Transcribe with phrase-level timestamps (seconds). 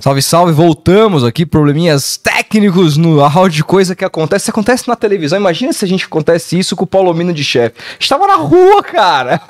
[0.00, 2.29] Salve, salve, voltamos aqui, probleminhas técnicos
[2.98, 6.82] no áudio, coisa que acontece, acontece na televisão, imagina se a gente acontece isso com
[6.82, 7.76] o Palomino de chefe.
[7.98, 9.40] Estava na rua, cara.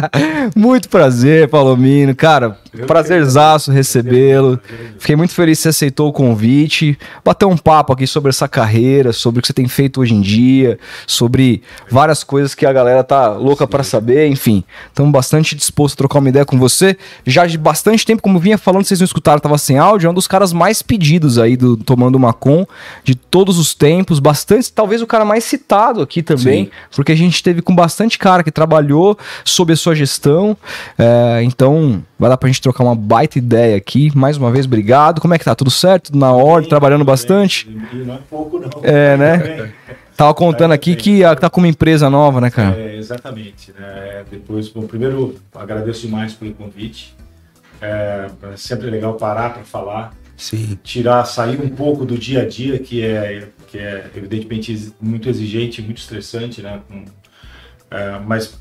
[0.56, 4.58] muito prazer, Palomino, cara, prazerzaço recebê-lo.
[4.98, 9.12] Fiquei muito feliz que você aceitou o convite, bater um papo aqui sobre essa carreira,
[9.12, 13.04] sobre o que você tem feito hoje em dia, sobre várias coisas que a galera
[13.04, 14.64] tá louca para saber, enfim.
[14.88, 16.96] Estamos bastante dispostos a trocar uma ideia com você.
[17.26, 20.14] Já de bastante tempo, como vinha falando, vocês não escutaram, tava sem áudio, é um
[20.14, 22.64] dos caras mais pedidos aí do Tomando uma Com
[23.02, 26.70] de todos os tempos, bastante, talvez o cara mais citado aqui também, Sim.
[26.94, 30.56] porque a gente teve com bastante cara que trabalhou sob a sua gestão.
[30.96, 34.16] É, então, vai dar pra gente trocar uma baita ideia aqui.
[34.16, 35.20] Mais uma vez, obrigado.
[35.20, 35.56] Como é que tá?
[35.56, 36.16] Tudo certo?
[36.16, 37.68] Na ordem, trabalhando bastante?
[37.92, 38.70] Não é pouco, não.
[38.84, 39.72] É, né?
[40.16, 42.78] Tava contando aqui que tá com uma empresa nova, né, cara?
[42.78, 43.72] É, exatamente.
[43.76, 44.24] Né?
[44.30, 47.12] Depois, bom, primeiro, agradeço demais pelo convite.
[47.82, 50.14] É, é sempre legal parar para falar.
[50.36, 50.78] Sim.
[50.82, 55.80] Tirar, sair um pouco do dia a dia, que é, que é evidentemente muito exigente,
[55.80, 56.80] muito estressante, né?
[57.90, 58.58] É, mas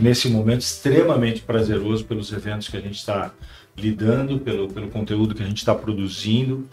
[0.00, 3.30] nesse momento extremamente prazeroso pelos eventos que a gente está
[3.76, 6.66] lidando, pelo, pelo conteúdo que a gente está produzindo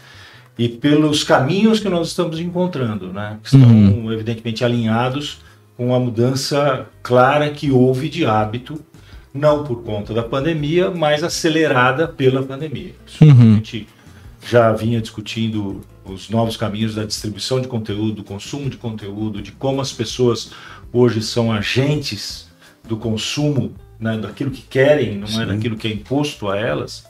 [0.57, 3.39] e pelos caminhos que nós estamos encontrando, né?
[3.41, 4.11] Que estão uhum.
[4.11, 5.39] evidentemente alinhados
[5.77, 8.83] com a mudança clara que houve de hábito
[9.33, 12.93] não por conta da pandemia, mas acelerada pela pandemia.
[13.21, 13.53] Uhum.
[13.53, 13.87] A gente
[14.41, 19.51] já vinha discutindo os novos caminhos da distribuição de conteúdo, do consumo de conteúdo, de
[19.51, 20.51] como as pessoas
[20.91, 22.49] hoje são agentes
[22.83, 25.41] do consumo, né, daquilo que querem, não é Sim.
[25.41, 27.07] é daquilo que é imposto a elas.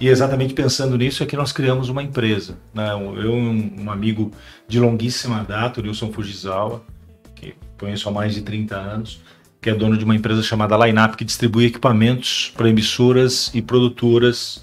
[0.00, 2.58] E exatamente pensando nisso é que nós criamos uma empresa.
[2.72, 2.90] Né?
[2.92, 4.32] Eu um, um amigo
[4.66, 6.82] de longuíssima data, o Nilson Fujisawa,
[7.34, 9.20] que conheço há mais de 30 anos,
[9.60, 14.62] que é dono de uma empresa chamada Lineup, que distribui equipamentos para emissoras e produtoras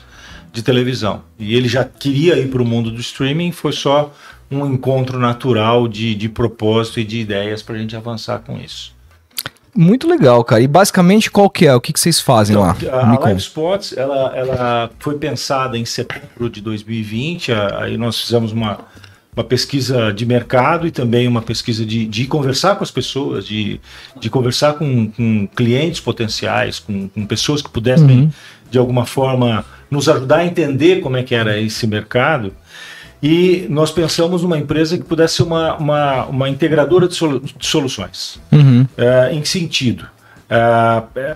[0.51, 1.23] de televisão.
[1.39, 4.13] E ele já queria ir para o mundo do streaming, foi só
[4.49, 8.93] um encontro natural de, de propósito e de ideias para a gente avançar com isso.
[9.73, 10.61] Muito legal, cara.
[10.61, 11.73] E basicamente qual que é?
[11.73, 12.75] O que, que vocês fazem então, lá?
[12.91, 18.51] A, a Live Spots, ela, ela foi pensada em setembro de 2020, aí nós fizemos
[18.51, 18.79] uma
[19.35, 23.79] uma pesquisa de mercado e também uma pesquisa de, de conversar com as pessoas, de,
[24.19, 28.31] de conversar com, com clientes potenciais, com, com, pessoas que pudessem, uhum.
[28.71, 32.53] De alguma forma, nos ajudar a entender como é que era esse mercado.
[33.21, 37.67] E nós pensamos numa empresa que pudesse ser uma, uma, uma integradora de, solu de
[37.67, 38.39] soluções.
[38.51, 38.81] Uhum.
[38.97, 40.07] Uh, em que sentido?
[40.49, 41.35] Uh,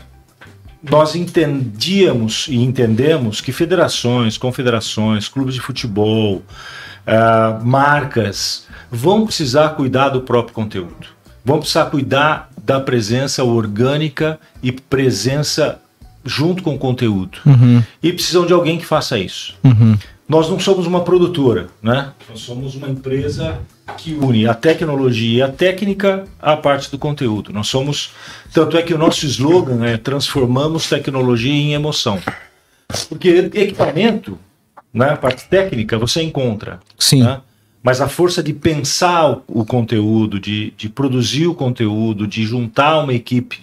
[0.82, 10.10] nós entendíamos e entendemos que federações, confederações, clubes de futebol, uh, marcas vão precisar cuidar
[10.10, 11.08] do próprio conteúdo,
[11.44, 15.80] vão precisar cuidar da presença orgânica e presença
[16.26, 17.38] junto com o conteúdo.
[17.46, 17.84] Uhum.
[18.02, 19.56] E precisam de alguém que faça isso.
[19.64, 19.98] Uhum.
[20.28, 22.12] Nós não somos uma produtora, né?
[22.28, 23.60] Nós somos uma empresa
[23.98, 27.54] que une a tecnologia e a técnica à parte do conteúdo.
[27.54, 28.12] Nós somos,
[28.52, 32.20] tanto é que o nosso slogan é transformamos tecnologia em emoção.
[33.08, 34.40] Porque equipamento
[34.96, 35.10] né?
[35.10, 36.80] A parte técnica você encontra.
[36.98, 37.22] Sim.
[37.22, 37.42] Né?
[37.84, 43.04] Mas a força de pensar o, o conteúdo, de, de produzir o conteúdo, de juntar
[43.04, 43.60] uma equipe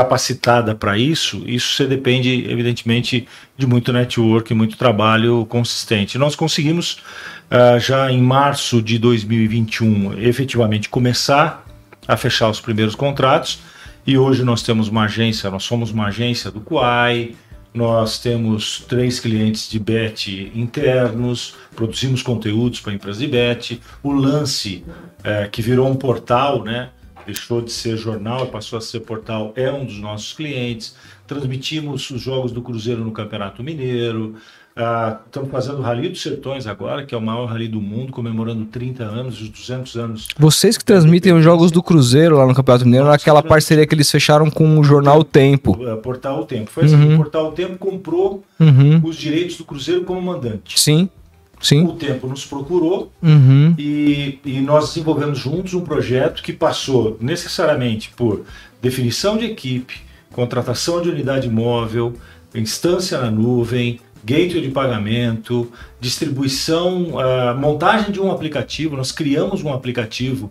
[0.00, 6.16] capacitada para isso, isso você depende, evidentemente, de muito network, muito trabalho consistente.
[6.16, 7.02] Nós conseguimos,
[7.50, 11.66] uh, já em março de 2021, efetivamente começar
[12.08, 13.60] a fechar os primeiros contratos.
[14.06, 17.32] E hoje nós temos uma agência, nós somos uma agência do Quai,
[17.74, 23.80] nós temos três clientes de bet internos, produzimos conteúdos para empresas de bet.
[24.02, 24.82] O Lance,
[25.22, 26.88] é, que virou um portal, né?
[27.26, 30.94] Deixou de ser jornal e passou a ser portal, é um dos nossos clientes.
[31.26, 34.36] Transmitimos os jogos do Cruzeiro no Campeonato Mineiro.
[34.76, 38.12] Ah, estamos fazendo o Rally dos Sertões agora, que é o maior rally do mundo,
[38.12, 40.28] comemorando 30 anos, os 200 anos.
[40.38, 44.10] Vocês que transmitem os jogos do Cruzeiro lá no Campeonato Mineiro, naquela parceria que eles
[44.10, 45.76] fecharam com o jornal o Tempo.
[45.86, 46.70] É, Portal Tempo.
[46.70, 47.14] Foi assim, uhum.
[47.14, 49.00] o Portal Tempo comprou uhum.
[49.04, 50.80] os direitos do Cruzeiro como mandante.
[50.80, 51.10] Sim.
[51.60, 51.84] Sim.
[51.84, 53.74] O Tempo nos procurou uhum.
[53.78, 58.44] e, e nós desenvolvemos juntos um projeto que passou necessariamente por
[58.80, 60.00] definição de equipe,
[60.32, 62.14] contratação de unidade móvel,
[62.54, 65.70] instância na nuvem, gateway de pagamento,
[66.00, 68.96] distribuição, uh, montagem de um aplicativo.
[68.96, 70.50] Nós criamos um aplicativo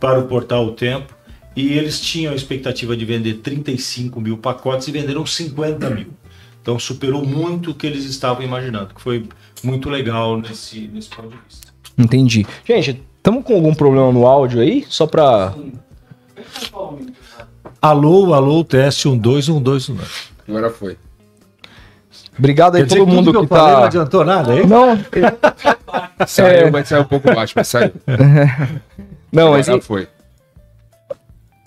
[0.00, 1.14] para o portal O Tempo
[1.54, 6.08] e eles tinham a expectativa de vender 35 mil pacotes e venderam 50 mil.
[6.62, 9.26] Então superou muito o que eles estavam imaginando, que foi
[9.64, 11.68] muito legal nesse, nesse ponto de vista.
[11.96, 12.46] Entendi.
[12.64, 14.84] Gente, estamos com algum problema no áudio aí?
[14.88, 15.54] Só para.
[17.80, 19.96] Alô, alô, teste 1, 2, 1, 2, 1.
[20.48, 20.96] Agora foi.
[22.38, 23.72] Obrigado aí Quer todo mundo que, que tá.
[23.72, 24.66] não adiantou nada, hein?
[24.66, 24.98] Não,
[26.26, 26.70] Saiu, É.
[26.70, 27.92] mas saiu um pouco baixo, mas saiu.
[29.32, 30.08] não, mas Agora foi.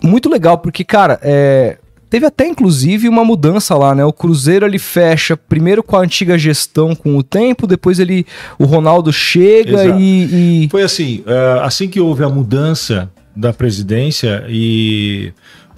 [0.02, 1.78] muito legal, porque, cara, é,
[2.14, 4.04] teve até inclusive uma mudança lá, né?
[4.04, 8.24] O Cruzeiro ele fecha primeiro com a antiga gestão com o tempo, depois ele
[8.56, 14.46] o Ronaldo chega e, e- Foi assim, é, assim que houve a mudança da presidência
[14.48, 15.32] e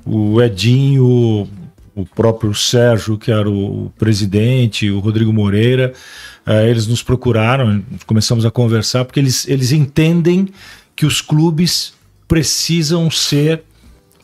[0.05, 1.49] o Edinho,
[1.95, 5.95] o próprio Sérgio, que era o presidente, o Rodrigo Moreira,
[6.45, 10.49] é, eles nos procuraram, começamos a conversar, porque eles, eles entendem
[10.95, 11.95] que os clubes
[12.29, 13.63] precisam ser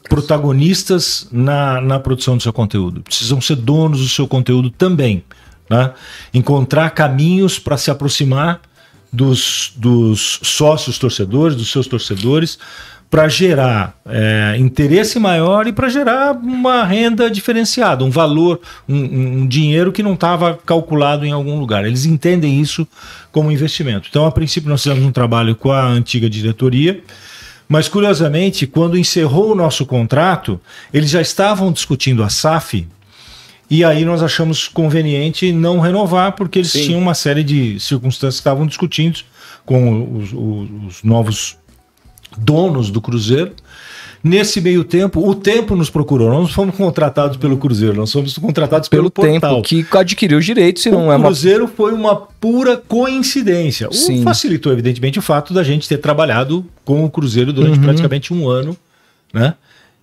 [0.09, 5.23] protagonistas na, na produção do seu conteúdo, precisam ser donos do seu conteúdo também.
[5.71, 5.93] Né?
[6.35, 8.61] Encontrar caminhos para se aproximar
[9.13, 12.59] dos, dos sócios torcedores, dos seus torcedores,
[13.11, 18.59] para gerar é, interesse maior e para gerar uma renda diferenciada, um valor,
[18.89, 21.85] um, um- dinheiro que não estava calculado em algum lugar.
[21.85, 22.89] Eles entendem isso
[23.31, 24.09] como investimento.
[24.09, 27.03] Então, a princípio, nós fizemos um trabalho com a antiga diretoria.
[27.73, 30.61] Mas, curiosamente, quando encerrou o nosso contrato,
[30.93, 32.87] eles já estavam discutindo a SAF
[33.71, 36.85] e aí nós achamos conveniente não renovar, porque eles Sim.
[36.85, 39.21] tinham uma série de circunstâncias que estavam discutindo
[39.65, 41.57] com os, os- os novos
[42.37, 43.53] donos do Cruzeiro.
[44.25, 46.29] Nesse meio tempo, o Tempo nos procurou.
[46.31, 49.63] Nós não fomos contratados pelo Cruzeiro, nós fomos contratados pelo pelo, tempo portal.
[49.63, 53.89] que adquiriu os direitos, se não o é uma Cruzeiro foi uma pura coincidência.
[53.89, 54.23] O Sim.
[54.23, 57.83] facilitou, evidentemente, o fato da gente ter trabalhado com o Cruzeiro durante Uhum.
[57.85, 58.77] praticamente um ano,
[59.35, 59.55] né?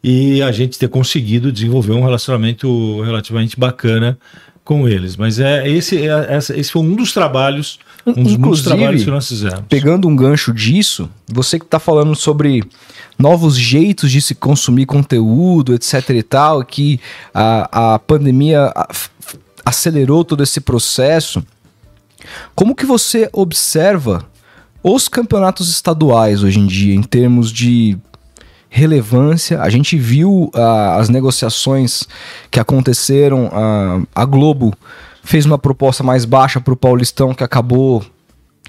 [0.03, 4.17] E a gente ter conseguido desenvolver um relacionamento relativamente bacana
[4.63, 5.15] com eles.
[5.17, 9.11] Mas é esse, é, esse foi um dos trabalhos, um dos muitos Inclusive, trabalhos que
[9.11, 9.63] nós fizemos.
[9.67, 12.63] Pegando um gancho disso, você que está falando sobre
[13.17, 16.99] novos jeitos de se consumir conteúdo, etc e tal, que
[17.33, 18.73] a, a pandemia
[19.65, 21.43] acelerou todo esse processo,
[22.55, 24.25] como que você observa
[24.81, 27.97] os campeonatos estaduais hoje em dia, em termos de
[28.69, 29.61] relevância?
[29.61, 32.07] A gente viu ah, as negociações
[32.49, 34.73] que aconteceram, ah, a Globo
[35.23, 38.03] fez uma proposta mais baixa para o Paulistão, que acabou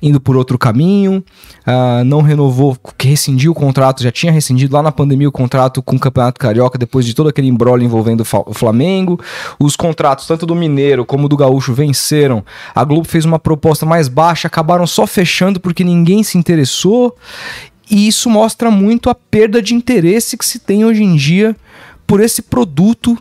[0.03, 1.23] indo por outro caminho,
[1.67, 5.83] ah, não renovou, que rescindiu o contrato, já tinha rescindido lá na pandemia o contrato
[5.83, 9.21] com o Campeonato Carioca, depois de todo aquele embrolho envolvendo o Flamengo.
[9.59, 12.45] Os contratos, tanto do Mineiro como do Gaúcho, venceram.
[12.75, 17.15] A Globo fez uma proposta mais baixa, acabaram só fechando porque ninguém se interessou.
[17.91, 21.57] E isso mostra muito a perda de interesse que se tem hoje em dia
[22.07, 23.19] por esse produto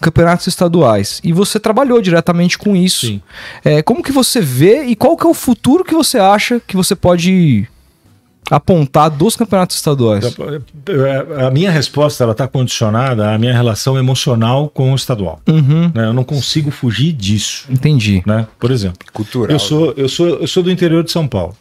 [0.00, 1.20] campeonatos estaduais.
[1.24, 3.06] E você trabalhou diretamente com isso.
[3.06, 3.22] Sim.
[3.64, 6.76] É, como que você vê e qual que é o futuro que você acha que
[6.76, 7.66] você pode
[8.50, 10.24] apontar dos campeonatos estaduais?
[11.44, 15.40] A minha resposta ela está condicionada à minha relação emocional com o estadual.
[15.48, 16.06] Uhum, né?
[16.06, 17.66] Eu não consigo fugir disso.
[17.68, 18.22] entendi.
[18.26, 18.46] Né?
[18.58, 19.50] Por exemplo, Cultural.
[19.50, 21.56] Eu sou, eu, sou, eu sou do interior de São Paulo.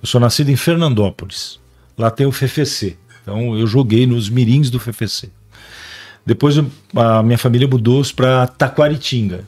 [0.00, 1.60] Eu sou nascido em Fernandópolis.
[1.96, 2.96] Lá tem o FFC.
[3.22, 5.30] Então eu joguei nos mirins do FFC.
[6.24, 6.66] Depois eu-
[6.96, 9.44] a minha família mudou para Taquaritinga.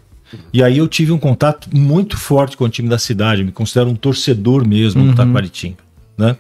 [0.53, 3.41] E aí eu tive um contato muito forte com o time da cidade.
[3.43, 5.76] Eu me considero um torcedor mesmo do Taquaritinga.
[6.19, 6.37] Né?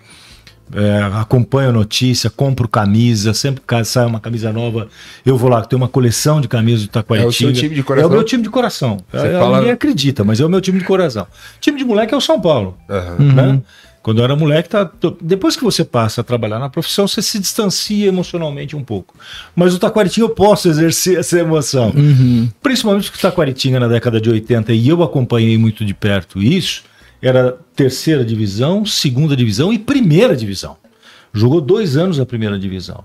[0.74, 4.88] É, acompanho a notícia, compro camisa, sempre que sai uma camisa nova,
[5.24, 7.50] eu vou lá, tem uma coleção de camisas do Taquaritinga.
[7.50, 8.08] É o seu time de coração?
[8.10, 8.96] É o meu time de coração.
[9.12, 11.26] Você É, fala- Ninguém acredita, mas é o meu time de coração.
[11.60, 12.76] Time de moleque é o São Paulo.
[12.88, 13.16] Aham.
[13.18, 13.62] Né?
[14.04, 17.38] Quando eu era moleque, tá, depois que você passa a trabalhar na profissão, você se
[17.38, 19.14] distancia emocionalmente um pouco.
[19.56, 21.90] Mas o Taquaritinga eu posso exercer essa emoção.
[22.62, 26.84] Principalmente porque o Taquaritinga na década de 80, e eu acompanhei muito de perto isso,
[27.22, 30.76] era terceira divisão, segunda divisão e primeira divisão.
[31.32, 33.02] Jogou dois anos na primeira divisão.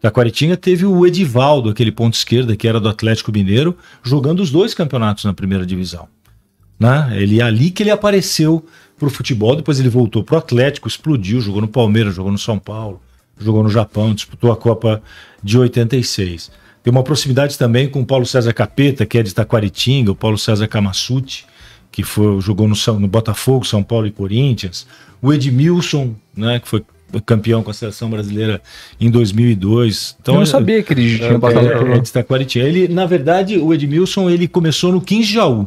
[0.00, 4.74] Taquaritinga teve o Edivaldo, aquele ponto esquerda que era do Atlético Mineiro, jogando os dois
[4.74, 6.06] campeonatos na primeira divisão
[6.78, 7.10] né?
[7.12, 8.64] Ele é ali que ele apareceu
[8.98, 13.00] pro futebol, depois ele voltou pro Atlético, explodiu, jogou no Palmeiras, jogou no São Paulo,
[13.38, 15.02] jogou no Japão, disputou a Copa
[15.42, 16.50] de 86.
[16.82, 20.38] Tem uma proximidade também com o Paulo César Capeta, que é de Taquaritinga, o Paulo
[20.38, 21.44] César Camassuti,
[21.90, 24.86] que foi, jogou no, São- no Botafogo, São Paulo e Corinthians,
[25.20, 26.84] o Edmilson, né, que foi
[27.24, 28.60] campeão com a seleção brasileira
[29.00, 30.16] em 2002.
[30.20, 32.66] Então, eu não sabia que ele tinha passado por é, é de Taquaritinga.
[32.66, 35.66] Ele, na verdade, o Edmilson ele começou no 15 de Jaú.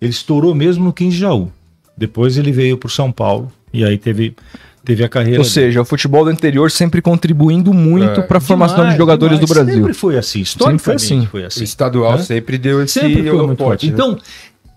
[0.00, 1.50] Ele estourou mesmo no 15 de Jaú.
[1.96, 4.34] Depois ele veio para São Paulo e aí teve,
[4.84, 5.38] teve a carreira.
[5.38, 8.22] Ou seja, o futebol do interior sempre contribuindo muito É.
[8.22, 9.48] para a formação Demais, de jogadores demais.
[9.50, 9.74] do Brasil.
[9.80, 10.40] Sempre foi assim.
[10.40, 11.26] Historicamente assim.
[11.26, 11.64] foi O assim.
[11.64, 12.22] estadual Né?
[12.22, 13.86] sempre deu esse Sempre foi muito forte.
[13.86, 13.92] né?
[13.92, 14.18] Então,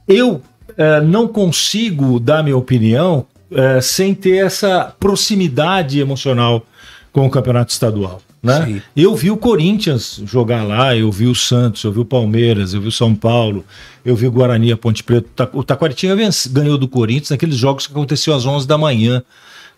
[0.07, 0.41] eu
[0.77, 6.65] eh, não consigo dar minha opinião eh, sem ter essa proximidade emocional
[7.11, 8.21] com o campeonato estadual.
[8.47, 8.65] Né?
[8.65, 8.81] Sim.
[8.95, 12.81] Eu vi o Corinthians jogar lá, eu vi o Santos, eu vi o Palmeiras, eu
[12.81, 13.65] vi o São Paulo,
[14.05, 15.27] eu vi o Guarani, a Ponte Preta.
[15.35, 16.15] Ta- O Taquaritinga
[16.51, 19.21] ganhou do Corinthians naqueles jogos que aconteceu às 11 da manhã.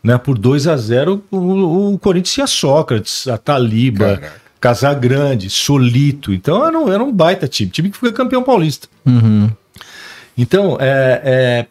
[0.03, 0.17] Né?
[0.17, 4.41] Por 2 a 0 o, o Corinthians tinha Sócrates, a Taliba, Caraca.
[4.61, 6.33] Casagrande, Solito.
[6.33, 8.87] Então era um, era um baita time, time que foi campeão paulista.
[9.05, 9.49] Uhum.
[10.37, 11.65] Então, é, é,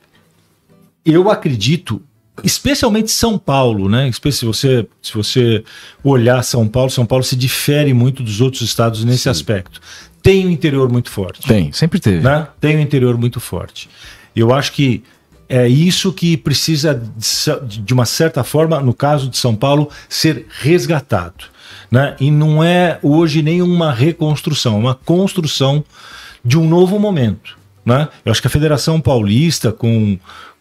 [1.04, 2.02] eu acredito,
[2.42, 4.10] especialmente São Paulo, né?
[4.12, 5.64] Se você, se você
[6.02, 9.80] olhar São Paulo, São Paulo se difere muito dos outros estados nesse aspecto.
[10.22, 11.46] Tem um interior muito forte.
[11.46, 12.20] Tem, sempre teve.
[12.20, 12.46] Né?
[12.60, 13.88] Tem um interior muito forte.
[14.34, 15.02] Eu acho que
[15.48, 17.00] é isso que precisa,
[17.64, 21.44] de uma certa forma, no caso de São Paulo, ser resgatado.
[21.90, 22.14] Né?
[22.20, 25.82] E não é hoje nenhuma reconstrução, é uma construção
[26.44, 27.56] de um novo momento.
[27.84, 28.06] Né?
[28.22, 30.18] Eu acho que a Federação Paulista, com,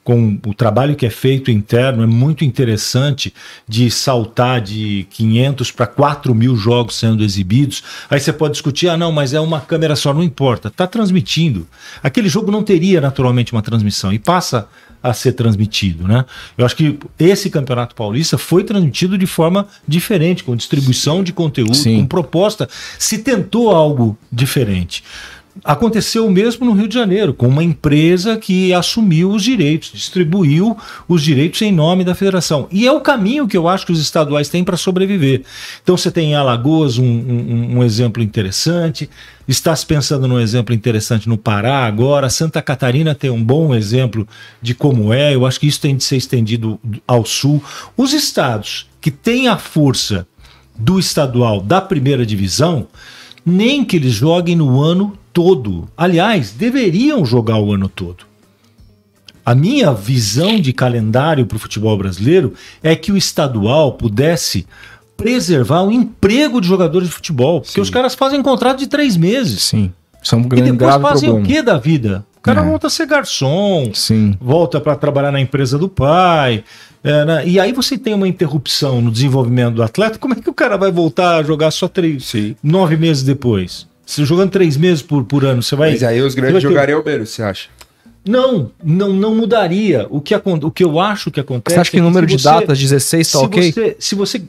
[0.08, 3.34] com o trabalho que é feito interno, é muito interessante
[3.68, 7.84] de saltar de 500 para 4 mil jogos sendo exibidos.
[8.10, 11.68] Aí você pode discutir, ah, não, mas é uma câmera só, não importa, está transmitindo.
[12.02, 14.70] Aquele jogo não teria naturalmente uma transmissão e passa
[15.04, 16.24] a ser transmitido, né?
[16.58, 21.76] Eu acho que esse Campeonato Paulista foi transmitido de forma diferente, com distribuição de conteúdo,
[21.76, 22.00] Sim.
[22.00, 22.70] com proposta.
[22.98, 25.04] Se tentou algo diferente.
[25.64, 30.78] Aconteceu o mesmo no Rio de Janeiro, com uma empresa que assumiu os direitos, distribuiu
[31.08, 32.68] os direitos em nome da federação.
[32.72, 35.44] E é o caminho que eu acho que os estaduais têm para sobreviver.
[35.84, 39.10] Então você tem em Alagoas um, um- um exemplo interessante,
[39.48, 44.28] está se pensando num exemplo interessante no Pará agora, Santa Catarina tem um bom exemplo
[44.62, 47.64] de como é, eu acho que isso tem de ser estendido ao sul.
[47.96, 50.28] Os estados que têm a força
[50.78, 52.88] do estadual da primeira divisão,
[53.46, 55.88] nem que eles joguem no ano todo.
[55.96, 58.26] Aliás, deveriam jogar o ano todo.
[59.46, 64.66] A minha visão de calendário para o futebol brasileiro é que o estadual pudesse
[65.16, 67.62] preservar o emprego de jogadores de futebol.
[67.62, 69.62] Porque os caras fazem contrato de três meses.
[69.62, 69.92] Sim.
[70.32, 71.48] É um E grande depois grave fazem problema.
[71.48, 72.26] o que da vida?
[72.38, 72.66] O cara É.
[72.66, 74.36] volta a ser garçom, Sim.
[74.42, 76.64] volta para trabalhar na empresa do pai.
[77.04, 77.48] é, né?
[77.48, 80.18] E aí você tem uma interrupção no desenvolvimento do atleta.
[80.18, 82.56] Como é que o cara vai voltar a jogar só três, Sim.
[82.62, 83.87] nove meses depois?
[84.08, 85.92] Se jogando três meses por, por ano, você vai.
[85.92, 87.68] Mas aí os você grandes ter- jogariam menos, você acha?
[88.26, 90.08] Não, não, não mudaria.
[90.10, 91.76] O que, o que eu acho que acontece.
[91.76, 93.72] Você acha que é o número se de você- datas, 16, tá se ok?
[93.72, 94.42] Você, se você.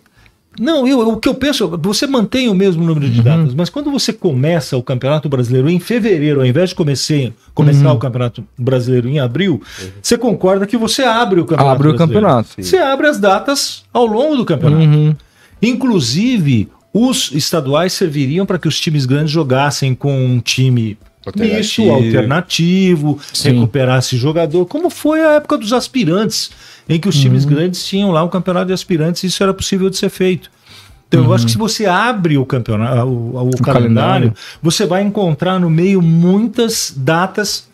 [0.60, 3.12] Não, eu, o que eu penso, você mantém o mesmo número Uhum.
[3.12, 7.32] de datas, mas quando você começa o Campeonato Brasileiro em fevereiro, ao invés de comecei,
[7.54, 7.94] começar Uhum.
[7.94, 9.62] o Campeonato Brasileiro em abril,
[10.02, 12.20] você concorda que você abre o Campeonato Abre o Brasileiro.
[12.26, 12.48] campeonato.
[12.60, 14.82] Você abre as datas ao longo do campeonato.
[14.82, 15.14] Uhum.
[15.62, 20.96] Inclusive, os estaduais serviriam para que os times grandes jogassem com um time
[21.36, 21.90] misto, Alternativo.
[21.92, 23.50] alternativo, Sim.
[23.52, 26.50] recuperasse jogador, como foi a época dos aspirantes,
[26.88, 27.50] em que os times Uhum.
[27.50, 30.50] grandes tinham lá um campeonato de aspirantes e isso era possível de ser feito.
[31.06, 34.34] Então, eu acho que se você abre o campeonato, o, o calendário, calendário.
[34.62, 37.66] você vai encontrar no meio muitas datas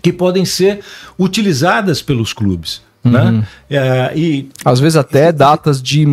[0.00, 0.80] que podem ser
[1.18, 2.80] utilizadas pelos clubes.
[3.04, 3.10] Uhum.
[3.12, 3.46] Né?
[3.68, 6.06] É, e Às vezes até datas de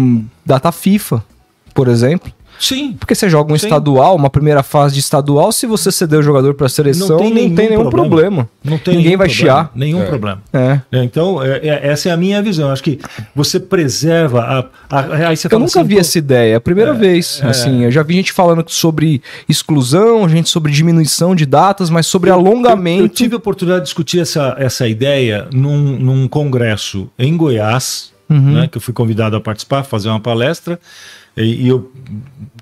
[0.43, 1.23] data FIFA,
[1.73, 2.31] por exemplo.
[2.59, 3.67] sim, Porque você joga um Sim.
[3.67, 7.17] estadual, uma primeira fase de estadual, se você ceder o jogador para a seleção, não
[7.17, 8.49] tem nenhum, problema.
[8.61, 9.71] Não tem Ninguém nenhum vai problema, chiar.
[9.73, 10.05] Nenhum É.
[10.05, 10.43] problema.
[10.51, 10.81] É.
[10.91, 12.69] É, Então, é- é- essa é a minha visão.
[12.69, 12.99] Acho que
[13.33, 14.97] você preserva a.
[14.97, 17.39] a- aí você Eu fala nunca assim, vi pô, essa ideia, é a primeira vez.
[17.45, 22.29] Assim, eu já vi gente falando sobre exclusão, gente sobre diminuição de datas, mas sobre
[22.29, 23.03] Eu, alongamento.
[23.03, 28.53] eu tive a oportunidade de discutir essa, essa ideia num, num congresso em Goiás, Uhum.
[28.53, 30.79] né, que eu fui convidado a participar, fazer uma palestra,
[31.37, 31.91] e, e eu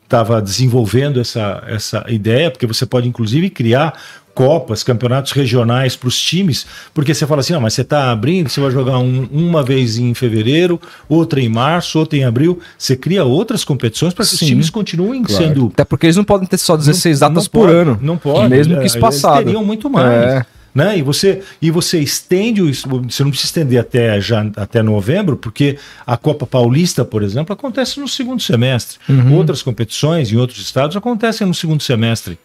[0.04, 3.94] estava desenvolvendo essa, essa ideia, porque você pode inclusive criar
[4.34, 8.48] copas, campeonatos regionais para os times, porque você fala assim, ah, mas você está abrindo,
[8.50, 12.96] você vai jogar um- uma vez em fevereiro, outra em março, outra em abril, você
[12.96, 15.44] cria outras competições para que os times continuem Claro.
[15.44, 18.00] sendo Até porque eles não podem ter só 16 não- datas não por pode, ano.
[18.00, 18.48] Não pode.
[18.48, 19.38] Mesmo É, que espaçado.
[19.38, 20.08] Eles teriam muito mais.
[20.08, 20.46] É.
[20.78, 21.00] Né?
[21.00, 25.76] E, você, e você estende, o- você não precisa estender até, já, até novembro, porque
[26.06, 29.00] a Copa Paulista, por exemplo, acontece no segundo semestre.
[29.10, 29.34] Uhum.
[29.38, 32.38] Outras competições em outros estados acontecem no segundo semestre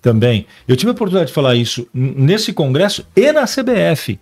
[0.00, 0.46] também.
[0.68, 4.16] Eu tive a oportunidade de falar isso nesse congresso e na CBF.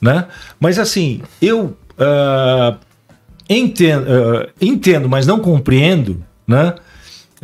[0.00, 0.26] Né?
[0.60, 2.76] Mas assim, eu ah,
[3.50, 6.76] entendo, ah, entendo, mas não compreendo, né?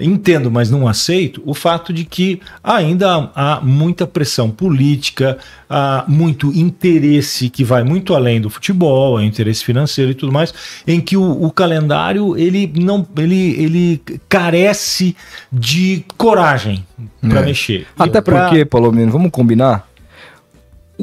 [0.00, 5.36] Entendo, mas não aceito o fato de que ainda há, muita pressão política,
[5.68, 10.54] há muito interesse que vai muito além do futebol, é interesse financeiro e tudo mais,
[10.86, 15.16] em que o, o calendário ele não ele, ele carece
[15.52, 16.86] de coragem
[17.20, 17.44] para É.
[17.44, 17.86] mexer.
[17.98, 19.88] Até Pra- porque, Palomino, vamos combinar?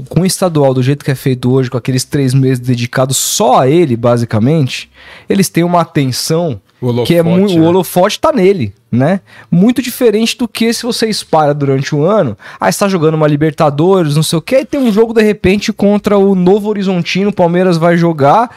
[0.09, 3.59] Com o estadual, do jeito que é feito hoje, com aqueles três meses dedicados só
[3.61, 4.89] a ele, basicamente,
[5.29, 7.59] eles têm uma atenção holofote, que é muito, né?
[7.59, 9.21] o holofote tá nele, né?
[9.49, 13.27] Muito diferente do que se você espalha durante um ano, aí você tá jogando uma
[13.27, 17.29] Libertadores, não sei o que, aí tem um jogo de repente contra o Novo Horizontino,
[17.29, 18.49] o Palmeiras vai jogar,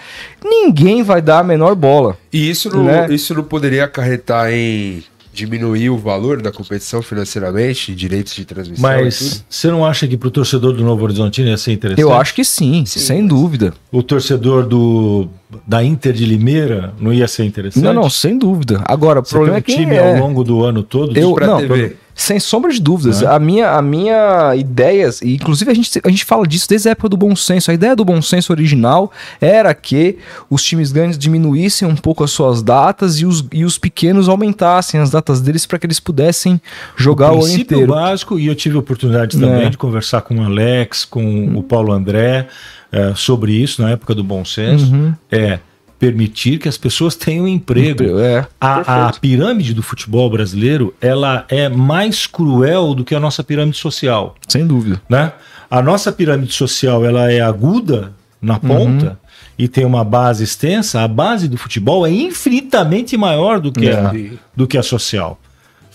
[0.44, 2.16] ninguém vai dar a menor bola.
[2.32, 3.06] E isso não, Né?
[3.10, 5.02] isso não poderia acarretar em
[5.38, 10.16] diminuir o valor da competição financeiramente, direitos de transmissão e Mas você não acha que
[10.16, 12.02] pro torcedor do Novo Horizontino ia ser interessante?
[12.02, 13.72] Eu acho que sim, sem dúvida.
[13.92, 15.28] O torcedor do,
[15.66, 17.82] da Inter de Limeira não ia ser interessante?
[17.82, 18.82] Não, não, sem dúvida.
[18.84, 20.14] Agora, o problema é tem que um time é...
[20.16, 21.16] ao longo do ano todo.
[21.16, 21.96] Eu, pra não, TV.
[22.20, 23.20] Sem sombra de dúvidas.
[23.22, 23.28] Né?
[23.28, 26.92] A minha, a minha ideia, e inclusive a gente, a gente fala disso desde a
[26.92, 27.70] época do bom senso.
[27.70, 30.18] A ideia do bom senso original era que
[30.50, 34.98] os times grandes diminuíssem um pouco as suas datas e os, e os pequenos aumentassem
[35.00, 36.60] as datas deles para que eles pudessem
[36.96, 37.92] jogar o, ano princípio inteiro.
[37.92, 39.70] básico, e eu tive a oportunidade também É.
[39.70, 42.48] de conversar com o Alex, com o Paulo André,
[42.90, 45.14] eh, sobre isso na época do bom senso, Uhum.
[45.30, 45.60] é
[45.98, 48.18] permitir que as pessoas tenham emprego.
[48.20, 48.46] É.
[48.60, 53.76] A, a pirâmide do futebol brasileiro, ela é mais cruel do que a nossa pirâmide
[53.78, 54.34] social.
[54.46, 55.00] Sem dúvida.
[55.08, 55.32] né?
[55.70, 59.18] A nossa pirâmide social ela é aguda na ponta
[59.58, 61.02] e tem uma base extensa.
[61.02, 64.30] A base do futebol é infinitamente maior do que, a, É.
[64.56, 65.38] do que a social.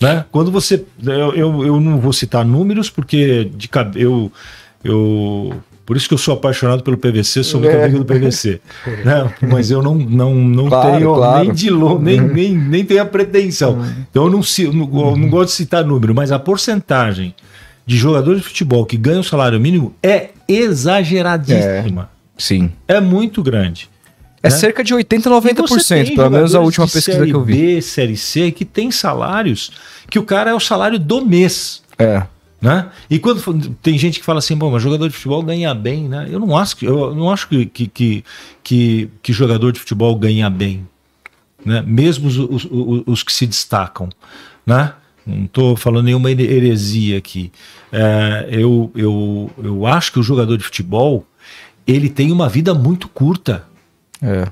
[0.02, 0.26] Né?
[0.32, 0.84] Quando você.
[1.02, 4.30] Eu, eu, eu não vou citar números, porque de, eu,
[4.84, 5.54] eu.
[5.86, 7.84] Por isso que eu sou apaixonado pelo PVC, sou muito É.
[7.84, 8.62] amigo do PVC.
[9.04, 9.34] né?
[9.42, 11.44] Mas eu não, não, não Claro, tenho claro.
[11.44, 13.84] nem de longe, nem, nem, nem tenho a pretensão.
[14.10, 17.36] Então eu não, eu não, eu não gosto de citar número, mas a porcentagem
[17.86, 22.10] de jogadores de futebol que ganham salário mínimo é exageradíssima.
[22.38, 22.72] Sim.
[22.88, 23.90] É, muito grande.
[24.42, 24.56] É Né?
[24.56, 27.44] cerca de 80, E você 90%, tem pelo menos a última pesquisa série que eu
[27.44, 27.54] vi.
[27.76, 29.72] B, série C, que tem salários
[30.10, 31.82] que o cara é o salário do mês.
[31.98, 32.24] É.
[32.64, 32.90] Né?
[33.10, 36.30] E quando tem gente que fala assim, bom, mas jogador de futebol ganha bem, né?
[36.32, 38.24] Eu não acho que eu não acho que, que, que,
[38.64, 40.88] que, jogador de futebol ganha bem,
[41.66, 41.84] né?
[41.86, 42.66] Mesmo os, os,
[43.06, 44.08] os- que se destacam,
[44.66, 44.94] né?
[45.28, 47.52] Não estou falando nenhuma here- heresia aqui.
[47.92, 51.28] É, eu, eu, eu acho que o jogador de futebol
[51.86, 53.66] ele tem uma vida muito curta
[54.22, 54.48] É.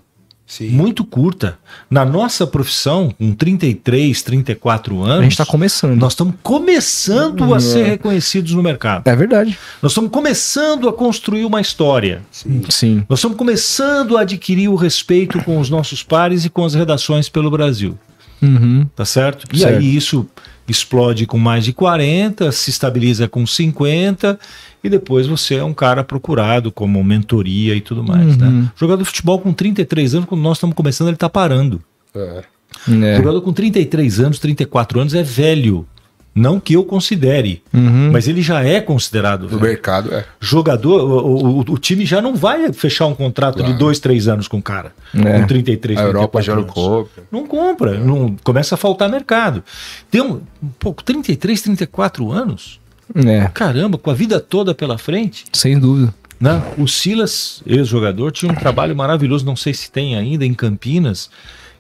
[0.51, 0.67] Sim.
[0.67, 1.57] muito curta.
[1.89, 5.97] Na nossa profissão, com 33, 34 anos, A gente tá começando.
[5.97, 9.07] nós estamos começando a ser reconhecidos no mercado.
[9.07, 9.57] É verdade.
[9.81, 12.21] Nós estamos começando a construir uma história.
[12.69, 13.05] Sim.
[13.07, 17.29] Nós estamos começando a adquirir o respeito com os nossos pares e com as redações
[17.29, 17.97] pelo Brasil.
[18.41, 18.85] Uhum.
[18.93, 19.45] Tá certo?
[19.53, 19.77] E Certo.
[19.77, 20.27] aí isso
[20.67, 24.39] explode com mais de 40, se estabiliza com 50
[24.84, 28.62] e depois você é um cara procurado como mentoria e tudo mais, Uhum.
[28.62, 28.71] né?
[28.76, 31.82] Jogador de futebol com 33 anos, quando nós estamos começando, ele tá parando.
[32.15, 32.43] É.
[32.89, 33.17] É.
[33.17, 35.86] Jogador com 33 anos, 34 anos é velho.
[36.34, 38.10] Não que eu considere, Uhum.
[38.13, 39.62] mas ele já é considerado No velho.
[39.62, 40.24] mercado, é.
[40.39, 43.78] Jogador, o, o- o time já não vai fechar um contrato de Claro.
[43.78, 44.94] dois, três anos com o cara.
[45.13, 45.39] É.
[45.41, 47.24] Com 33, A Europa 34 já não compra.
[47.32, 49.62] Não compra, não, começa a faltar mercado.
[50.10, 50.39] Tem um,
[50.80, 52.80] pô, 33, 34 anos?
[53.13, 53.50] É.
[53.54, 55.44] Caramba, com a vida toda pela frente.
[55.52, 56.13] Sem dúvida.
[56.39, 56.62] Né?
[56.78, 61.30] O Silas, ex-jogador, tinha um trabalho maravilhoso, não sei se tem ainda, em Campinas,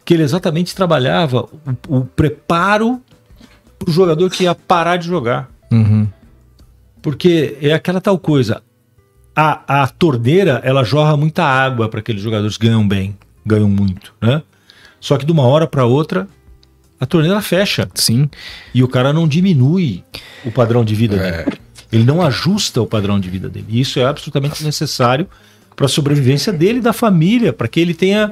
[0.03, 1.47] que ele exatamente trabalhava
[1.87, 3.01] o, o preparo
[3.83, 5.49] para o jogador que ia parar de jogar.
[5.71, 6.07] Uhum.
[7.01, 8.61] Porque é aquela tal coisa.
[9.35, 14.13] A, a torneira, ela jorra muita água para aqueles jogadores que ganham bem, ganham muito,
[14.21, 14.43] né?
[14.99, 16.27] Só que de uma hora para outra,
[16.99, 18.29] a torneira fecha Sim.
[18.73, 20.03] e o cara não diminui
[20.45, 21.43] o padrão de vida É.
[21.43, 21.57] dele.
[21.91, 23.65] Ele não ajusta o padrão de vida dele.
[23.69, 25.27] E isso é absolutamente necessário
[25.75, 28.31] para a sobrevivência dele e da família, para que ele tenha.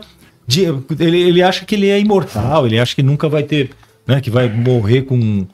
[1.00, 3.72] Ele, ele acha que ele é imortal, ele acha que nunca vai ter.
[4.10, 5.46] Né, que vai morrer com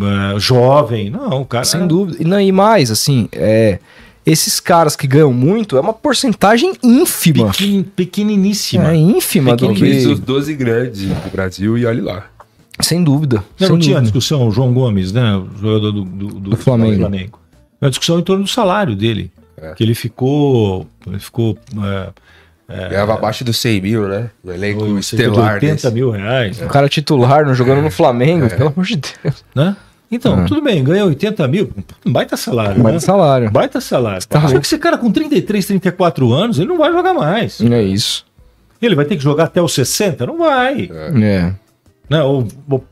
[0.00, 1.10] eh, jovem.
[1.10, 1.64] Não, o cara.
[1.64, 2.18] Sem dúvida.
[2.20, 3.78] E, não, e mais, assim, é,
[4.24, 7.46] esses caras que ganham muito é uma porcentagem ínfima.
[7.50, 8.92] Pequen, pequeniníssima.
[8.92, 10.12] É ínfima do Talvez que...
[10.12, 12.26] os 12 grandes do Brasil e olhe lá.
[12.80, 13.38] Sem dúvida.
[13.58, 14.02] Não, sem não tinha dúvida.
[14.02, 15.34] discussão, o João Gomes, né?
[15.36, 17.10] O jogador do, do, do- Do Flamengo.
[17.80, 19.32] Uma discussão em torno do salário dele.
[19.56, 19.74] É.
[19.74, 20.86] Que ele ficou.
[21.06, 21.58] Ele ficou.
[21.84, 22.10] É,
[22.68, 24.28] Ganhava abaixo dos 100 mil, né?
[24.44, 25.90] O elenco estelar 80 desse.
[25.90, 26.60] mil reais.
[26.60, 29.44] O cara titular não jogando no Flamengo, pelo amor de Deus.
[29.54, 29.74] Né?
[30.10, 30.44] Então, Ah.
[30.44, 31.70] tudo bem, ganha 80 mil,
[32.04, 32.82] um baita salário.
[32.82, 33.00] Mas né?
[33.00, 33.50] salário.
[33.50, 34.26] Baita salário.
[34.26, 37.60] Tá Só que esse cara com 33, 34 anos, ele não vai jogar mais.
[37.60, 38.26] É isso.
[38.80, 40.26] Ele vai ter que jogar até os 60?
[40.26, 40.90] Não vai.
[40.92, 41.52] É.
[42.08, 42.46] né, ou,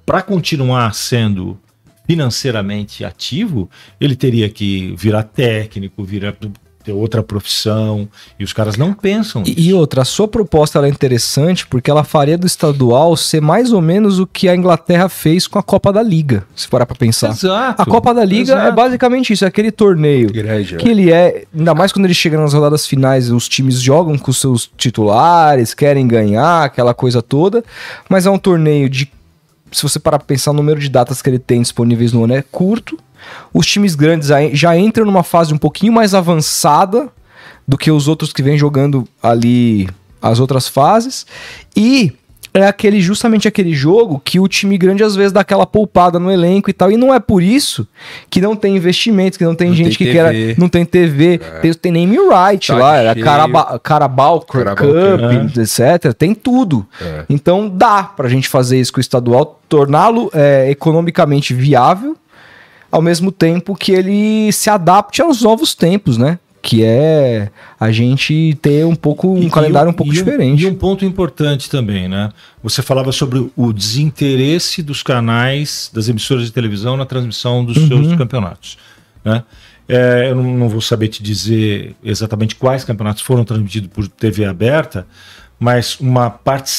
[0.05, 1.59] para continuar sendo
[2.07, 3.69] financeiramente ativo,
[4.01, 6.35] ele teria que virar técnico, virar
[6.87, 9.43] ter outra profissão, e os caras não pensam.
[9.45, 13.73] E, e outra, a sua proposta é interessante porque ela faria do estadual ser mais
[13.73, 16.97] ou menos o que a Inglaterra fez com a Copa da Liga, se parar para
[16.97, 17.31] pensar.
[17.31, 17.83] Exato.
[17.83, 18.69] A Copa da Liga é exato.
[18.69, 20.77] é basicamente isso, é aquele torneio Igreja.
[20.77, 24.33] que ele é, ainda mais quando ele chega nas rodadas finais, os times jogam com
[24.33, 27.65] seus titulares, querem ganhar, aquela coisa toda,
[28.09, 29.11] mas é um torneio de
[29.73, 32.35] se você parar pra pensar, o número de datas que ele tem disponíveis no ano
[32.35, 32.97] é curto.
[33.53, 37.09] Os times grandes já entram numa fase um pouquinho mais avançada
[37.67, 39.89] do que os outros que vêm jogando ali
[40.21, 41.27] as outras fases.
[41.77, 42.13] E
[42.57, 46.31] é aquele justamente aquele jogo que o time grande às vezes dá aquela poupada no
[46.31, 46.91] elenco e tal.
[46.91, 47.87] E não é por isso
[48.31, 50.59] que não tem investimentos, que não tem não gente tem que quer.
[50.59, 51.61] Não tem TV, é.
[51.61, 55.61] tem, tem name right tá lá, era Caraba, Carabao, Carabao Cup, é.
[55.61, 56.15] etc.
[56.15, 56.87] Tem tudo.
[57.01, 57.25] É.
[57.29, 62.17] Então dá pra gente fazer isso com o estadual, torná-lo é, economicamente viável,
[62.97, 66.39] ao mesmo tempo que ele se adapte aos novos tempos, né?
[66.63, 70.65] que é a gente ter um pouco um e, calendário um pouco e diferente.
[70.65, 72.31] e um ponto importante também, né?
[72.61, 77.87] Você falava sobre o desinteresse dos canais das emissoras de televisão na transmissão dos uhum.
[77.87, 78.79] seus campeonatos,
[79.25, 79.45] né?
[79.89, 84.45] É, eu não, não, vou saber te dizer exatamente quais campeonatos foram transmitidos por TV
[84.45, 85.07] aberta,
[85.59, 86.71] mas uma parte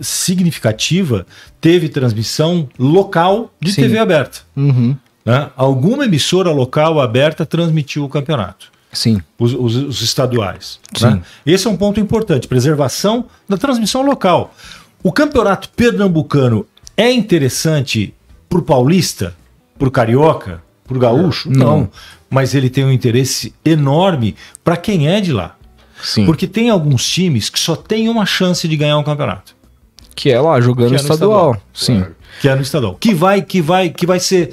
[0.00, 1.26] significativa
[1.60, 3.82] teve transmissão local de Sim.
[3.82, 4.40] TV aberta.
[4.56, 4.96] Uhum.
[5.24, 5.48] Né?
[5.56, 8.72] Alguma emissora local aberta transmitiu o campeonato.
[8.92, 9.22] Sim.
[9.38, 10.78] Os, os, os estaduais.
[10.94, 11.06] Sim.
[11.06, 11.22] Né?
[11.46, 14.54] Esse é um ponto importante: preservação da transmissão local.
[15.02, 18.14] O campeonato pernambucano é interessante
[18.48, 19.34] para o paulista,
[19.78, 21.50] para o carioca, para o gaúcho?
[21.50, 21.80] Não.
[21.80, 21.90] Não.
[22.28, 25.56] Mas ele tem um interesse enorme para quem é de lá.
[26.02, 26.26] Sim.
[26.26, 29.54] Porque tem alguns times que só têm uma chance de ganhar um campeonato.
[30.14, 31.52] Que é lá jogando é estadual.
[31.52, 31.62] estadual.
[31.72, 32.04] Sim.
[32.40, 32.96] Que é no estadual.
[32.96, 34.52] Que vai, que vai, que vai ser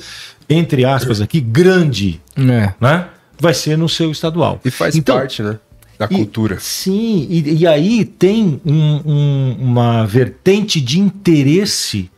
[0.50, 2.74] entre aspas aqui, grande, é.
[2.82, 3.08] né?
[3.40, 4.60] Vai ser no seu estadual.
[4.66, 5.60] E faz então, parte, né?
[5.98, 6.58] Da e, cultura.
[6.60, 12.10] Sim, e, e aí tem um, um, uma vertente de interesse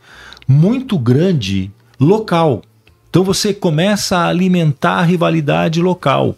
[0.48, 2.62] muito grande local.
[3.10, 6.34] Então você começa a alimentar a rivalidade local.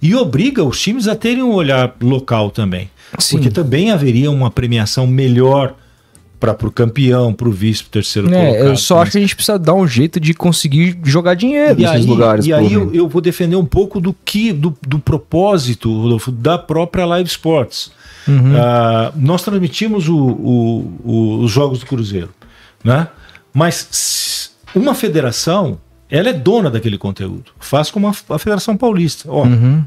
[0.00, 2.90] E obriga os times a terem um olhar local também.
[3.18, 3.36] Sim.
[3.36, 5.74] Porque também haveria uma premiação melhor
[6.38, 8.66] para o campeão, para o vice, para o terceiro é, colocado.
[8.68, 11.82] Eu só acho que a gente precisa dar um jeito de conseguir jogar dinheiro e
[11.82, 12.46] nesses aí, lugares.
[12.46, 16.58] E aí eu, eu, vou defender um pouco do que do, do propósito Rodolfo, da
[16.58, 17.90] própria Live Sports.
[18.28, 18.54] Uhum.
[18.54, 22.30] Uh, nós transmitimos o, o, o, os jogos do Cruzeiro,
[22.84, 23.08] né?
[23.54, 25.78] Mas uma federação,
[26.10, 27.52] ela é dona daquele conteúdo.
[27.58, 29.30] Faz como a, Federação Paulista.
[29.30, 29.84] Ó, uhum.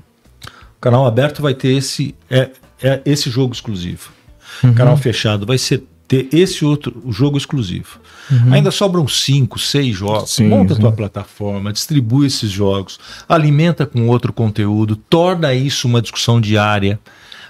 [0.77, 2.49] O canal aberto vai ter esse, é,
[2.81, 4.11] é esse jogo exclusivo.
[4.63, 4.73] Uhum.
[4.73, 7.99] Canal fechado vai ser ter esse outro jogo exclusivo.
[8.31, 8.53] Uhum.
[8.53, 10.31] Ainda sobram cinco, seis jogos.
[10.31, 10.79] Sim, Monta sim.
[10.79, 16.99] a tua plataforma, distribui esses jogos, alimenta com outro conteúdo, torna isso uma discussão diária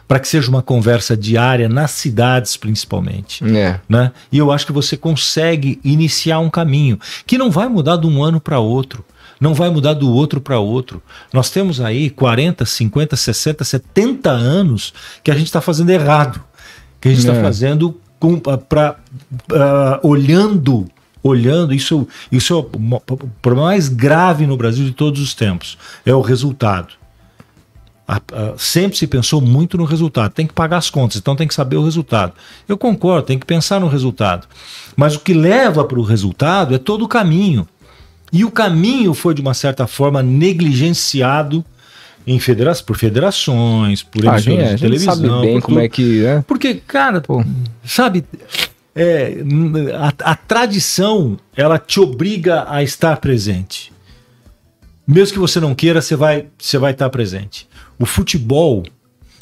[0.10, 3.80] para que seja uma conversa diária nas cidades principalmente, é.
[3.88, 4.12] né?
[4.32, 8.24] E eu acho que você consegue iniciar um caminho que não vai mudar de um
[8.24, 9.06] ano para outro,
[9.40, 11.00] não vai mudar do outro para outro.
[11.32, 16.44] Nós temos aí 40, 50, 60, 70 anos que a gente está fazendo errado,
[17.00, 17.42] que a gente está é.
[17.44, 17.96] fazendo
[18.68, 18.96] para
[19.52, 20.88] uh, olhando
[21.22, 22.64] olhando isso isso é o
[23.42, 26.99] problema mais grave no Brasil de todos os tempos é o resultado
[28.58, 31.78] sempre se pensou muito no resultado tem que pagar as contas então tem que saber
[31.78, 32.34] o resultado
[32.68, 34.48] eu concordo tem que pensar no resultado
[34.96, 37.68] mas o que leva para o resultado é todo o caminho
[38.32, 41.64] e o caminho foi de uma certa forma negligenciado
[42.28, 45.16] em federa por federações, por ah, emissoras é, de televisão.
[45.16, 46.26] Sabe bem como é que.
[46.26, 46.44] É.
[46.44, 47.44] Porque, cara, Pô.
[47.84, 48.24] sabe,
[48.96, 49.38] é,
[49.98, 53.92] a, a, tradição ela te obriga a estar presente.
[55.08, 57.68] Mesmo que você não queira, você vai, você vai estar presente.
[58.00, 58.84] O futebol,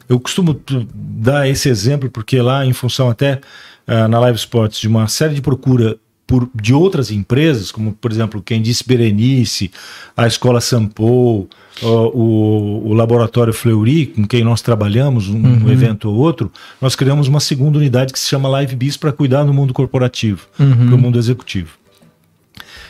[0.09, 3.39] eu costumo dar esse exemplo porque lá, em função até
[3.87, 8.11] uh, na Live Sports de uma série de procura por, de outras empresas, como por
[8.11, 9.71] exemplo, quem disse Berenice,
[10.15, 11.47] a Escola Sampo,
[11.81, 15.71] o, o, o, Laboratório Fleury, com quem nós trabalhamos, um, uhum.
[15.71, 19.45] evento ou outro, nós criamos uma segunda unidade que se chama Live Biz para cuidar
[19.45, 20.89] do mundo corporativo, uhum.
[20.89, 21.76] do mundo executivo.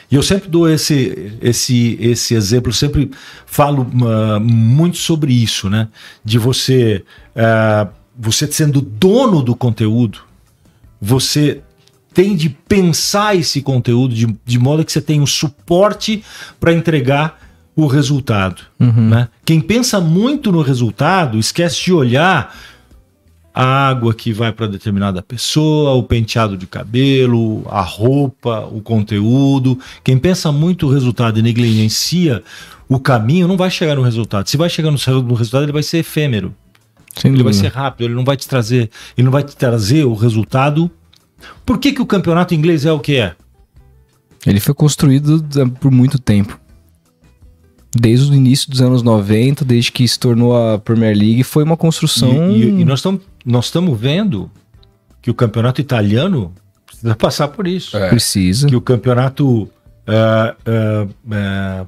[0.09, 3.11] E eu sempre dou esse, esse, esse exemplo, sempre
[3.45, 5.89] falo uh, muito sobre isso, né?
[6.23, 7.03] De você,
[7.35, 10.19] uh, você sendo dono do conteúdo,
[11.01, 11.61] você
[12.13, 16.23] tem de pensar esse conteúdo de, de modo que você tenha o suporte
[16.59, 17.39] para entregar
[17.75, 18.63] o resultado.
[18.79, 19.09] Uhum.
[19.09, 19.29] Né?
[19.45, 22.57] Quem pensa muito no resultado esquece de olhar
[23.57, 29.79] a água que vai para determinada pessoa, o penteado de cabelo, a roupa, o conteúdo.
[30.03, 32.43] Quem pensa muito o resultado e negligencia
[32.87, 34.47] o caminho não vai chegar no resultado.
[34.47, 36.53] Se vai chegar no, resultado, ele vai ser efêmero.
[37.15, 37.45] Sem ele dúvida.
[37.45, 40.91] vai ser rápido, ele não vai te trazer, ele não vai te trazer o resultado.
[41.65, 43.35] Por que, que o campeonato inglês é o que é?
[44.45, 45.43] Ele foi construído
[45.81, 46.59] por muito tempo
[47.99, 51.75] desde o início dos anos 90, desde que se tornou a Premier League, foi uma
[51.75, 52.51] construção.
[52.51, 54.51] E, e, e nós estamos nós vendo
[55.21, 56.53] que o campeonato italiano
[56.86, 57.95] precisa passar por isso.
[57.95, 58.10] É.
[58.10, 58.67] Precisa.
[58.67, 59.63] Que o campeonato.
[59.63, 59.69] Uh,
[60.67, 61.88] uh, uh,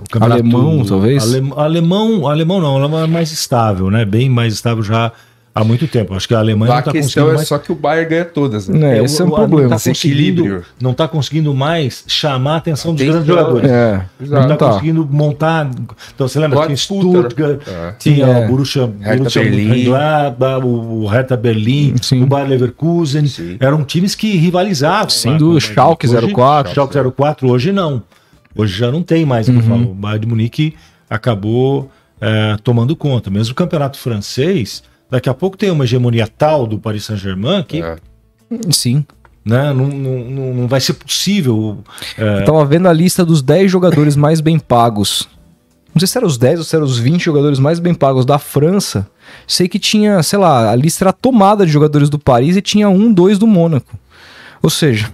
[0.00, 1.22] o campeonato alemão, talvez?
[1.22, 4.04] Alem, alemão, alemão não, alemão é mais estável, né?
[4.04, 5.12] Bem mais estável já
[5.56, 6.14] há muito tempo.
[6.14, 7.00] Acho que a Alemanha não está conseguindo.
[7.00, 7.48] A questão é mais...
[7.48, 8.68] só que o Bayern ganha todas.
[8.68, 8.98] Né?
[8.98, 9.70] É, esse é um problema.
[9.70, 13.70] Não está conseguindo, não tá conseguindo mais chamar a atenção dos grandes jogadores.
[13.70, 14.68] É, não está tá.
[14.68, 15.70] conseguindo montar.
[16.14, 16.66] Então você lembra?
[16.66, 17.94] Tinha Stuttgart, né?
[17.98, 18.44] tinha é.
[18.44, 19.42] o Borussia, Borussia
[20.62, 22.22] o Hertha Berlim, Sim.
[22.22, 23.26] o Bayer Leverkusen.
[23.26, 23.56] Sim.
[23.58, 25.08] Eram times que rivalizavam.
[25.08, 25.60] Sem dúvida.
[25.60, 26.74] Schalke 04.
[26.74, 28.02] Schalke 04, hoje não.
[28.54, 29.48] Hoje já não tem mais.
[29.48, 29.90] Uhum.
[29.90, 30.74] O Bayern de Munique
[31.08, 31.90] acabou
[32.20, 33.30] é, tomando conta.
[33.30, 37.82] Mesmo o campeonato francês Daqui a pouco tem uma hegemonia tal do Paris Saint-Germain que.
[37.82, 37.96] É.
[38.70, 39.04] Sim.
[39.44, 39.72] Né?
[39.72, 41.78] Não, não, não vai ser possível.
[42.18, 42.40] É...
[42.40, 45.28] Eu tava vendo a lista dos 10 jogadores mais bem pagos.
[45.94, 48.26] Não sei se eram os 10 ou se eram os 20 jogadores mais bem pagos
[48.26, 49.08] da França.
[49.46, 52.88] Sei que tinha, sei lá, a lista era tomada de jogadores do Paris e tinha
[52.88, 53.96] um, dois do Mônaco.
[54.62, 55.12] Ou seja.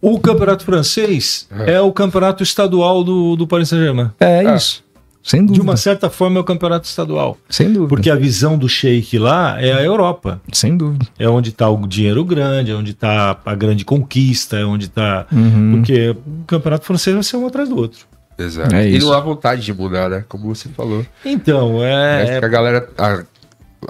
[0.00, 4.10] O campeonato francês é, é o campeonato estadual do, do Paris Saint-Germain.
[4.20, 4.83] É, é isso.
[5.24, 5.54] Sem dúvida.
[5.54, 7.38] De uma certa forma é o campeonato estadual.
[7.48, 7.88] Sem dúvida.
[7.88, 10.38] Porque a visão do Sheik lá é a Europa.
[10.52, 11.06] Sem dúvida.
[11.18, 15.26] É onde está o dinheiro grande, é onde está a grande conquista, é onde está.
[15.32, 15.76] Uhum.
[15.76, 18.06] Porque o campeonato francês vai ser um atrás do outro.
[18.38, 18.74] Exato.
[18.74, 20.24] É e não há vontade de mudar, né?
[20.28, 21.06] Como você falou.
[21.24, 22.36] Então, é.
[22.36, 22.44] é...
[22.44, 22.86] A galera.
[22.98, 23.24] A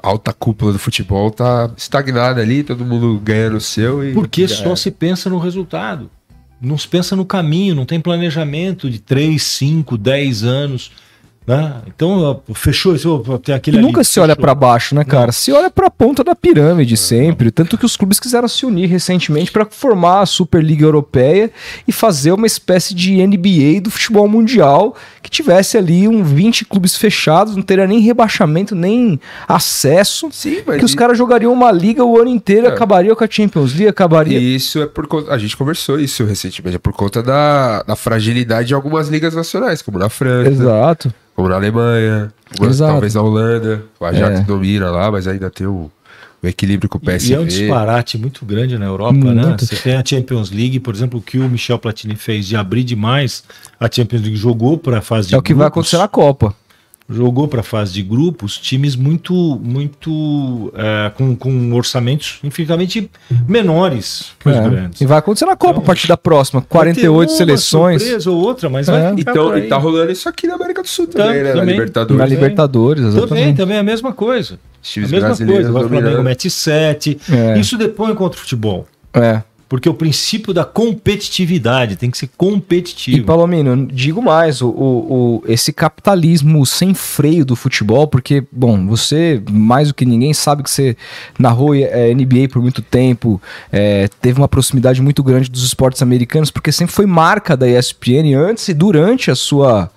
[0.02, 4.04] alta cúpula do futebol tá estagnada ali, todo mundo ganhando o seu.
[4.04, 4.76] E Porque só é.
[4.76, 6.08] se pensa no resultado.
[6.60, 10.92] Não se pensa no caminho, não tem planejamento de 3, 5, 10 anos.
[11.46, 11.74] Né?
[11.86, 15.26] Então, fechou isso, tem aquele Nunca ali, se olha para baixo, né, cara?
[15.26, 15.32] Não.
[15.32, 17.50] Se olha para a ponta da pirâmide sempre.
[17.50, 21.50] Tanto que os clubes quiseram se unir recentemente para formar a Superliga Europeia
[21.86, 26.96] e fazer uma espécie de NBA do futebol mundial que tivesse ali um 20 clubes
[26.96, 30.30] fechados, não teria nem rebaixamento, nem acesso.
[30.32, 30.86] Sim, mas que e...
[30.86, 32.70] os caras jogariam uma liga o ano inteiro, é.
[32.70, 34.38] acabaria com a Champions League, acabaria.
[34.38, 35.30] E isso é por conta.
[35.30, 39.82] A gente conversou isso recentemente, é por conta da, da fragilidade de algumas ligas nacionais,
[39.82, 40.50] como na França.
[40.50, 43.84] Exato como na Alemanha, talvez na Holanda.
[43.98, 44.42] O Ajax é.
[44.44, 45.90] domina lá, mas ainda tem o,
[46.42, 47.30] o equilíbrio com o PSV.
[47.30, 49.42] E é um disparate muito grande na Europa, né?
[49.42, 49.46] muito.
[49.50, 49.56] né?
[49.58, 52.84] Você tem a Champions League, por exemplo, o que o Michel Platini fez de abrir
[52.84, 53.42] demais
[53.80, 55.58] a Champions League, jogou para a fase de É o que grupos.
[55.58, 56.54] vai acontecer na Copa
[57.08, 63.10] jogou para a fase de grupos times muito muito é, com, com orçamentos infinitamente
[63.46, 64.68] menores que os é.
[64.68, 65.00] grandes.
[65.00, 68.02] E vai acontecer na Copa então, a partir da próxima, 48 seleções.
[68.02, 68.92] Surpresa ou outra, mas é.
[68.92, 71.52] vai então, e tá rolando isso aqui na América do Sul também, né?
[71.52, 71.66] Também.
[71.66, 72.18] Na Libertadores.
[72.18, 73.28] Na Libertadores, exatamente.
[73.28, 74.58] Também, também é a mesma coisa.
[74.96, 75.70] a mesma coisa.
[75.70, 77.18] O Flamengo mete 7.
[77.30, 77.58] É.
[77.58, 78.86] Isso depõe contra o futebol.
[79.12, 79.42] É.
[79.74, 83.16] Porque o princípio da competitividade tem que ser competitivo.
[83.16, 89.42] E, Palomino, digo mais, o, o, esse capitalismo sem freio do futebol, porque, bom, você,
[89.50, 90.96] mais do que ninguém, sabe que você
[91.36, 96.52] narrou é, NBA por muito tempo, é, teve uma proximidade muito grande dos esportes americanos,
[96.52, 99.90] porque sempre foi marca da ESPN antes e durante a sua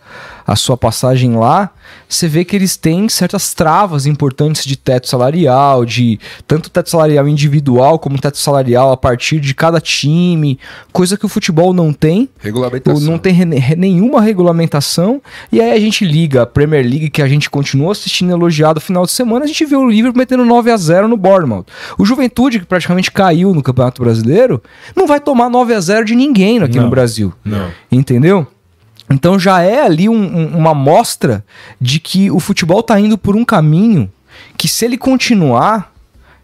[0.48, 1.72] a sua passagem lá,
[2.08, 6.18] você vê que eles têm certas travas importantes de teto salarial, de
[6.48, 10.58] tanto teto salarial individual como teto salarial a partir de cada time,
[10.94, 12.30] coisa que o futebol não tem.
[12.40, 13.02] Regulamentação.
[13.02, 15.22] Não tem re nenhuma regulamentação.
[15.52, 19.06] E aí a gente liga a Premier League, que a gente continua assistindo elogiado final
[19.06, 21.66] de semana, a gente vê o Liverpool metendo 9 a 0 no Bournemouth.
[21.98, 24.64] O Juventude, que praticamente caiu no Campeonato Brasileiro,
[24.96, 27.34] não vai tomar 9 a 0 de ninguém aqui não, no Brasil.
[27.44, 27.70] Não.
[27.92, 28.48] Entendeu?
[29.10, 31.44] Então já é ali um, um, uma mostra
[31.80, 34.12] de que o futebol está indo por um caminho
[34.58, 35.94] que, se ele continuar,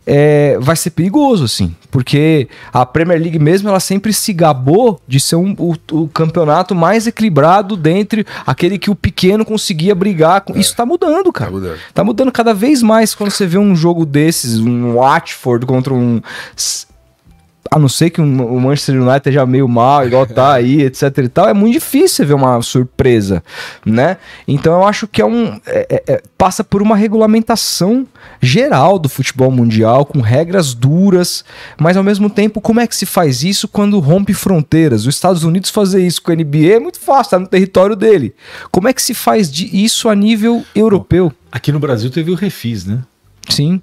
[0.06, 1.76] é, vai ser perigoso, assim.
[1.90, 6.74] Porque a Premier League mesmo, ela sempre se gabou de ser um, o, o, campeonato
[6.74, 10.42] mais equilibrado dentre aquele que o pequeno conseguia brigar.
[10.42, 10.56] Com.
[10.56, 10.60] É.
[10.60, 11.52] Isso tá mudando, cara.
[11.52, 11.80] Tá mudando.
[11.94, 16.22] tá mudando cada vez mais quando você vê um jogo desses, um Watford contra um
[17.72, 18.26] a não ser que o
[18.60, 22.34] Manchester United esteja meio mal, igual tá aí, etc e tal, é muito difícil ver
[22.34, 23.44] uma surpresa,
[23.86, 24.18] né?
[24.48, 28.06] Então eu acho que é um é, é, é, passa por uma regulamentação
[28.42, 31.44] geral do futebol mundial com regras duras,
[31.80, 35.06] mas ao mesmo tempo como é que se faz isso quando rompe fronteiras?
[35.06, 38.36] Os Estados Unidos fazer isso com a NBA é muito fácil, tá no território dele.
[38.72, 41.32] Como é que se faz isso a nível europeu?
[41.52, 43.00] Aqui no Brasil teve o refis, né?
[43.50, 43.82] Sim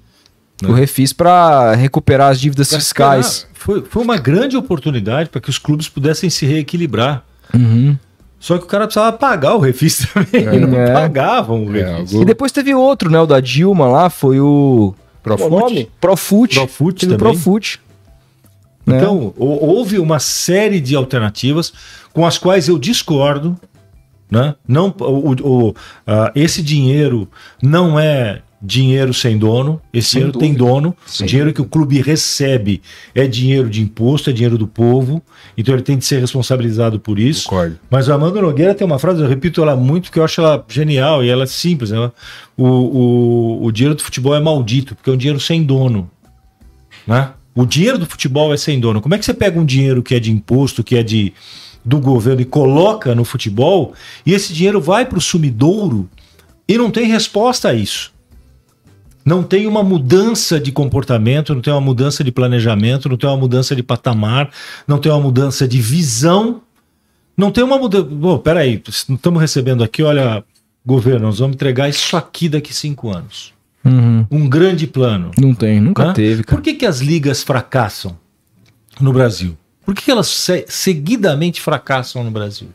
[0.61, 0.69] Né?
[0.69, 3.47] O refis para recuperar as dívidas pra fiscais.
[3.53, 7.23] Foi, foi uma grande oportunidade para que os clubes pudessem se reequilibrar.
[7.53, 7.97] Uhum.
[8.39, 10.47] Só que o cara precisava pagar o refis também.
[10.47, 10.93] É, não é.
[10.93, 12.13] pagavam o é, refis.
[12.13, 13.19] E depois teve outro, né?
[13.19, 14.93] O da Dilma lá, foi o.
[15.23, 15.89] Profute?
[15.99, 16.55] Profute.
[16.55, 17.17] Profute também.
[17.19, 17.79] Profute.
[18.85, 18.97] Né?
[18.97, 21.71] Então, houve uma série de alternativas
[22.11, 23.55] com as quais eu discordo.
[24.29, 24.55] Né?
[24.67, 25.75] Não, o, o uh,
[26.33, 27.29] esse dinheiro
[27.61, 30.53] não é dinheiro sem dono, esse sem dinheiro dúvida.
[30.53, 31.23] tem dono, Sim.
[31.23, 32.81] o dinheiro que o clube recebe
[33.15, 35.21] é dinheiro de imposto, é dinheiro do povo,
[35.57, 37.49] então ele tem de ser responsabilizado por isso.
[37.49, 37.79] Concordo.
[37.89, 40.63] Mas o Amanda Nogueira tem uma frase, eu repito ela muito, porque eu acho ela
[40.69, 41.89] genial e ela é simples.
[41.89, 42.11] Né?
[42.55, 46.09] O, o, o dinheiro do futebol é maldito, porque é um dinheiro sem dono.
[47.07, 47.29] Né?
[47.55, 49.01] O dinheiro do futebol é sem dono.
[49.01, 51.33] Como é que você pega um dinheiro que é de imposto, que é de
[51.83, 53.93] do governo e coloca no futebol,
[54.23, 56.07] e esse dinheiro vai para o sumidouro
[56.67, 58.13] e não tem resposta a isso.
[59.23, 63.37] Não tem uma mudança de comportamento, não tem uma mudança de planejamento, não tem uma
[63.37, 64.49] mudança de patamar,
[64.87, 66.61] não tem uma mudança de visão,
[67.37, 68.05] não tem uma mudança.
[68.05, 70.43] Bom, peraí, estamos recebendo aqui, olha,
[70.85, 73.53] governo, nós vamos entregar isso aqui daqui cinco anos.
[73.83, 74.25] Uhum.
[74.29, 75.31] Um grande plano.
[75.39, 76.13] Não tem, nunca Hã?
[76.13, 76.43] teve.
[76.43, 76.57] Cara.
[76.57, 78.17] Por que, que as ligas fracassam
[78.99, 79.57] no Brasil?
[79.85, 82.69] Por que, que elas se seguidamente fracassam no Brasil?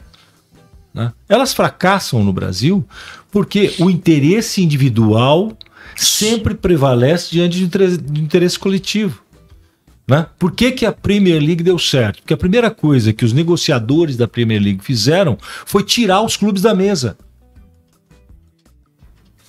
[0.92, 1.12] Né?
[1.28, 2.84] Elas fracassam no Brasil
[3.30, 5.56] porque o interesse individual
[5.94, 9.22] sempre prevalece diante do interesse coletivo.
[10.08, 10.26] Né?
[10.38, 12.20] Por que, que a Premier League deu certo?
[12.20, 16.62] Porque a primeira coisa que os negociadores da Premier League fizeram foi tirar os clubes
[16.62, 17.18] da mesa.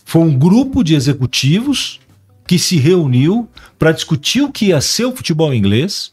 [0.04, 2.00] Foi um grupo de executivos
[2.47, 3.47] que se reuniu
[3.78, 6.12] para discutir o que ia ser o futebol inglês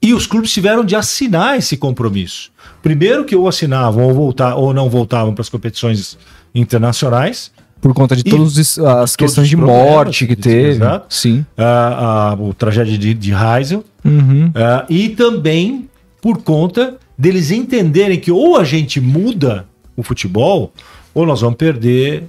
[0.00, 2.52] e os clubes tiveram de assinar esse compromisso.
[2.82, 6.16] Primeiro que ou assinavam ou, voltar, ou não voltavam para as competições
[6.54, 7.50] internacionais
[7.84, 10.70] por conta de todas as questões de morte que teve.
[10.70, 11.14] Exato.
[11.14, 11.44] Sim.
[11.54, 13.84] A, a, o tragédia de, de Heisel.
[14.02, 14.46] Uhum.
[14.46, 15.86] Uh, e também
[16.18, 20.72] por conta deles entenderem que ou a gente muda o futebol,
[21.12, 22.24] ou nós vamos perder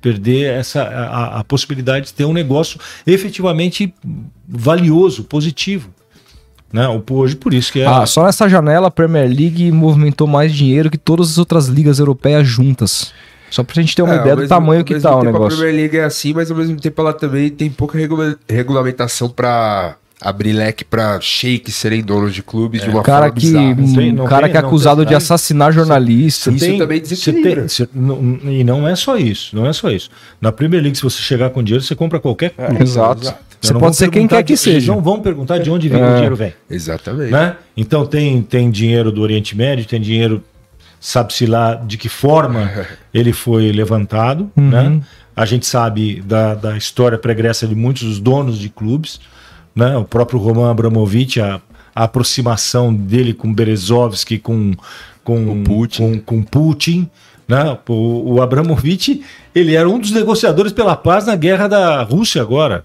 [0.00, 3.92] perder essa a, a possibilidade de ter um negócio efetivamente
[4.46, 5.90] valioso, positivo.
[6.72, 6.86] Né?
[7.10, 7.86] Hoje, por isso que é.
[7.86, 11.98] Ah, só nessa janela a Premier League movimentou mais dinheiro que todas as outras ligas
[11.98, 13.12] europeias juntas.
[13.50, 15.58] Só pra gente ter uma é, ideia do tamanho que tá o negócio.
[15.58, 19.28] A Premier League é assim, mas ao mesmo tempo ela também tem pouca regula regulamentação
[19.28, 22.84] pra abrir leque pra shakes serem donos de clubes é.
[22.84, 25.72] de uma cara forma que, não tem, não cara tem, que é acusado de assassinar
[25.72, 26.54] jornalistas.
[26.54, 27.66] Isso tem, também desequilibra.
[27.66, 30.10] Tem, não, e não é só isso, não é só isso.
[30.40, 32.82] Na Premier League, se você chegar com dinheiro, você compra qualquer é, clube.
[32.82, 33.34] exato.
[33.60, 34.92] Você pode ser quem quer que seja.
[34.92, 36.08] Não vão perguntar de onde vem é.
[36.08, 36.52] o dinheiro vem.
[36.70, 37.32] Exatamente.
[37.32, 37.56] Né?
[37.76, 40.42] Então tem, tem dinheiro do Oriente Médio, tem dinheiro
[41.00, 42.70] sabe-se lá de que forma
[43.12, 44.68] ele foi levantado, uhum.
[44.70, 45.00] né?
[45.34, 49.20] A gente sabe da, da história pregressa de muitos dos donos de clubes,
[49.74, 49.96] né?
[49.96, 51.60] O próprio Roman Abramovich, a,
[51.94, 54.72] a aproximação dele com Berezovski, com,
[55.22, 56.20] com, Putin.
[56.20, 57.10] com, com Putin
[57.48, 57.78] né?
[57.88, 59.22] O, o Abramovich,
[59.54, 62.84] ele era um dos negociadores pela paz na guerra da Rússia agora.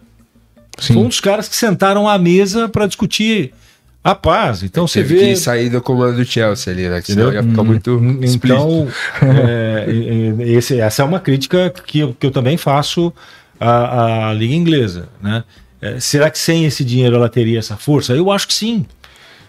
[0.78, 0.93] Sim.
[0.93, 3.54] Foi um dos caras que sentaram à mesa para discutir
[4.04, 4.64] a paz.
[4.64, 5.20] Então você vê.
[5.20, 7.02] que sair do comando do Chelsea ali, né?
[7.02, 7.98] Que senão ia ficar muito.
[7.98, 8.88] Hum, então,
[9.22, 9.86] é,
[10.40, 13.14] esse, essa é uma crítica que eu, que eu também faço
[13.60, 15.44] à, à Liga Inglesa, né?
[15.82, 18.14] É, será que sem esse dinheiro ela teria essa força?
[18.14, 18.86] Eu acho que sim.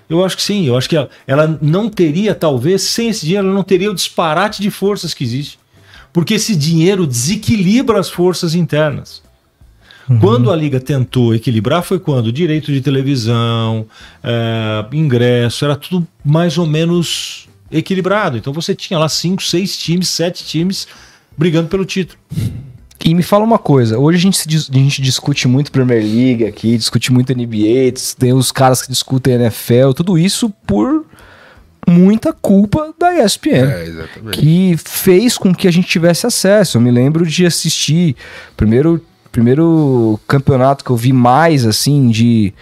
[0.08, 0.66] Eu acho que sim.
[0.66, 3.94] Eu acho que ela, ela não teria, talvez, sem esse dinheiro, ela não teria o
[3.94, 5.58] disparate de forças que existe.
[6.12, 9.22] Porque esse dinheiro desequilibra as forças internas.
[10.08, 10.18] Uhum.
[10.18, 13.86] Quando a liga tentou equilibrar foi quando direito de televisão,
[14.22, 18.36] é, ingresso, era tudo mais ou menos equilibrado.
[18.36, 20.86] Então você tinha lá cinco, seis times, sete times
[21.36, 22.18] brigando pelo título.
[23.04, 26.78] E me fala uma coisa, hoje a gente, a gente discute muito Premier League aqui,
[26.78, 31.04] discute muito NBA, tem os caras que discutem NFL, tudo isso por
[31.88, 36.76] muita culpa da ESPN, é, que fez com que a gente tivesse acesso.
[36.76, 38.14] Eu me lembro de assistir,
[38.56, 42.52] primeiro primeiro campeonato que eu vi mais, assim, de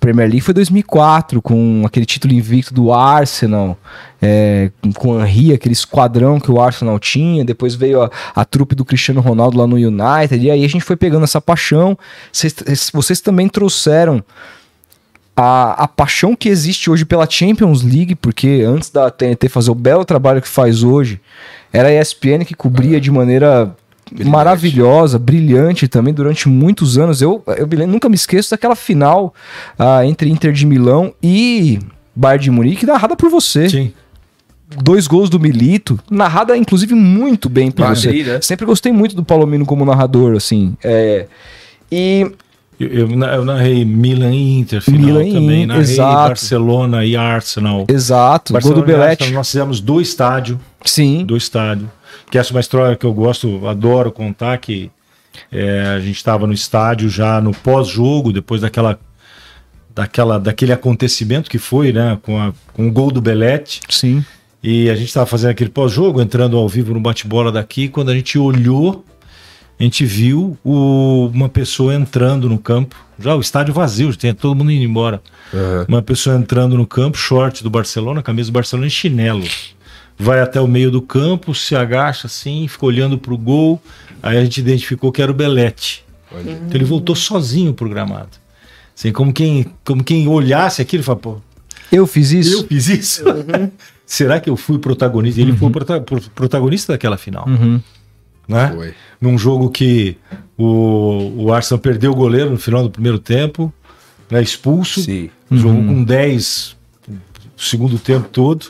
[0.00, 3.78] Premier League foi 2004, com aquele título invicto do Arsenal,
[4.20, 7.44] é, com o Henry, aquele esquadrão que o Arsenal tinha.
[7.44, 10.84] Depois veio a, a trupe do Cristiano Ronaldo lá no United, e aí a gente
[10.84, 11.96] foi pegando essa paixão.
[12.32, 14.22] Vocês, vocês também trouxeram
[15.36, 19.74] a, a paixão que existe hoje pela Champions League, porque antes da TNT fazer o
[19.74, 21.20] belo trabalho que faz hoje,
[21.72, 23.74] era a ESPN que cobria de maneira
[24.10, 24.30] Brilhante.
[24.30, 27.22] maravilhosa, brilhante também durante muitos anos.
[27.22, 29.34] Eu, eu nunca me esqueço daquela final
[29.78, 31.78] uh, entre Inter de Milão e
[32.14, 33.68] Bayern de Munique, narrada por você.
[33.68, 33.92] Sim.
[34.82, 38.22] Dois gols do Milito, narrada inclusive muito bem por você.
[38.24, 38.40] Né?
[38.40, 40.74] Sempre gostei muito do Palomino como narrador, assim.
[40.82, 41.26] É...
[41.92, 42.26] E
[42.80, 45.62] Eu, eu, eu narrei Milan e Inter final Milan também.
[45.62, 46.28] e narrei exato.
[46.28, 47.84] Barcelona e Arsenal.
[47.88, 49.22] Exato, Barcelona gol do Belete.
[49.22, 51.24] Arsenal, nós fizemos do estádio, Sim.
[51.24, 51.88] do estádio.
[52.30, 54.90] Que essa é uma história que eu gosto, adoro contar, que
[55.52, 58.98] é, a gente estava no estádio já no pós-jogo, depois daquela,
[59.94, 63.80] daquela, daquele acontecimento que foi, né, com, a, com o gol do Belete.
[63.88, 64.24] Sim.
[64.62, 67.86] E a gente estava fazendo aquele pós-jogo, entrando ao vivo no bate-bola daqui.
[67.88, 69.04] Quando a gente olhou,
[69.78, 72.96] a gente viu o- uma pessoa entrando no campo.
[73.18, 75.22] Já o estádio vazio, já tinha todo mundo indo embora.
[75.52, 75.84] Aham.
[75.86, 79.44] Uma pessoa entrando no campo, short do Barcelona, camisa do Barcelona e chinelo.
[80.18, 83.80] Vai até o meio do campo, se agacha assim, fica olhando pro gol.
[84.22, 86.04] Aí a gente identificou que era o Belete.
[86.32, 86.50] Olha.
[86.52, 88.30] Então ele voltou sozinho pro gramado.
[88.96, 91.36] Assim, como quem, como quem olhasse aquilo e fala, pô,
[91.90, 92.60] Eu fiz isso?
[92.62, 93.24] eu fiz isso?
[94.06, 95.40] Será que eu fui protagonista?
[95.40, 97.80] Ele foi o prota- pro- protagonista daquela final, Uhum.
[98.46, 98.70] né?
[98.74, 98.94] Foi.
[99.20, 100.16] Num jogo que
[100.56, 103.72] o, o Arsenal perdeu o goleiro no final do primeiro tempo,
[104.30, 105.00] né, expulso.
[105.02, 105.28] Sim.
[105.50, 106.76] Jogou com 10
[107.08, 107.12] o
[107.62, 108.66] segundo tempo todo.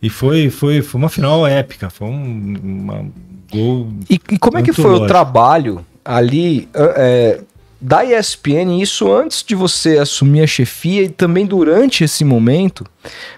[0.00, 1.90] E foi, foi, foi uma final épica.
[1.90, 3.04] Foi um uma
[3.50, 3.88] gol.
[4.08, 5.08] E, e como é que foi o lógico.
[5.08, 7.40] trabalho ali é,
[7.80, 12.84] da ESPN, isso antes de você assumir a chefia e também durante esse momento,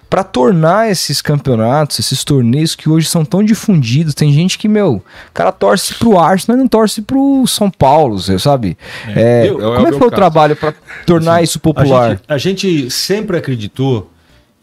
[0.09, 4.15] para tornar esses campeonatos, esses torneios que hoje são tão difundidos?
[4.15, 5.03] Tem gente que, meu, o
[5.33, 8.77] cara torce pro Arsenal e não torce pro São Paulo, sabe?
[9.15, 10.17] É, Eu- é o como é que foi o caso.
[10.21, 10.75] trabalho para
[11.07, 12.11] tornar isso A popular?
[12.11, 14.11] gente, a gente sempre acreditou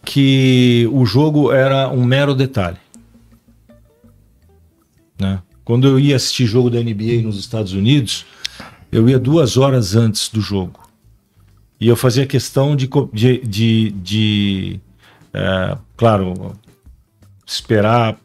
[0.08, 2.78] que o jogo era um mero detalhe.
[5.20, 5.41] Né?
[5.66, 8.26] Quando eu ia assistir jogo da NBA nos Estados Unidos,
[8.89, 10.80] eu ia duas horas antes do jogo.
[11.78, 14.80] E eu fazia questão de, de, de, de,
[15.34, 16.55] é, claro,
[17.45, 18.18] esperar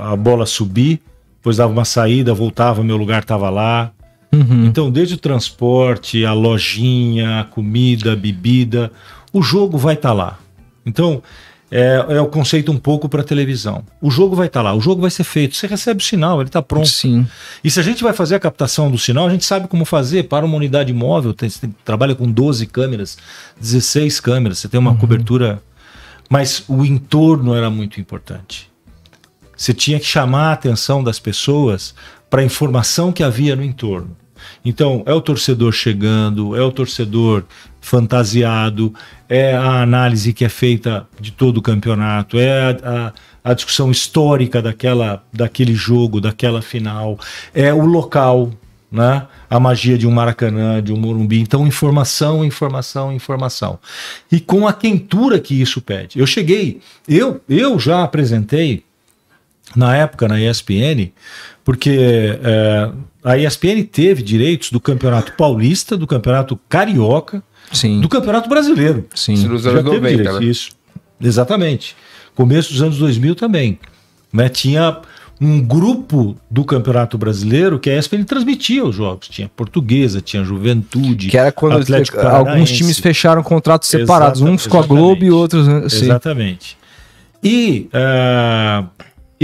[0.00, 1.02] a bola subir,
[1.38, 3.90] depois dava uma saída, voltava, meu lugar estava lá.
[4.32, 4.64] Uhum.
[4.66, 8.92] Então, desde o transporte, a lojinha, a comida, a bebida,
[9.32, 10.38] o jogo vai estar lá.
[10.84, 11.22] Então,
[11.70, 13.82] é, é o conceito um pouco para televisão.
[14.00, 15.56] O jogo vai estar lá, o jogo vai ser feito.
[15.56, 16.86] Você recebe o sinal, ele está pronto.
[16.86, 17.26] Sim.
[17.64, 20.24] E se a gente vai fazer a captação do sinal, a gente sabe como fazer.
[20.24, 23.16] Para uma unidade móvel, tem, você tem- trabalha com 12 câmeras,
[23.58, 25.62] 16 câmeras, você tem uma cobertura.
[26.28, 28.70] Mas o entorno era muito importante.
[29.56, 31.94] Você tinha que chamar a atenção das pessoas
[32.28, 34.16] para a informação que havia no entorno.
[34.64, 37.44] Então, é o torcedor chegando, é o torcedor
[37.80, 38.92] fantasiado,
[39.28, 42.70] é a análise que é feita de todo o campeonato, é a,
[43.08, 43.12] a-
[43.44, 47.18] a discussão histórica daquela, daquele jogo, daquela final,
[47.52, 48.52] é o local,
[48.90, 49.26] né?
[49.50, 51.40] a magia de um Maracanã, de um Morumbi.
[51.40, 53.80] Então, informação, informação, informação.
[54.30, 56.20] E com a quentura que isso pede.
[56.20, 58.84] Eu cheguei, eu, eu já apresentei
[59.76, 61.10] na época na ESPN,
[61.64, 62.90] porque é,
[63.24, 67.42] a ESPN teve direitos do Campeonato Paulista, do Campeonato Carioca,
[67.72, 68.00] Sim.
[68.00, 69.06] do Campeonato Brasileiro.
[69.14, 69.36] Sim.
[69.46, 70.46] Nos Já anos teve 90, direitos, né?
[70.46, 70.70] Isso.
[71.20, 71.96] Exatamente.
[72.34, 73.78] Começo dos anos 2000 também.
[74.32, 74.48] Né?
[74.48, 74.98] Tinha
[75.40, 79.28] um grupo do Campeonato Brasileiro que a ESPN transmitia os jogos.
[79.28, 81.28] Tinha Portuguesa, tinha Juventude.
[81.28, 85.30] Que era quando Atlético alguns times fecharam contratos separados, Exata- uns com a Globo e
[85.30, 85.66] outros.
[85.66, 85.88] né?
[85.88, 86.04] Sim.
[86.04, 86.76] Exatamente.
[87.42, 88.84] E ah,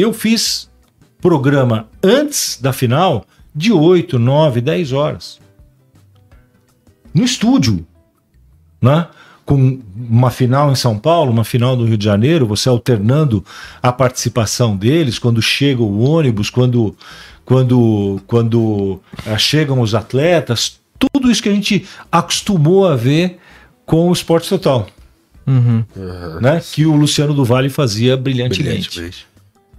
[0.01, 0.71] eu fiz
[1.21, 3.25] programa antes da final
[3.55, 5.41] de 8, 9, 10 horas.
[7.13, 7.85] No estúdio.
[8.81, 9.09] Né?
[9.45, 13.45] Com uma final em São Paulo, uma final no Rio de Janeiro, você alternando
[13.83, 16.97] a participação deles, quando chega o ônibus, quando,
[17.45, 23.39] quando, quando ah, chegam os atletas, tudo isso que a gente acostumou a ver
[23.85, 24.87] com o Esporte Total
[25.49, 25.83] Uhum.
[26.43, 28.91] né, que o Luciano do Vale fazia brilhantemente.
[28.91, 29.27] Brilhantemente.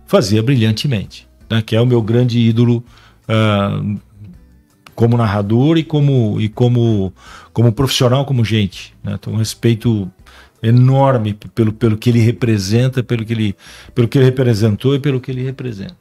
[0.10, 1.28] Fazia brilhantemente.
[1.47, 2.84] Né, que é o meu grande ídolo
[3.28, 3.80] ah,
[4.95, 7.14] como narrador e como, e como,
[7.53, 8.95] como profissional, como gente.
[9.03, 10.12] Né, tenho um respeito
[10.64, 13.55] enorme pelo, pelo que ele representa, pelo que ele,
[13.93, 15.95] pelo que ele representou e pelo que ele representa.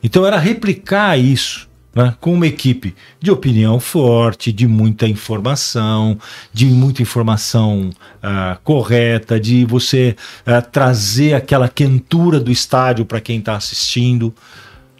[0.00, 6.18] Então era replicar isso né, com uma equipe de opinião forte, de muita informação,
[6.52, 7.90] de muita informação
[8.22, 10.16] ah, correta, de você
[10.46, 14.34] ah, trazer aquela quentura do estádio para quem está assistindo.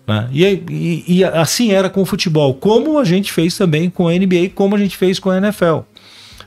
[0.07, 0.29] né?
[0.33, 4.13] E, e- e assim era com o futebol, como a gente fez também com a
[4.13, 5.79] NBA, como a gente fez com a NFL.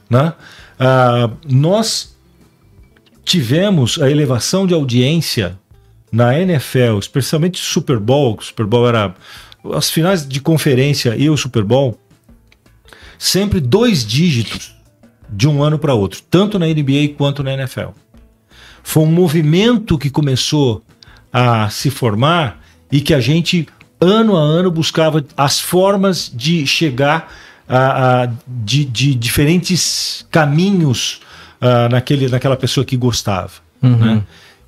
[0.09, 0.33] né?
[0.79, 2.13] Ah, nós
[3.23, 5.57] tivemos a elevação de audiência
[6.11, 9.13] na NFL, especialmente Super Bowl, que o Super Bowl era
[9.73, 11.99] as finais de conferência e o Super Bowl,
[13.17, 14.75] sempre dois dígitos
[15.29, 17.89] de um ano para outro, tanto na NBA quanto na NFL.
[18.83, 20.83] Foi um movimento que começou
[21.33, 23.67] a se formar e que a gente
[23.99, 27.33] ano a ano buscava as formas de chegar
[27.67, 31.19] ah, ah, de, de diferentes caminhos
[31.59, 33.51] ah, naquele, naquela pessoa que gostava.
[33.81, 34.23] Né?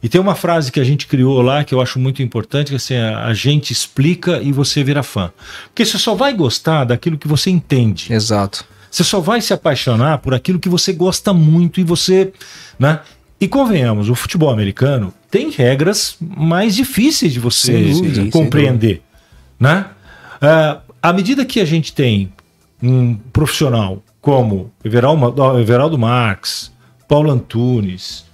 [0.07, 2.75] E tem uma frase que a gente criou lá que eu acho muito importante, que
[2.75, 5.33] é assim, a, gente explica e você vira fã.
[5.65, 8.13] Porque você só vai gostar daquilo que você entende.
[8.13, 8.63] Exato.
[8.89, 12.31] Você só vai se apaixonar por aquilo que você gosta muito e você,
[12.79, 13.01] né?
[13.37, 19.01] E convenhamos, o futebol americano tem regras mais difíceis de você dúvida, sem compreender,
[19.59, 19.87] né?
[20.41, 22.31] Ah, à medida que a gente tem
[22.81, 26.71] um profissional como Everaldo, Everaldo Marques,
[27.09, 28.25] Paulo Antunes,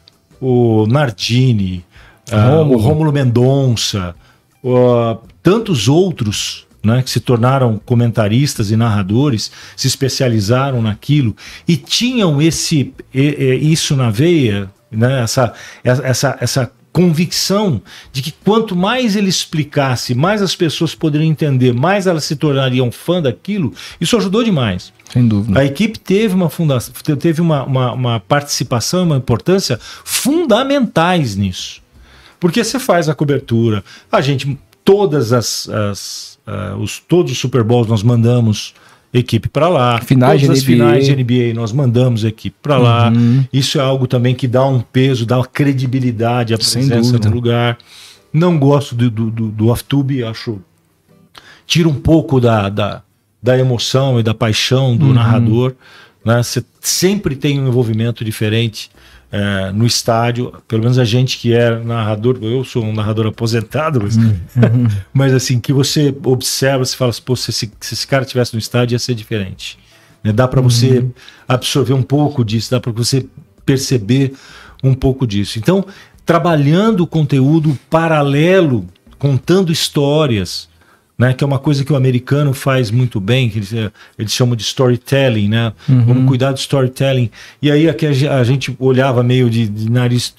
[0.43, 1.85] o Nardini,
[2.29, 2.77] ah, Rômulo.
[2.77, 4.13] o Rômulo Mendonça,
[4.65, 11.33] ah, tantos outros né, que se tornaram comentaristas e narradores, se especializaram naquilo
[11.65, 17.81] e tinham esse isso na veia, né, essa, essa, essa convicção
[18.11, 22.91] de que quanto mais ele explicasse, mais as pessoas poderiam entender, mais elas se tornariam
[22.91, 24.91] fã daquilo, isso ajudou demais.
[25.13, 25.59] Sem dúvida.
[25.59, 31.83] A equipe teve uma fundação, teve uma, uma, uma participação, uma importância fundamentais nisso.
[32.39, 37.63] Porque você faz a cobertura, a gente, todas as, as ah, os, todos os Super
[37.63, 38.73] Bowls nós mandamos
[39.13, 40.01] equipe para lá.
[40.01, 40.73] Finais de todas as NBA.
[40.73, 43.09] finais de NBA nós mandamos equipe para lá.
[43.09, 43.45] Uhum.
[43.53, 47.77] Isso é algo também que dá um peso, dá uma credibilidade à presença no lugar.
[48.33, 50.59] Não gosto do, do, do, do off-tube, acho
[51.67, 53.03] tira um pouco da, da,
[53.43, 55.75] da emoção e da paixão do narrador.
[56.23, 56.41] Né?
[56.41, 58.89] Você sempre tem um envolvimento diferente
[59.29, 60.53] eh, no estádio.
[60.65, 64.17] Pelo menos a gente que é narrador, eu sou um narrador aposentado, mas,
[65.11, 68.53] mas assim, que você observa, você fala assim, Pô, se, esse, se esse cara estivesse
[68.53, 69.77] no estádio ia ser diferente.
[70.23, 70.31] né?
[70.31, 71.05] Dá para você
[71.45, 73.25] absorver um pouco disso, dá para você
[73.65, 74.33] perceber
[74.81, 75.59] um pouco disso.
[75.59, 75.85] Então,
[76.25, 78.85] trabalhando o conteúdo paralelo,
[79.19, 80.69] contando histórias,
[81.23, 84.33] né, que é uma coisa que o americano faz muito bem, que eles, eh, eles
[84.33, 85.71] chamam de storytelling, né?
[85.87, 87.31] Vamos cuidar do storytelling.
[87.61, 90.35] E aí aqui a, a gente olhava meio de, de nariz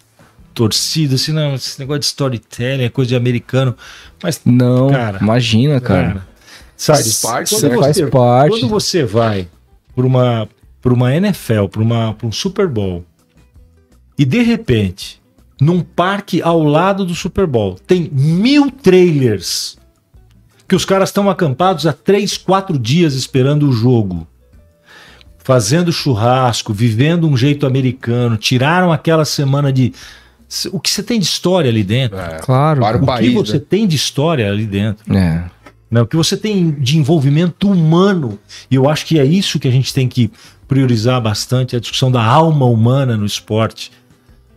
[0.52, 3.74] torcido, assim, não, esse negócio de storytelling é coisa de americano.
[4.22, 6.26] Mas, Não, Cara, imagina, cara.
[6.76, 7.78] sabe, Faz parte, quando né?
[7.78, 8.50] Faz você, parte.
[8.50, 9.48] Quando você vai
[9.96, 10.46] para uma,
[10.82, 13.06] pra uma NFL, para um Super Bowl,
[14.18, 15.18] e de repente,
[15.58, 19.78] num parque ao lado do Super Bowl, tem mil trailers
[20.68, 24.26] que os caras estão acampados há três, quatro dias esperando o jogo.
[25.38, 29.92] Fazendo churrasco, vivendo um jeito americano, tiraram aquela semana de.
[30.72, 32.18] O que você tem de história ali dentro?
[32.18, 32.80] É, Claro.
[32.80, 33.28] Para o o país.
[33.28, 33.64] que você né?
[33.68, 35.14] tem de história ali dentro?
[35.14, 35.44] É.
[35.90, 36.00] né?
[36.00, 38.38] O que você tem de envolvimento humano.
[38.70, 40.30] E eu acho que é isso que a gente tem que
[40.66, 43.92] priorizar bastante, a discussão da alma humana no esporte.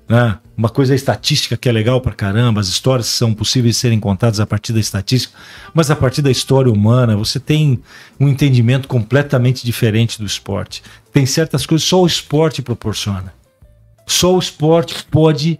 [0.08, 0.38] Né?
[0.55, 3.99] Uma coisa é estatística que é legal pra caramba, as histórias são possíveis de serem
[3.99, 5.38] contadas a partir da estatística,
[5.74, 7.82] mas a partir da história humana você tem
[8.20, 10.82] um entendimento completamente diferente do esporte.
[11.12, 13.34] Tem certas coisas só o esporte proporciona.
[14.05, 15.60] Só o esporte pode,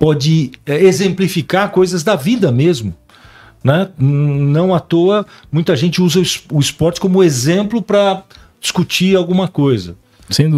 [0.00, 2.96] pode é, exemplificar coisas da vida mesmo
[3.64, 3.88] né?
[3.98, 8.22] Não à toa, muita gente usa o es- o esporte como exemplo para
[8.60, 9.96] discutir alguma coisa.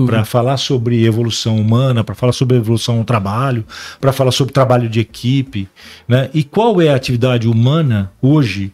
[0.06, 3.64] Para falar sobre evolução humana, para falar sobre evolução no trabalho,
[4.00, 5.68] para falar sobre trabalho de equipe,
[6.06, 6.30] né?
[6.32, 8.72] E qual é a atividade humana hoje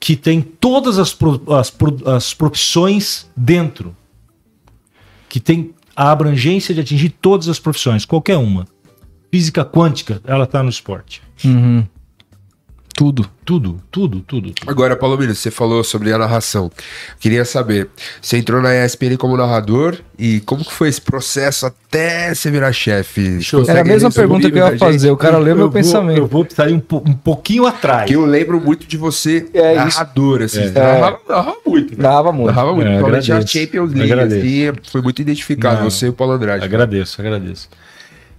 [0.00, 3.94] que tem todas as, pro- as, pro- as profissões dentro,
[5.28, 8.66] que tem a abrangência de atingir todas as profissões, qualquer uma.
[9.30, 11.22] Física quântica, ela está no esporte.
[11.44, 11.86] Uhum.
[12.94, 13.26] Tudo.
[13.44, 14.52] Tudo, tudo, tudo.
[14.52, 14.70] tudo.
[14.70, 16.70] Agora, Palomino, você falou sobre a narração.
[17.18, 17.88] Queria saber,
[18.20, 22.72] você entrou na ESPN como narrador e como que foi esse processo até você virar
[22.72, 23.38] chefe?
[23.66, 24.98] Era a mesma pergunta que eu ia fazer.
[25.00, 25.10] gente?
[25.10, 26.18] O cara leu meu vou- pensamento.
[26.18, 28.06] Eu vou sair um, po- um pouquinho atrás.
[28.06, 30.60] Que eu lembro muito de você É, narrador, assim.
[30.62, 30.70] É.
[30.70, 32.02] Narrava, narrava muito, né?
[32.02, 32.46] Dava muito.
[32.46, 33.58] Narrava muito, É, principalmente agradeço.
[33.58, 34.12] Champions League,
[34.68, 35.90] assim, foi muito identificado, Não.
[35.90, 36.64] você e o Paulo Andrade.
[36.64, 37.68] Agradeço, agradeço.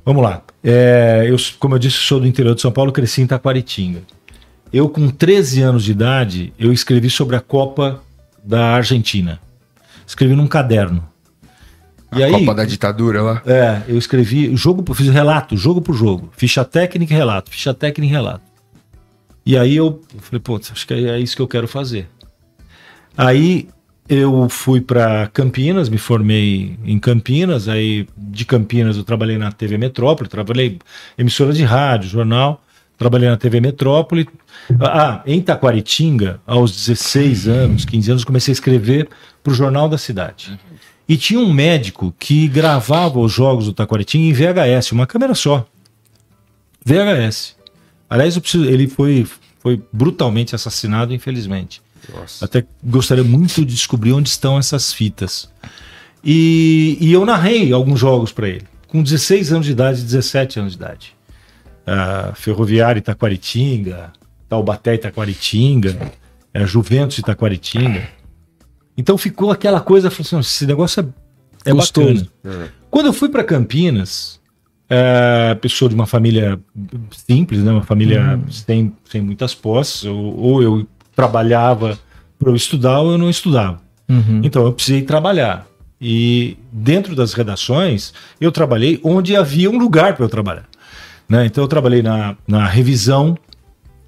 [0.05, 0.41] Vamos lá.
[0.63, 3.99] É, eu, como eu disse, sou do interior de São Paulo, cresci em Taquaritinga.
[4.73, 8.01] Eu, com 13 anos de idade, eu escrevi sobre a Copa
[8.43, 9.39] da Argentina.
[10.05, 11.07] Escrevi num caderno.
[12.11, 13.41] A E aí, Copa da ditadura lá.
[13.45, 17.73] É, eu escrevi jogo, por- fiz relato, jogo por jogo, ficha técnica e relato, ficha
[17.73, 18.43] técnica e relato.
[19.45, 22.07] E aí eu falei, pô, acho que é isso que eu quero fazer.
[23.15, 23.67] Aí
[24.09, 29.77] eu fui para Campinas, me formei em Campinas, aí de Campinas eu trabalhei na TV
[29.77, 30.79] Metrópole, trabalhei
[31.17, 32.61] emissora de rádio, jornal,
[32.97, 34.27] trabalhei na TV Metrópole.
[34.79, 39.09] Ah, em Taquaritinga, aos 16 anos, 15 anos, comecei a escrever
[39.43, 40.57] para o Jornal da Cidade.
[41.07, 45.65] E tinha um médico que gravava os jogos do Taquaritinga em VHS, uma câmera só.
[46.85, 47.55] VHS.
[48.09, 49.27] Aliás, preciso- ele foi,
[49.59, 51.81] foi brutalmente assassinado, infelizmente.
[52.13, 52.45] Nossa.
[52.45, 55.49] Até gostaria muito de descobrir onde estão essas fitas.
[56.23, 60.73] E, e eu narrei alguns jogos para ele, com 16 anos de idade, 17 anos
[60.73, 61.15] de idade.
[61.85, 64.13] Uh, Ferroviário Itaquaritinga,
[64.53, 65.97] Taubaté Itaquaritinga,
[66.55, 68.07] uh, Juventus Itaquaritinga.
[68.95, 71.01] Então ficou aquela coisa, assim, esse negócio
[71.65, 72.27] é, é bacana.
[72.45, 72.67] É.
[72.91, 74.39] Quando eu fui para Campinas,
[74.87, 76.59] é, pessoa de uma família
[77.27, 78.51] simples, né, uma família hum.
[78.51, 81.97] sem, sem muitas posses, ou, ou eu trabalhava
[82.37, 83.81] para eu estudar ou eu não estudava.
[84.07, 84.41] Uhum.
[84.43, 85.65] Então eu precisei trabalhar.
[85.99, 90.65] E dentro das redações, eu trabalhei onde havia um lugar para eu trabalhar.
[91.27, 91.47] Né?
[91.47, 93.35] Então eu trabalhei na, na revisão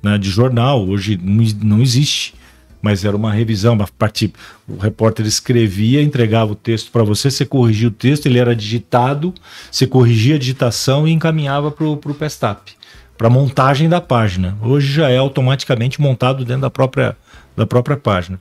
[0.05, 2.35] né, de jornal, hoje não, não existe,
[2.79, 4.31] mas era uma revisão, uma parte,
[4.67, 9.33] o repórter escrevia, entregava o texto para você, você corrigia o texto, ele era digitado,
[9.71, 12.71] você corrigia a digitação e encaminhava para o Pestap,
[13.17, 14.55] para montagem da página.
[14.61, 17.17] Hoje já é automaticamente montado dentro da própria,
[17.57, 18.39] da própria página.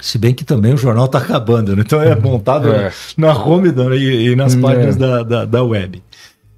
[0.00, 1.82] Se bem que também o jornal está acabando, né?
[1.84, 2.90] então é montado é.
[3.18, 4.98] na home da, e, e, nas páginas é.
[4.98, 6.02] da, da, da, web.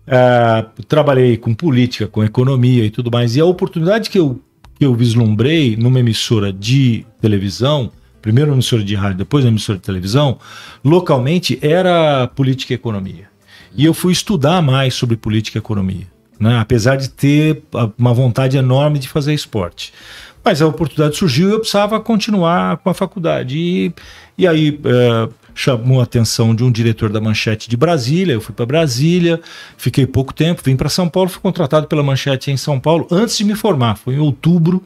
[0.07, 3.37] É, trabalhei com política, com economia e tudo mais.
[3.37, 4.41] E a oportunidade que eu,
[4.79, 7.91] que eu vislumbrei numa emissora de televisão,
[8.21, 10.39] primeiro uma emissora de rádio, depois uma emissora de televisão,
[10.85, 13.29] localmente era política e economia.
[13.75, 16.07] E eu fui estudar mais sobre política e economia,
[16.39, 16.59] né?
[16.59, 17.63] apesar de ter
[17.97, 19.93] uma vontade enorme de fazer esporte.
[20.45, 23.57] Mas a oportunidade surgiu e eu precisava continuar com a faculdade.
[23.57, 23.95] E,
[24.37, 28.35] e aí é, chamou a atenção de um diretor da Manchete de Brasília.
[28.35, 29.41] Eu fui para Brasília,
[29.77, 33.37] fiquei pouco tempo, vim para São Paulo, fui contratado pela Manchete em São Paulo antes
[33.37, 33.97] de me formar.
[33.97, 34.83] Foi em outubro.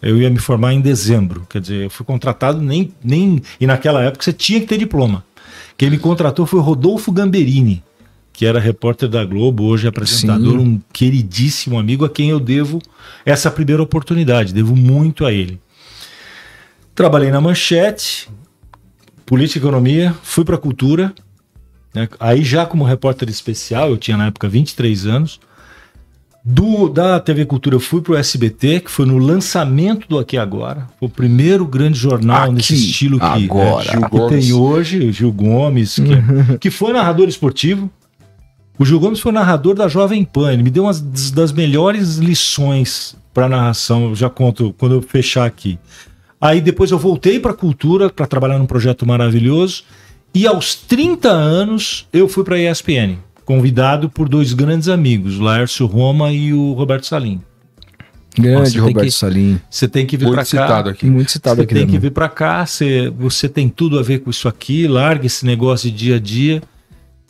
[0.00, 1.46] Eu ia me formar em dezembro.
[1.48, 2.92] Quer dizer, eu fui contratado nem.
[3.02, 5.24] nem e naquela época você tinha que ter diploma.
[5.76, 7.82] Quem me contratou foi o Rodolfo Gamberini
[8.32, 10.58] que era repórter da Globo, hoje é apresentador, Sim.
[10.58, 12.80] um queridíssimo amigo a quem eu devo
[13.26, 15.60] essa primeira oportunidade, devo muito a ele.
[16.94, 18.28] Trabalhei na Manchete,
[19.32, 21.10] Política e Economia, fui para Cultura,
[21.94, 22.06] né?
[22.20, 25.40] aí já como repórter especial, eu tinha na época 23 anos.
[26.44, 30.36] Do, da TV Cultura eu fui para o SBT, que foi no lançamento do Aqui
[30.36, 30.86] Agora.
[31.00, 33.86] Foi o primeiro grande jornal Aqui, nesse estilo que, agora.
[33.90, 37.90] É, que tem hoje, o Gil Gomes, que, que foi narrador esportivo.
[38.78, 43.16] O Gil Gomes foi narrador da Jovem Pan, ele me deu uma das melhores lições
[43.32, 45.78] para narração, eu já conto quando eu fechar aqui.
[46.42, 49.84] Aí depois eu voltei para a cultura para trabalhar num projeto maravilhoso
[50.34, 55.42] e aos 30 anos eu fui para a ESPN, convidado por dois grandes amigos, o
[55.42, 57.40] Laércio Roma e o Roberto Salim.
[58.36, 59.60] Grande Roberto que, Salim.
[59.70, 60.44] Você tem que vir para cá.
[60.44, 61.06] Citado aqui.
[61.06, 61.74] Muito citado você aqui.
[61.74, 64.88] Você tem que vir para cá, você, você tem tudo a ver com isso aqui,
[64.88, 66.62] larga esse negócio de dia a dia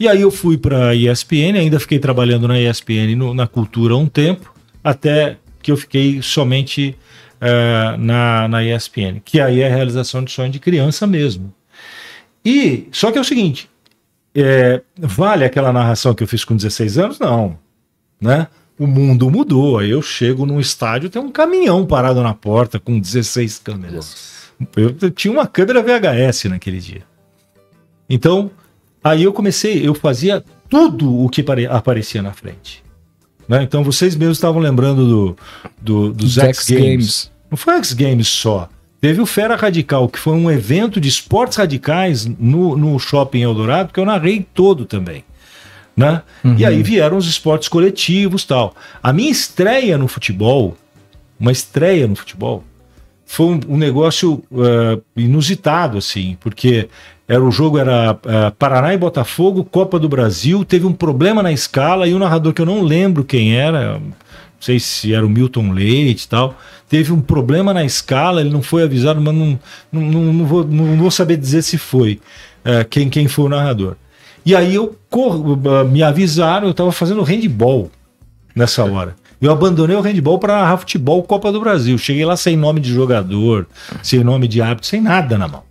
[0.02, 3.96] e aí eu fui para a ESPN, ainda fiquei trabalhando na ESPN no, na cultura
[3.96, 4.52] um tempo,
[4.82, 6.96] até que eu fiquei somente
[7.42, 11.52] uh, na, na ESPN, que aí é a realização de sonho de criança mesmo.
[12.44, 13.68] E só que é o seguinte,
[14.34, 17.18] é, vale aquela narração que eu fiz com 16 anos?
[17.18, 17.58] Não,
[18.20, 18.48] né?
[18.78, 19.78] O mundo mudou.
[19.78, 24.50] Aí eu chego num estádio, tem um caminhão parado na porta com 16 câmeras.
[24.76, 27.02] Eu, eu tinha uma câmera VHS naquele dia.
[28.08, 28.50] Então,
[29.04, 32.82] Aí eu comecei, eu fazia tudo o que aparecia na frente.
[33.48, 33.62] Né?
[33.62, 35.36] Então vocês mesmos estavam lembrando do,
[35.80, 36.82] do dos X Games.
[36.82, 37.31] Games.
[37.52, 38.66] Não foi X Games só.
[38.98, 43.92] Teve o Fera Radical, que foi um evento de esportes radicais no, no Shopping Eldorado,
[43.92, 45.22] que eu narrei todo também.
[45.94, 46.22] Né?
[46.42, 46.54] Uhum.
[46.56, 48.74] E aí vieram os esportes coletivos tal.
[49.02, 50.78] A minha estreia no futebol,
[51.38, 52.64] uma estreia no futebol,
[53.26, 56.88] foi um, um negócio uh, inusitado, assim, porque
[57.28, 61.52] era o jogo era uh, Paraná e Botafogo, Copa do Brasil, teve um problema na
[61.52, 64.00] escala e o narrador que eu não lembro quem era,
[64.62, 66.56] sei se era o Milton Leite e tal,
[66.88, 69.58] teve um problema na escala, ele não foi avisado, mas não,
[69.90, 72.20] não, não, não vou, não, vou saber dizer se foi
[72.64, 73.96] uh, quem, quem foi o narrador.
[74.46, 77.90] E aí eu corro, uh, me avisaram, eu estava fazendo handball
[78.54, 79.16] nessa hora.
[79.40, 81.98] Eu abandonei o handball para narrar futebol Copa do Brasil.
[81.98, 83.66] Cheguei lá sem nome de jogador,
[84.00, 85.64] sem nome de árbitro, sem nada na mão.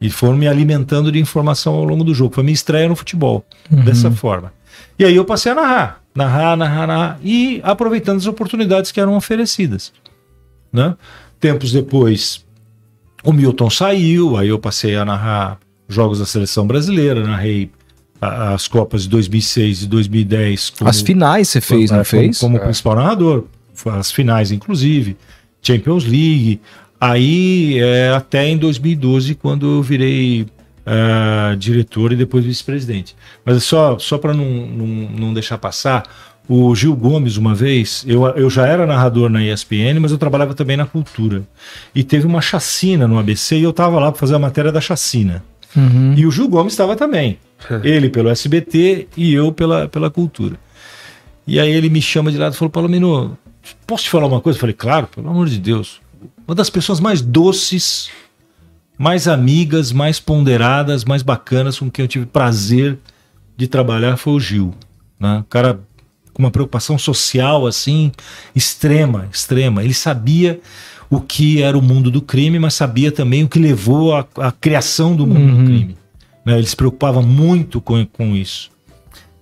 [0.00, 2.34] E foram me alimentando de informação ao longo do jogo.
[2.34, 3.84] Foi minha estreia no futebol, uhum.
[3.84, 4.50] dessa forma.
[4.98, 9.16] E aí eu passei a narrar, narrar, narrar, narrar, e aproveitando as oportunidades que eram
[9.16, 9.92] oferecidas.
[10.72, 10.96] Né?
[11.38, 12.44] Tempos depois,
[13.24, 15.58] o Milton saiu, aí eu passei a narrar
[15.88, 17.70] jogos da seleção brasileira, narrei
[18.20, 20.70] as Copas de 2006 e 2010.
[20.70, 22.38] Como, as finais você fez, não fez?
[22.38, 22.66] Como, como é.
[22.66, 23.44] principal narrador,
[23.86, 25.16] as finais inclusive,
[25.62, 26.60] Champions League,
[27.00, 30.46] Aí, é, até em 2012, quando eu virei
[30.86, 33.16] uh, diretor e depois vice-presidente.
[33.44, 36.04] Mas só, só para não, não, não, deixar passar,
[36.48, 40.54] o Gil Gomes, uma vez, eu, eu já era narrador na ESPN, mas eu trabalhava
[40.54, 41.42] também na cultura.
[41.94, 44.80] E teve uma chacina no ABC e eu estava lá para fazer a matéria da
[44.80, 45.44] chacina.
[45.76, 46.14] Uhum.
[46.16, 47.38] E o Gil Gomes estava também.
[47.84, 50.56] ele pelo SBT e eu pela, pela cultura.
[51.46, 53.36] E aí ele me chama de lado e falou: Palomino,
[53.86, 54.56] posso te falar uma coisa?
[54.56, 56.00] Eu falei: Claro, pelo amor de Deus.
[56.46, 58.10] Uma das pessoas mais doces,
[59.00, 62.98] mais amigas, mais ponderadas, mais bacanas com quem eu tive prazer
[63.56, 64.74] de trabalhar foi o Gil.
[65.18, 65.38] Né?
[65.38, 65.80] O cara
[66.34, 68.12] com uma preocupação social assim
[68.54, 69.82] extrema, extrema.
[69.82, 70.60] Ele sabia
[71.08, 75.16] o que era o mundo do crime, mas sabia também o que levou à, criação
[75.16, 75.58] do mundo uhum.
[75.60, 75.96] do crime.
[76.44, 76.58] Né?
[76.58, 78.70] Ele se preocupava muito com, com isso.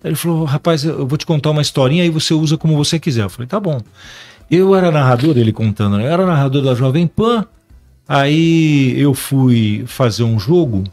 [0.04, 3.24] Ele falou: rapaz, eu vou te contar uma historinha e você usa como você quiser.
[3.24, 3.80] Eu falei: tá bom.
[4.48, 6.04] Eu era narrador, ele contando, né?
[6.04, 7.44] eu era narrador da Jovem Pan.
[8.08, 10.84] Aí eu fui fazer um jogo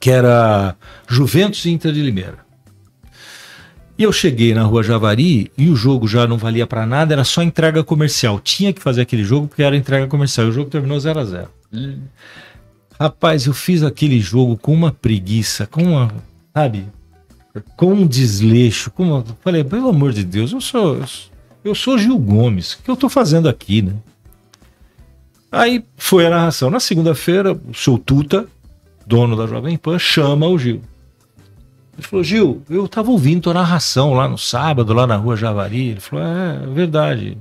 [0.00, 0.74] que era
[1.06, 2.38] Juventus e Inter de Limeira.
[3.96, 7.22] E eu cheguei na rua Javari e o jogo já não valia para nada, era
[7.22, 8.40] só entrega comercial.
[8.40, 10.46] Tinha que fazer aquele jogo porque era entrega comercial.
[10.46, 11.98] E o jogo terminou 0 a 0 hum.
[12.98, 16.12] Rapaz, eu fiz aquele jogo com uma preguiça, com uma,
[16.54, 16.86] sabe,
[17.76, 19.24] com um desleixo, com uma...
[19.42, 20.98] falei, pelo amor de Deus, eu sou
[21.62, 23.92] eu sou Gil Gomes, o que eu tô fazendo aqui, né?
[25.50, 26.70] Aí foi a narração.
[26.70, 28.46] Na segunda-feira, o seu Tuta,
[29.06, 30.80] dono da Jovem Pan, chama o Gil.
[31.98, 35.88] Ele falou, Gil, eu estava ouvindo tua narração lá no sábado, lá na rua Javari.
[35.88, 37.36] Ele falou, é, é verdade,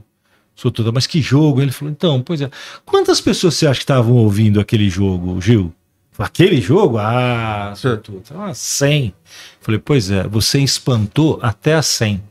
[0.56, 1.62] sou tudo, mas que jogo?
[1.62, 2.50] Ele falou, então, pois é.
[2.86, 5.74] Quantas pessoas você acha que estavam ouvindo aquele jogo, Gil?
[6.18, 6.98] Aquele jogo?
[6.98, 8.24] Ah, sou tudo.
[8.36, 9.14] Ah, 100.
[9.62, 12.22] Falei, pois é, você espantou até a 100.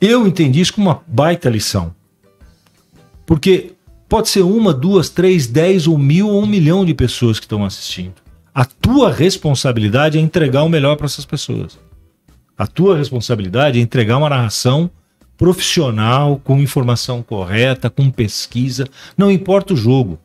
[0.00, 1.94] Eu entendi isso como uma baita lição.
[3.26, 3.72] Porque
[4.08, 7.64] pode ser uma, duas, três, dez ou mil ou um milhão de pessoas que estão
[7.64, 8.14] assistindo.
[8.54, 11.78] A tua responsabilidade é entregar o melhor para essas pessoas.
[12.56, 14.88] A tua responsabilidade é entregar uma narração
[15.36, 18.86] profissional, com informação correta, com pesquisa,
[19.18, 20.18] não importa o jogo.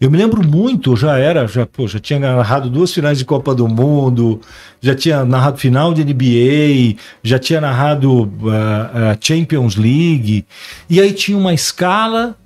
[0.00, 3.52] Eu me lembro muito, já era, já, pô, já tinha narrado duas finais de Copa
[3.52, 4.40] do Mundo,
[4.80, 10.46] já tinha narrado final de NBA, já tinha narrado uh, uh, Champions League,
[10.88, 12.36] e aí tinha uma escala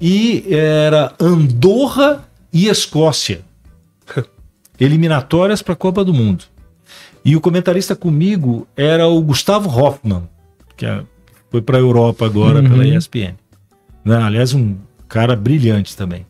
[0.00, 3.40] e era Andorra e Escócia
[4.80, 6.44] eliminatórias para a Copa do Mundo.
[7.24, 10.28] E o comentarista comigo era o Gustavo Hoffmann,
[10.76, 11.02] que é,
[11.52, 12.68] foi para a Europa agora uhum.
[12.68, 13.34] pela ESPN.
[14.04, 14.16] Né?
[14.16, 14.76] Aliás, um
[15.08, 16.26] cara brilhante também.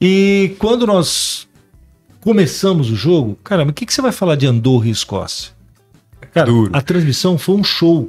[0.00, 1.48] E quando nós
[2.20, 5.52] começamos o jogo, cara, mas o que, que você vai falar de Andorra e Escócia?
[6.32, 6.70] Cara, Duro.
[6.72, 8.08] a transmissão foi um show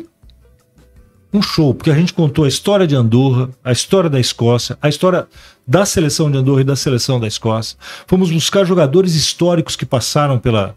[1.31, 4.89] um show, porque a gente contou a história de Andorra, a história da Escócia, a
[4.89, 5.27] história
[5.65, 7.77] da seleção de Andorra e da seleção da Escócia.
[8.07, 10.75] Fomos buscar jogadores históricos que passaram pela,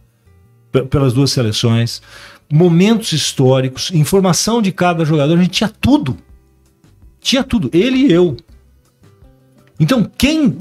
[0.90, 2.02] pelas duas seleções,
[2.52, 6.18] momentos históricos, informação de cada jogador, a gente tinha tudo.
[7.18, 8.36] Tinha tudo, ele e eu.
[9.80, 10.58] Então, quem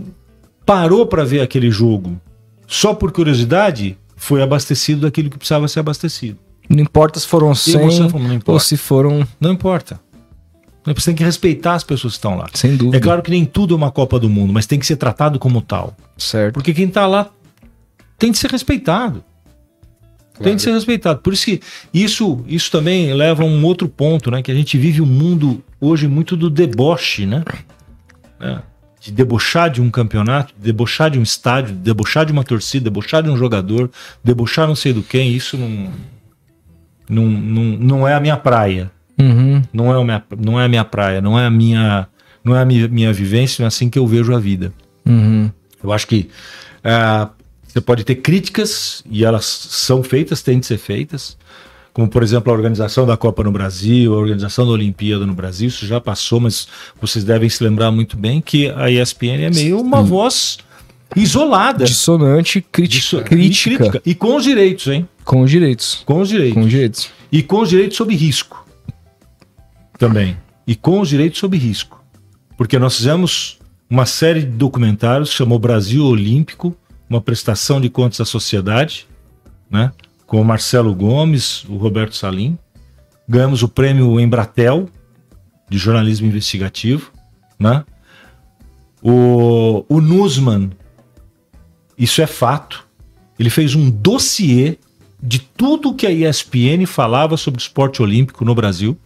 [0.72, 2.17] parou para ver aquele jogo
[2.65, 6.38] só por curiosidade foi abastecido daquilo que precisava ser abastecido.
[6.69, 7.76] Não importa se foram 100
[8.45, 9.28] ou se foram...
[9.38, 9.99] Não importa.
[10.86, 12.47] Você tem que respeitar as pessoas que estão lá.
[12.53, 12.95] Sem dúvida.
[12.95, 15.38] É claro que nem tudo é uma Copa do Mundo, mas tem que ser tratado
[15.38, 15.93] como tal.
[16.17, 16.53] Certo.
[16.53, 17.30] Porque quem está lá
[18.17, 19.22] tem de ser respeitado.
[20.32, 20.43] Claro.
[20.43, 21.19] Tem de ser respeitado.
[21.19, 21.59] Por isso que
[21.93, 24.41] isso, isso também leva a um outro ponto, né?
[24.41, 27.43] Que a gente vive um mundo hoje muito do deboche, né?
[28.39, 28.70] É.
[29.02, 32.84] De debochar de um campeonato, de debochar de um estádio, de debochar de uma torcida,
[32.84, 33.89] debochar de um jogador,
[34.24, 35.34] debochar não sei do quem.
[35.34, 35.91] Isso não
[37.12, 38.89] não, não, não é a minha praia.
[39.20, 39.62] Uhum.
[39.74, 42.08] Não, é a minha, não é a minha praia, não é a minha,
[42.43, 44.74] não é a minha, minha vivência, não é assim que eu vejo a vida.
[45.06, 45.52] Uhum.
[45.84, 46.30] Eu acho que
[46.86, 47.30] uh,
[47.68, 51.38] você pode ter críticas, e elas são feitas, têm de ser feitas,
[51.94, 55.68] como por exemplo a organização da Copa no Brasil, a organização da Olimpíada no Brasil,
[55.68, 56.68] isso já passou, mas
[57.00, 60.60] vocês devem se lembrar muito bem que a ESPN é meio uma voz
[61.16, 61.86] isolada.
[61.86, 63.78] Dissonante, crítica, crítica.
[63.78, 64.02] crítica.
[64.06, 65.08] E com os direitos, hein?
[65.24, 66.02] Com os direitos.
[66.06, 66.54] Com os direitos.
[66.54, 67.10] Com os direitos.
[67.32, 68.66] E com os direitos sob risco.
[69.98, 70.38] Também.
[70.66, 72.04] E com os direitos sob risco.
[72.58, 76.76] Porque nós fizemos uma série de documentários, chamou Brasil Olímpico,
[77.10, 79.06] uma prestação de contas à sociedade,
[79.70, 79.92] né?
[80.32, 82.57] Com o Marcelo Gomes, o Roberto Salim.
[83.27, 84.88] Ganhamos o prêmio Embratel,
[85.69, 87.11] de jornalismo investigativo,
[87.59, 87.84] né?
[89.03, 90.71] O, o Nusman,
[91.97, 92.88] isso é fato,
[93.38, 94.77] ele fez um dossiê
[95.21, 98.97] de tudo que a ESPN falava sobre o esporte olímpico no Brasil.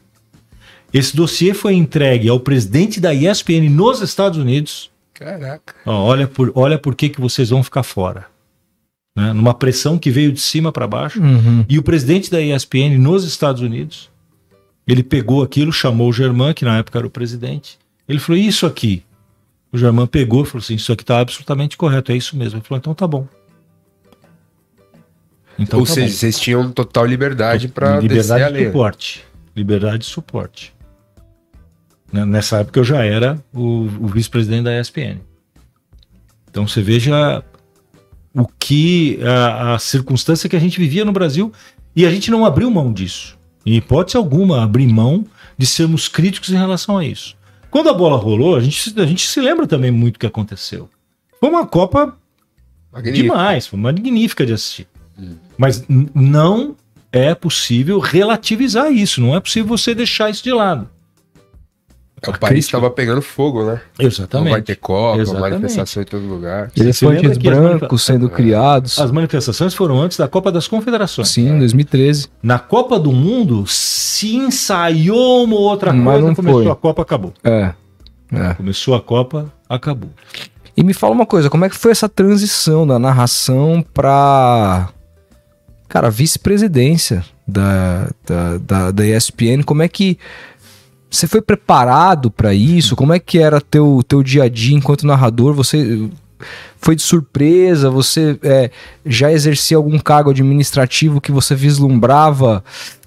[0.93, 4.91] Esse dossiê foi entregue ao presidente da ESPN nos Estados Unidos.
[5.11, 5.73] Caraca.
[5.87, 8.34] Ó, olha por, olha por que, que vocês vão ficar fora.
[9.15, 11.21] Né, numa pressão que veio de cima para baixo.
[11.21, 11.63] Uhum.
[11.69, 14.09] E o presidente da ESPN nos Estados Unidos,
[14.85, 17.79] ele pegou aquilo, chamou o Germán, que na época era o presidente.
[18.07, 19.03] Ele falou: Isso aqui.
[19.71, 22.59] O Germán pegou e falou assim: Isso aqui está absolutamente correto, é isso mesmo.
[22.59, 23.27] Ele falou: Então tá bom.
[25.57, 26.13] Então, Ou tá seja, bom.
[26.13, 28.65] vocês tinham total liberdade para descer a lei.
[28.65, 29.23] suporte.
[29.55, 30.75] Liberdade de suporte.
[32.11, 35.19] Né, nessa época eu já era o, o vice-presidente da ESPN.
[36.49, 37.41] Então você veja
[38.35, 41.51] o que a, a, circunstância que a gente vivia no Brasil
[41.95, 43.37] e a gente não abriu mão disso.
[43.65, 45.25] Em hipótese alguma, abrir mão
[45.57, 47.35] de sermos críticos em relação a isso.
[47.71, 50.89] Quando a bola rolou, a gente, a gente se lembra também muito o que aconteceu.
[51.39, 52.15] Foi uma Copa
[52.91, 53.23] Magnífica.
[53.23, 54.87] demais, foi magnífica de assistir.
[55.17, 55.35] Hum.
[55.57, 56.75] Mas não
[57.11, 60.89] é possível relativizar isso, não é possível você deixar isso de lado.
[62.21, 63.81] É, o país estava pegando fogo, né?
[63.99, 64.45] Exatamente.
[64.45, 65.51] Não vai ter Copa, Exatamente.
[65.51, 66.71] manifestação em todo lugar.
[66.75, 68.97] Elefantes brancos sendo criados.
[68.99, 71.27] As manifestações foram antes da Copa das Confederações.
[71.27, 72.27] Sim, em 2013.
[72.41, 76.71] Na Copa do Mundo, se ensaiou uma outra Mas coisa, começou foi.
[76.71, 77.33] a Copa, acabou.
[77.43, 77.73] É.
[78.31, 78.53] é.
[78.53, 80.09] Começou a Copa, acabou.
[80.77, 84.89] E me fala uma coisa, como é que foi essa transição da narração para
[85.87, 89.63] cara, vice-presidência da, da, da, da ESPN?
[89.65, 90.17] Como é que
[91.09, 92.95] você foi preparado para isso?
[92.95, 95.53] Como é que era teu teu dia a dia enquanto narrador?
[95.53, 96.09] Você
[96.77, 97.89] foi de surpresa?
[97.89, 98.69] Você é,
[99.05, 102.63] já exercia algum cargo administrativo que você vislumbrava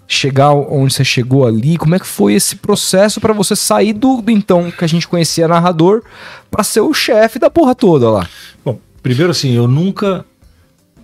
[0.09, 1.77] chegar onde você chegou ali?
[1.77, 5.07] Como é que foi esse processo para você sair do, do, então que a gente
[5.07, 6.03] conhecia narrador
[6.51, 8.29] para ser o chefe da porra toda lá?
[8.65, 10.25] Bom, primeiro assim, eu nunca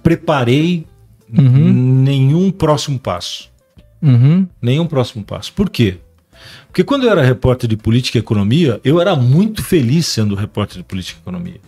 [0.03, 0.87] preparei
[1.37, 1.73] uhum.
[2.03, 3.51] nenhum próximo passo.
[4.03, 4.47] Uhum.
[4.61, 5.53] Nenhum próximo passo.
[5.53, 5.99] Por quê?
[6.75, 10.79] Porque quando eu era repórter de política e economia, eu era muito feliz sendo repórter
[10.79, 11.61] de política e economia.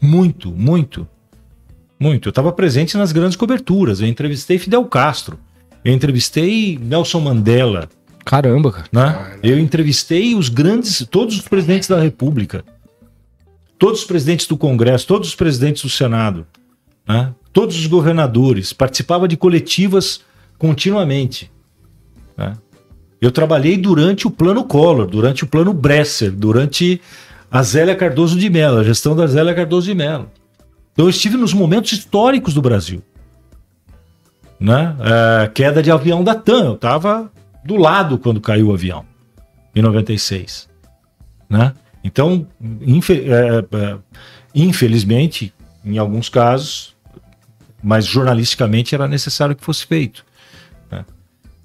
[0.00, 1.06] Muito, muito.
[1.96, 2.28] Muito.
[2.28, 4.00] Eu estava presente nas grandes coberturas.
[4.00, 5.38] Eu entrevistei Fidel Castro.
[5.84, 7.88] Eu entrevistei Nelson Mandela.
[8.24, 8.88] Caramba, cara.
[8.90, 9.38] Né?
[9.44, 12.64] Eu entrevistei os grandes, todos os presidentes da República.
[13.78, 16.44] Todos os presidentes do Congresso, todos os presidentes do Senado.
[17.06, 17.32] Né?
[17.52, 18.72] Todos os governadores.
[18.72, 20.20] Participava de coletivas
[20.58, 21.48] continuamente.
[22.36, 22.54] Né?
[23.22, 27.00] Eu trabalhei durante o plano Collor, durante o plano Bresser, durante
[27.48, 30.28] a Zélia Cardoso de Mello, a gestão da Zélia Cardoso de Mello.
[30.92, 33.00] Então eu estive nos momentos históricos do Brasil.
[34.58, 34.96] Né?
[34.98, 37.30] É, queda de avião da TAM, eu estava
[37.64, 39.06] do lado quando caiu o avião,
[39.72, 40.68] em 96.
[41.48, 41.72] Né?
[42.02, 42.44] Então,
[42.80, 43.98] infe é, é,
[44.52, 45.54] infelizmente,
[45.84, 46.96] em alguns casos,
[47.80, 50.24] mas jornalisticamente era necessário que fosse feito.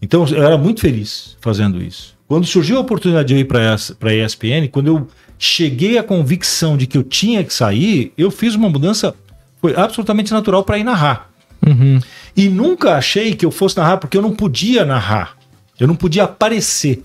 [0.01, 2.15] Então eu era muito feliz fazendo isso.
[2.27, 3.75] Quando surgiu a oportunidade de eu ir para
[4.11, 5.07] a ESPN, quando eu
[5.39, 9.15] cheguei à convicção de que eu tinha que sair, eu fiz uma mudança,
[9.61, 11.29] foi absolutamente natural para ir narrar.
[11.65, 11.99] Uhum.
[12.35, 15.37] E nunca achei que eu fosse narrar porque eu não podia narrar.
[15.79, 17.01] Eu não podia aparecer.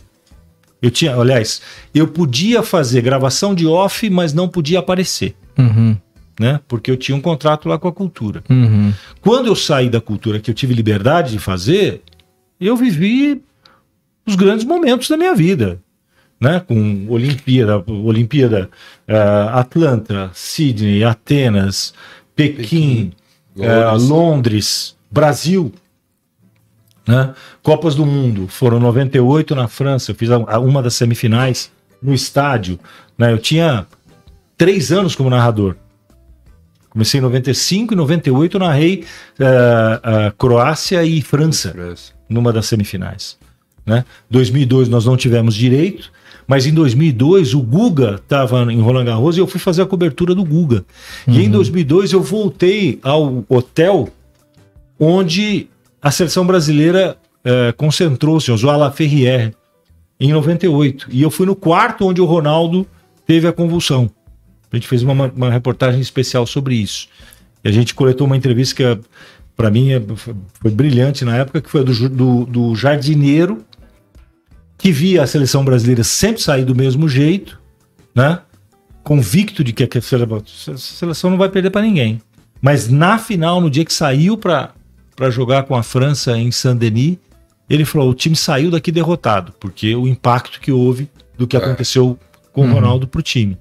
[0.80, 1.62] Eu tinha, aliás,
[1.94, 5.36] eu podia fazer gravação de off, mas não podia aparecer.
[5.56, 5.96] Uhum.
[6.40, 6.58] Né?
[6.66, 8.42] Porque eu tinha um contrato lá com a cultura.
[8.50, 8.92] Uhum.
[9.20, 12.02] Quando eu saí da cultura, que eu tive liberdade de fazer,
[12.66, 13.42] eu vivi
[14.26, 15.80] os grandes momentos da minha vida.
[16.40, 18.68] Né, com Olimpíada, Olimpíada
[19.08, 21.94] uh, Atlanta, Sydney, Atenas,
[22.34, 23.12] Pequim,
[23.54, 25.72] Pequim uh, Londres, Brasil.
[27.06, 27.32] Né?
[27.62, 31.70] Copas do Mundo, foram 98 na França, eu fiz a, uma das semifinais
[32.02, 32.76] no estádio.
[33.16, 33.32] Né?
[33.32, 33.86] Eu tinha
[34.58, 35.76] três anos como narrador.
[36.90, 39.04] Comecei em 95 e 98 narrei
[39.38, 41.72] uh, Croácia e França
[42.32, 43.36] numa das semifinais.
[43.84, 44.04] Né?
[44.30, 46.10] 2002 nós não tivemos direito,
[46.46, 50.34] mas em 2002 o Guga estava em Roland Garros e eu fui fazer a cobertura
[50.34, 50.84] do Guga.
[51.26, 51.34] Uhum.
[51.34, 54.08] E em 2002 eu voltei ao hotel
[54.98, 55.68] onde
[56.00, 59.52] a seleção brasileira eh, concentrou-se, o Joala Ferrier,
[60.18, 61.08] em 98.
[61.10, 62.86] E eu fui no quarto onde o Ronaldo
[63.26, 64.08] teve a convulsão.
[64.70, 67.08] A gente fez uma, uma reportagem especial sobre isso.
[67.64, 69.00] E a gente coletou uma entrevista que
[69.56, 70.02] para mim é,
[70.60, 73.64] foi brilhante na época, que foi do, do, do jardineiro
[74.82, 77.60] que via a seleção brasileira sempre sair do mesmo jeito,
[78.12, 78.40] né?
[79.04, 80.02] Convicto de que a
[80.76, 82.20] seleção não vai perder para ninguém.
[82.60, 84.72] Mas na final, no dia que saiu para
[85.30, 87.18] jogar com a França em Saint-Denis,
[87.70, 91.60] ele falou: o time saiu daqui derrotado, porque o impacto que houve do que é.
[91.60, 92.18] aconteceu
[92.52, 92.74] com o uhum.
[92.74, 93.56] Ronaldo para o time.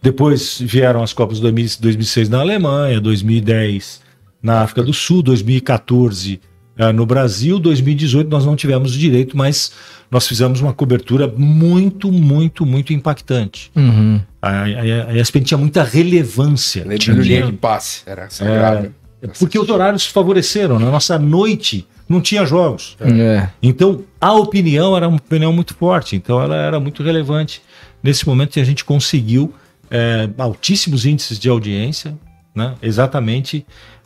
[0.00, 4.03] Depois vieram as Copas 2006 na Alemanha, 2010
[4.44, 6.40] na África do Sul, 2014
[6.76, 9.70] Uh, no Brasil, 2018, nós não tivemos direito, mas
[10.10, 13.70] nós fizemos uma cobertura muito, muito, muito impactante.
[13.76, 14.20] Uhum.
[14.42, 16.84] A, a, a ESPN tinha muita relevância.
[16.84, 18.92] Lembrando linha de passe, era sagrada.
[19.22, 20.80] É, porque os horários favoreceram.
[20.80, 22.96] Na nossa noite não tinha jogos.
[23.00, 23.48] É.
[23.62, 26.16] Então, a opinião era uma opinião muito forte.
[26.16, 27.62] Então, ela era muito relevante.
[28.02, 29.54] Nesse momento, a gente conseguiu
[29.88, 32.18] é, altíssimos índices de audiência,
[32.52, 32.74] né?
[32.82, 33.64] exatamente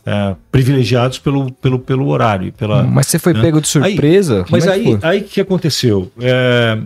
[0.09, 2.50] é, privilegiados pelo, pelo, pelo horário.
[2.54, 3.42] Pela, Mas você foi né?
[3.42, 4.38] pego de surpresa?
[4.38, 6.11] Aí, mas é aí, aí que aconteceu?
[6.18, 6.78] É,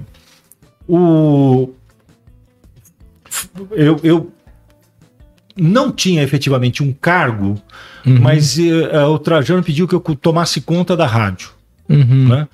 [0.89, 1.71] o,
[3.71, 4.33] eu, eu
[5.57, 7.55] não tinha efetivamente um cargo,
[8.05, 8.21] uhum.
[8.21, 11.51] mas uh, o Trajano pediu que eu tomasse conta da rádio.
[11.89, 12.29] Uhum.
[12.29, 12.49] Né?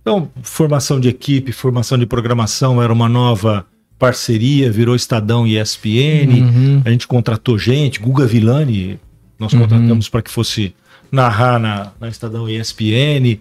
[0.00, 3.66] Então, formação de equipe, formação de programação era uma nova
[3.98, 6.28] parceria, virou Estadão e ESPN.
[6.28, 6.82] Uhum.
[6.84, 9.00] A gente contratou gente, Guga Villani,
[9.42, 10.74] nós contratamos para que fosse
[11.10, 13.38] narrar na, na Estadão ESPN.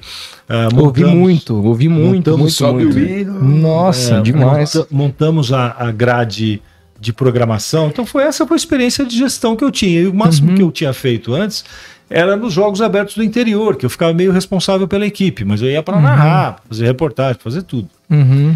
[0.50, 3.00] Uh, montamos, ouvi muito, ouvi muito, muito, muito.
[3.00, 3.32] muito.
[3.32, 4.76] Nossa, é, demais.
[4.76, 6.62] Monta, montamos a, a grade
[7.00, 7.88] de programação.
[7.88, 10.02] Então foi essa foi a experiência de gestão que eu tinha.
[10.02, 10.56] E o máximo uhum.
[10.56, 11.64] que eu tinha feito antes
[12.10, 15.70] era nos jogos abertos do interior, que eu ficava meio responsável pela equipe, mas eu
[15.70, 16.02] ia para uhum.
[16.02, 17.88] narrar, fazer reportagem, fazer tudo.
[18.10, 18.56] Uhum.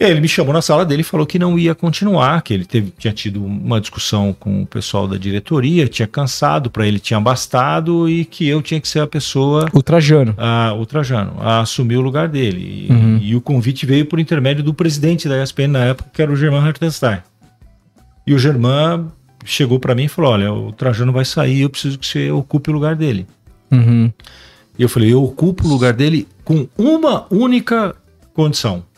[0.00, 2.90] Ele me chamou na sala dele e falou que não ia continuar, que ele teve,
[2.96, 8.08] tinha tido uma discussão com o pessoal da diretoria, tinha cansado, para ele tinha bastado
[8.08, 9.68] e que eu tinha que ser a pessoa.
[9.74, 10.34] O Trajano.
[10.38, 12.86] A, o Trajano, a assumir o lugar dele.
[12.88, 13.18] E, uhum.
[13.20, 16.36] e, o convite veio por intermédio do presidente da ESPN na época, que era o
[16.36, 17.18] Germán Hartenstein.
[18.26, 19.08] E o Germán
[19.44, 22.70] chegou para mim e falou: Olha, o Trajano vai sair, eu preciso que você ocupe
[22.70, 23.26] o lugar dele.
[23.70, 24.10] Uhum.
[24.78, 27.94] E eu falei: Eu ocupo o lugar dele com uma única
[28.32, 28.88] condição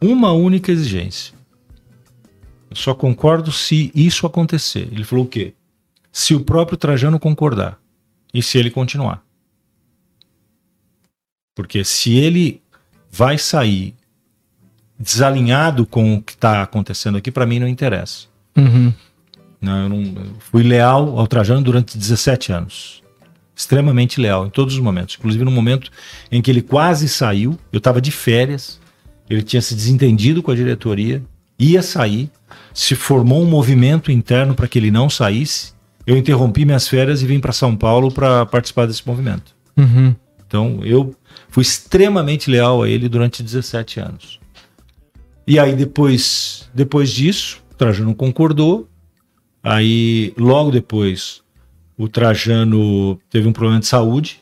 [0.00, 1.34] uma única exigência.
[2.70, 4.88] Eu só concordo se isso acontecer.
[4.92, 5.54] Ele falou o quê?
[6.12, 7.78] Se o próprio Trajano concordar
[8.32, 9.22] e se ele continuar.
[11.54, 12.62] Porque se ele
[13.10, 13.94] vai sair
[14.98, 18.26] desalinhado com o que está acontecendo aqui, para mim não interessa.
[18.56, 18.92] Uhum.
[19.60, 23.02] Não, eu, não, eu fui leal ao Trajano durante 17 anos.
[23.54, 25.16] Extremamente leal em todos os momentos.
[25.18, 25.90] Inclusive no momento
[26.30, 28.80] em que ele quase saiu, eu estava de férias
[29.28, 31.22] ele tinha se desentendido com a diretoria,
[31.58, 32.30] ia sair,
[32.72, 35.72] se formou um movimento interno para que ele não saísse.
[36.06, 39.54] Eu interrompi minhas férias e vim para São Paulo para participar desse movimento.
[39.76, 40.14] Uhum.
[40.46, 41.14] Então eu
[41.48, 44.40] fui extremamente leal a ele durante 17 anos.
[45.46, 48.88] E aí depois, depois disso, o Trajano concordou.
[49.62, 51.42] Aí logo depois
[51.96, 54.40] o Trajano teve um problema de saúde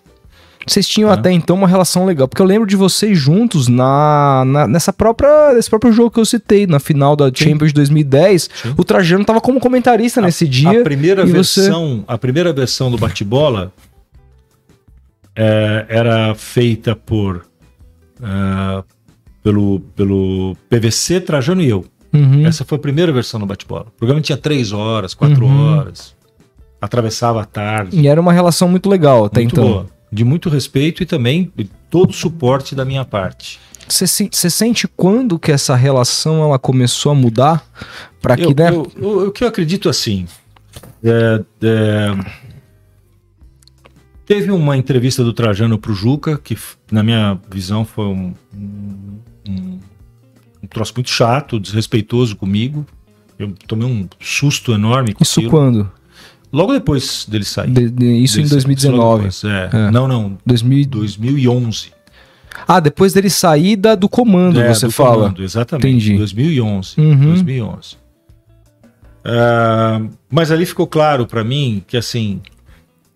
[0.67, 4.67] vocês tinham até então uma relação legal, porque eu lembro de vocês juntos na, na
[4.67, 7.51] nessa própria nesse próprio jogo que eu citei, na final da Sim.
[7.51, 8.51] Champions 2010.
[8.53, 8.75] Sim.
[8.77, 10.81] O Trajano tava como comentarista a, nesse dia.
[10.81, 12.05] A primeira versão, você...
[12.09, 13.73] a primeira versão do bate-bola
[15.37, 17.47] é, era feita por
[18.21, 18.83] é,
[19.45, 21.85] pelo pelo PVC Trajano e eu.
[22.13, 22.45] Uhum.
[22.45, 23.87] Essa foi a primeira versão do bate-bola.
[23.89, 25.79] O programa tinha três horas, quatro uhum.
[25.79, 26.17] horas.
[26.81, 27.97] Atravessava a tarde.
[27.97, 29.65] E era uma relação muito legal até muito então.
[29.65, 33.61] Boa de muito respeito e também de todo o suporte da minha parte.
[33.87, 37.65] Você sente quando que essa relação ela começou a mudar
[38.21, 38.73] para que, né?
[38.73, 40.27] O que eu acredito assim,
[41.05, 42.17] é, é,
[44.25, 46.59] teve uma entrevista do Trajano para o Juca que
[46.91, 49.79] na minha visão foi um, um, um,
[50.63, 52.87] um troço muito chato, desrespeitoso comigo.
[53.39, 55.13] Eu tomei um susto enorme.
[55.13, 55.51] Com Isso aquilo.
[55.51, 55.93] quando?
[56.57, 57.71] Logo depois dele sair.
[57.71, 59.17] De, de, isso dele em 2019.
[59.17, 59.71] Depois, é.
[59.75, 59.91] É.
[59.91, 60.39] Não, não.
[60.47, 60.87] 2000...
[60.87, 61.93] 2011.
[62.67, 65.25] Ah, depois dele sair da, do comando, é, você do fala.
[65.25, 65.87] Comando, exatamente.
[65.87, 66.17] Entendi.
[66.17, 66.99] 2011.
[66.99, 67.17] Uhum.
[67.35, 67.97] 2011.
[69.27, 72.41] Uh, mas ali ficou claro para mim que assim,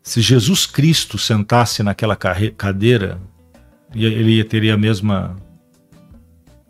[0.03, 3.19] se Jesus Cristo sentasse naquela cadeira,
[3.95, 5.35] ele teria a mesma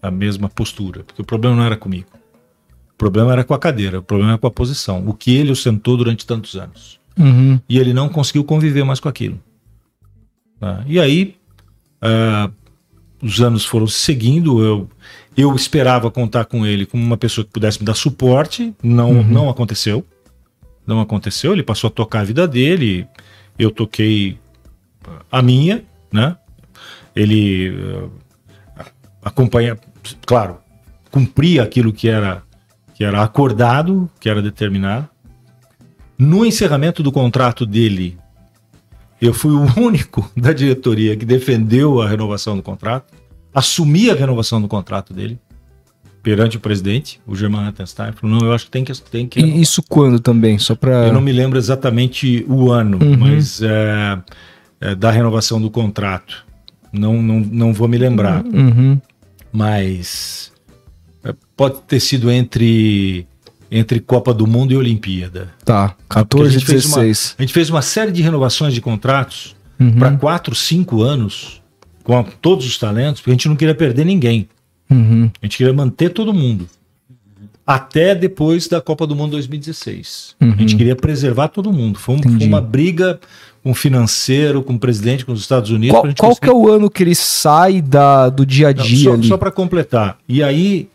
[0.01, 2.20] a mesma postura, porque o problema não era comigo
[3.01, 5.03] problema era com a cadeira, o problema era com a posição.
[5.09, 7.01] O que ele sentou durante tantos anos.
[7.18, 7.59] Uhum.
[7.66, 9.40] E ele não conseguiu conviver mais com aquilo.
[10.61, 10.84] Tá?
[10.86, 11.34] E aí,
[12.05, 12.53] uh,
[13.22, 14.62] os anos foram seguindo.
[14.62, 14.90] Eu,
[15.34, 18.74] eu esperava contar com ele como uma pessoa que pudesse me dar suporte.
[18.82, 19.24] Não, uhum.
[19.24, 20.05] não aconteceu.
[20.86, 21.55] Não aconteceu.
[21.55, 23.07] Ele passou a tocar a vida dele.
[23.59, 24.38] Eu toquei
[25.32, 25.82] a minha,
[26.12, 26.36] né?
[27.16, 28.12] Ele uh,
[29.22, 29.78] acompanha,
[30.26, 30.59] claro,
[31.11, 32.42] cumpria aquilo que era
[33.01, 35.09] que era acordado, que era determinado.
[36.18, 38.18] No encerramento do contrato dele,
[39.18, 43.14] eu fui o único da diretoria que defendeu a renovação do contrato,
[43.55, 45.38] assumi a renovação do contrato dele
[46.22, 48.92] perante o presidente, o German Rattenstein, falou, não, eu acho que tem que...
[49.01, 51.07] Tem que e isso quando também, só para...
[51.07, 53.16] Eu não me lembro exatamente o ano, uhum.
[53.16, 54.18] mas é,
[54.78, 56.44] é, da renovação do contrato.
[56.92, 58.44] Não, não, não vou me lembrar.
[58.44, 59.01] Uhum.
[59.51, 60.53] Mas
[61.61, 63.27] pode ter sido entre
[63.71, 65.51] entre Copa do Mundo e Olimpíada.
[65.63, 67.35] Tá, 14 e 16.
[67.39, 69.93] a gente fez uma série de renovações de contratos Uhum.
[69.99, 71.61] para 4, 5 anos
[72.03, 74.49] com a- todos os talentos, porque a gente não queria perder ninguém.
[74.91, 75.31] Uhum.
[75.43, 76.67] A gente queria manter todo mundo.
[77.67, 80.35] Até depois da Copa do Mundo 2016.
[80.41, 80.53] Uhum.
[80.53, 81.99] A gente queria preservar todo mundo.
[81.99, 83.21] Foi, um- foi uma briga
[83.63, 85.93] com o financeiro, com o presidente, com os Estados Unidos.
[85.93, 88.83] Qual, qual que conseguir- é o ano que ele sai da, do dia a Não,
[88.83, 89.29] dia só, ali?
[89.29, 90.19] só para completar.
[90.29, 90.89] E aí,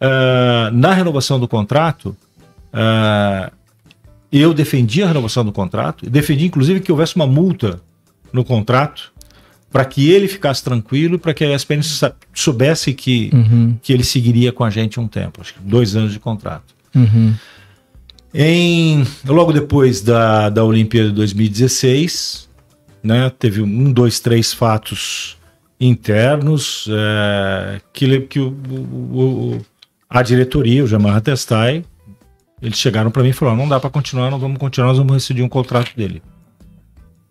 [0.00, 2.16] ah, na renovação do contrato,
[2.72, 3.50] ah,
[4.32, 7.80] eu defendi a renovação do contrato, defendi inclusive que houvesse uma multa
[8.32, 9.12] no contrato
[9.72, 11.80] para que ele ficasse tranquilo, para que a ESPN
[12.34, 16.12] soubesse que, Uhum, que ele seguiria com a gente um tempo, acho que dois anos
[16.12, 16.74] de contrato.
[16.94, 17.34] uhum.
[18.32, 22.48] Em, logo depois da, da Olimpíada de 2016,
[23.02, 25.36] né, teve um, dois, três fatos
[25.80, 29.60] internos é, que, que o- o-
[30.10, 31.84] a diretoria, o Jamarra Testai,
[32.60, 35.12] eles chegaram para mim e falaram: não dá para continuar, não vamos continuar, nós vamos
[35.14, 36.22] rescindir um contrato dele.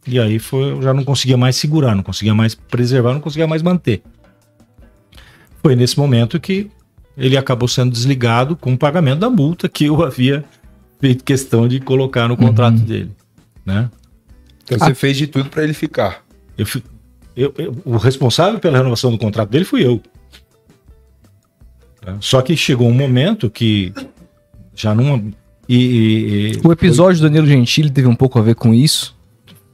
[0.07, 3.45] E aí foi, eu já não conseguia mais segurar, não conseguia mais preservar, não conseguia
[3.45, 4.01] mais manter.
[5.61, 6.71] Foi nesse momento que
[7.17, 10.43] ele acabou sendo desligado com o pagamento da multa que eu havia
[11.01, 13.11] feito questão de colocar no contrato dele,
[13.65, 13.89] né?
[14.63, 16.23] Então você fez de tudo pra ele ficar.
[16.57, 16.65] Eu,
[17.35, 20.01] eu- eu- o responsável pela renovação do contrato dele fui eu.
[22.19, 23.93] Só que chegou um momento que
[24.75, 25.23] já não.
[25.67, 29.15] E, e- e- O episódio do Danilo Gentili teve um pouco a ver com isso.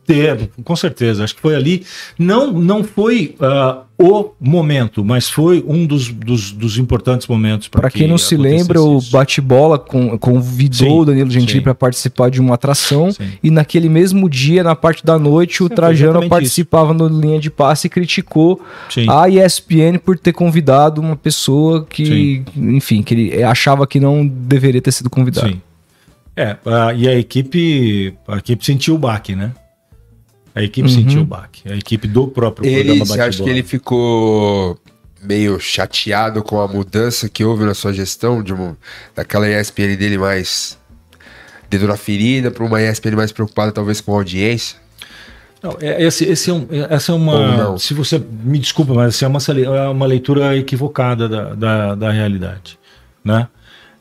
[0.05, 1.23] Teve, com certeza.
[1.23, 1.83] Acho que foi ali.
[2.17, 7.89] Não, não foi ah, o momento, mas foi um dos, dos, dos importantes momentos Pra
[7.89, 13.11] quem não se lembra, o bate-bola convidou o Danilo Gentili para participar de uma atração
[13.11, 13.29] Sim.
[13.41, 17.49] e naquele mesmo dia, na parte da noite, o Sim, Trajano participava no linha de
[17.49, 19.07] passe e criticou Sim.
[19.09, 24.81] a ESPN por ter convidado uma pessoa que, enfim, que ele achava que não deveria
[24.81, 25.47] ter sido convidado.
[25.47, 25.61] Sim.
[26.35, 29.53] É, ah, e a equipe, a equipe sentiu o baque, né?
[30.55, 30.95] A equipe Uhum.
[30.95, 31.69] sentiu o baque.
[31.69, 34.79] A equipe do próprio Ele, programa você acha que ele ficou
[35.21, 38.77] meio chateado com a mudança que houve na sua gestão, de uma,
[39.15, 40.77] daquela ESPN dele mais
[41.69, 44.77] dedo na ferida para uma ESPN mais preocupada talvez com a audiência?
[45.63, 47.77] Não, é- esse, esse é um- é- essa é uma.
[47.79, 49.39] Se você me desculpa, mas essa é uma,
[49.75, 52.77] é uma leitura equivocada da, da, da realidade.
[53.23, 53.47] Né?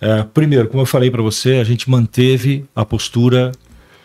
[0.00, 3.50] É, primeiro, como eu falei para você, a gente manteve a postura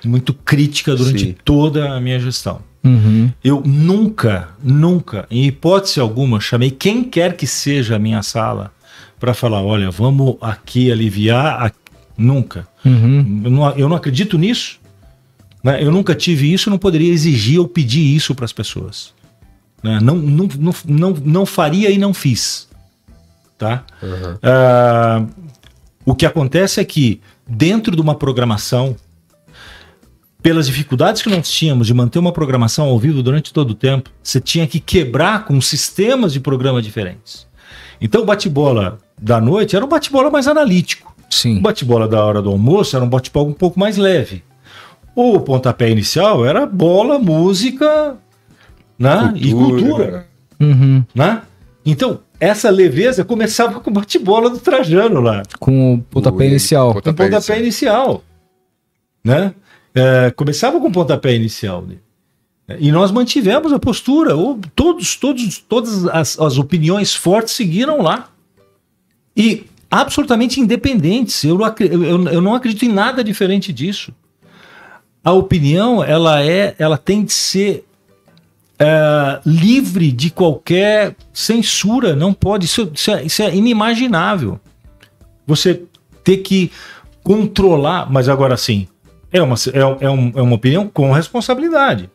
[0.05, 1.35] muito crítica durante Sim.
[1.43, 2.61] toda a minha gestão.
[2.83, 3.31] Uhum.
[3.43, 8.71] Eu nunca, nunca, em hipótese alguma, chamei quem quer que seja a minha sala
[9.19, 11.65] para falar: olha, vamos aqui aliviar.
[11.67, 11.71] a-"
[12.17, 12.67] Nunca.
[12.83, 13.41] Uhum.
[13.45, 14.77] Eu não, eu não acredito nisso.
[15.63, 15.81] né?
[15.81, 19.13] Eu nunca tive isso, não poderia exigir ou pedir isso para as pessoas.
[19.81, 19.99] né?
[20.01, 22.67] Não, não, não, não, não faria e não fiz.
[23.57, 23.83] Tá?
[24.43, 25.25] Ah,
[26.05, 28.95] o que acontece é que, dentro de uma programação,
[30.41, 34.09] pelas dificuldades que nós tínhamos de manter uma programação ao vivo durante todo o tempo,
[34.23, 37.45] você tinha que quebrar com sistemas de programa diferentes.
[38.01, 41.13] Então, o bate-bola da noite era um bate-bola mais analítico.
[41.29, 41.59] O Sim.
[41.61, 44.43] bate-bola da hora do almoço era um bate-bola um pouco mais leve.
[45.13, 48.15] O pontapé inicial era bola, música
[48.97, 49.33] né?
[49.35, 50.27] e cultura.
[50.59, 51.03] Uhum.
[51.13, 51.41] Né?
[51.85, 55.43] Então, essa leveza começava com o bate-bola do Trajano lá.
[55.59, 56.93] Com o pontapé O- inicial.
[56.93, 58.23] Com o pontapé inicial.
[59.23, 59.53] Né?
[59.99, 61.81] É, começava com o pontapé inicial.
[61.81, 61.95] né?
[62.79, 64.37] E nós mantivemos a postura.
[64.37, 68.29] O- Todos, todos, todas as, as opiniões fortes seguiram lá.
[69.35, 71.43] E absolutamente independentes.
[71.43, 74.13] Eu, eu, eu não acredito em nada diferente disso.
[75.23, 77.83] A opinião, ela é, ela tem de ser
[78.77, 82.15] é, livre de qualquer censura.
[82.15, 82.65] Não pode.
[82.65, 84.59] Isso, isso é- isso é inimaginável
[85.45, 85.81] você
[86.23, 86.71] ter que
[87.23, 88.87] controlar, mas agora sim,
[89.31, 92.09] é uma, é, é um- é uma opinião com responsabilidade.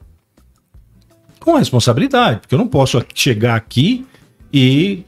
[1.41, 4.07] Com responsabilidade, porque eu não posso chegar aqui
[4.53, 5.03] e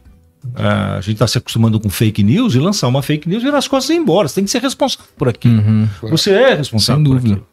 [0.54, 3.59] ah, a gente está se acostumando com fake news e lançar uma fake news, virar
[3.59, 4.28] as costas e ir embora.
[4.28, 5.59] Você tem que ser responsável por aquilo.
[5.60, 5.89] Uhum.
[6.10, 7.35] Você é responsável Sem por dúvida.
[7.35, 7.47] aquilo.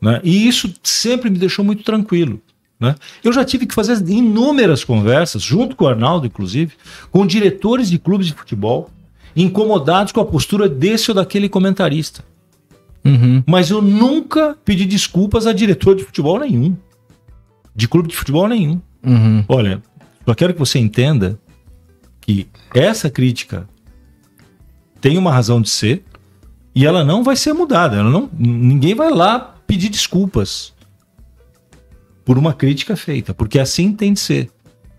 [0.00, 0.20] Né?
[0.24, 2.40] E isso sempre me deixou muito tranquilo.
[2.80, 2.94] Né?
[3.24, 6.72] Eu já tive que fazer inúmeras conversas, junto com o Arnaldo, inclusive,
[7.10, 8.88] com diretores de clubes de futebol,
[9.34, 12.24] incomodados com a postura desse ou daquele comentarista.
[13.04, 13.42] Uhum.
[13.46, 16.76] Mas eu nunca pedi desculpas a diretor de futebol nenhum.
[17.74, 18.80] De clube de futebol nenhum.
[19.04, 19.44] Uhum.
[19.48, 19.82] Olha,
[20.26, 21.38] só quero que você entenda
[22.20, 23.68] que essa crítica
[25.00, 26.04] tem uma razão de ser
[26.74, 27.96] e ela não vai ser mudada.
[27.96, 30.74] Ela não, ninguém vai lá pedir desculpas.
[32.24, 34.50] por uma crítica feita, porque assim tem de ser.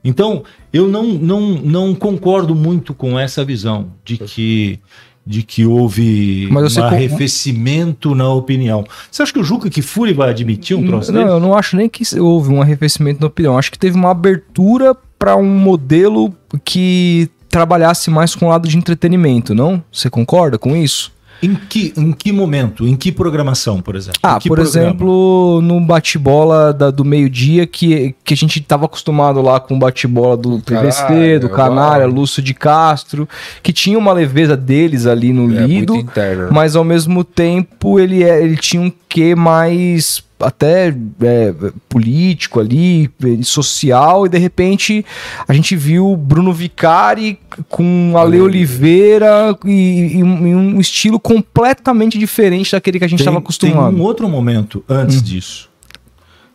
[0.04, 0.44] Então,
[0.74, 4.80] eu não, não, não concordo muito com essa visão de que
[5.26, 8.84] de que houve um arrefecimento na opinião.
[9.12, 11.32] Você acha que o Juca Kifuri vai admitir um troço Não, dele?
[11.34, 13.58] eu não acho nem que houve um arrefecimento na opinião.
[13.58, 16.34] Acho que teve uma abertura para um modelo
[16.64, 19.84] que trabalhasse mais com o lado de entretenimento, não?
[19.92, 21.12] Você concorda com isso?
[21.42, 22.86] Em que, em que momento?
[22.88, 24.20] Em que programação, por exemplo?
[24.22, 24.68] Ah, por programa?
[24.68, 30.36] exemplo, no bate-bola do meio-dia, que, que a gente estava acostumado lá com o bate-bola
[30.36, 33.28] do PVC, do Canária, Lúcio de Castro,
[33.64, 36.06] que tinha uma leveza deles ali no é, lido,
[36.52, 41.54] mas ao mesmo tempo ele, é, ele tinha um quê mais até é,
[41.88, 43.10] político ali,
[43.44, 45.06] social, e de repente
[45.48, 52.18] a gente viu Bruno Vicari com Ale Oliveira e, e, um, e um, estilo completamente
[52.18, 53.92] diferente daquele que a gente estava acostumado.
[53.92, 55.24] Tem um outro momento antes hum.
[55.24, 55.70] disso.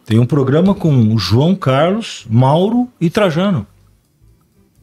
[0.07, 3.67] Tem um programa com João Carlos, Mauro e Trajano.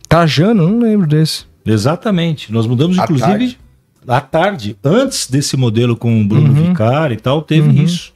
[0.10, 0.68] Trajano?
[0.68, 1.45] Não lembro desse.
[1.65, 2.52] Exatamente.
[2.52, 3.60] Nós mudamos, à inclusive, tarde.
[4.07, 4.78] à tarde.
[4.84, 6.69] Antes desse modelo com o Bruno uhum.
[6.69, 7.84] Vicari e tal, teve uhum.
[7.84, 8.14] isso.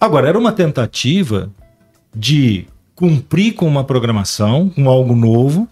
[0.00, 1.52] Agora, era uma tentativa
[2.14, 5.68] de cumprir com uma programação, com algo novo,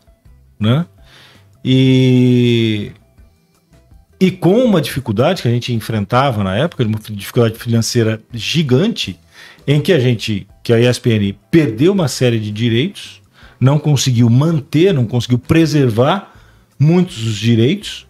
[0.59, 0.87] né?
[1.65, 2.93] E,
[4.21, 9.19] e com uma dificuldade que a gente enfrentava na época, uma dificuldade financeira gigante,
[9.67, 13.21] em que a gente, que a ESPN perdeu uma série de direitos,
[13.59, 16.33] não conseguiu manter, não conseguiu preservar
[16.79, 18.07] muitos dos direitos,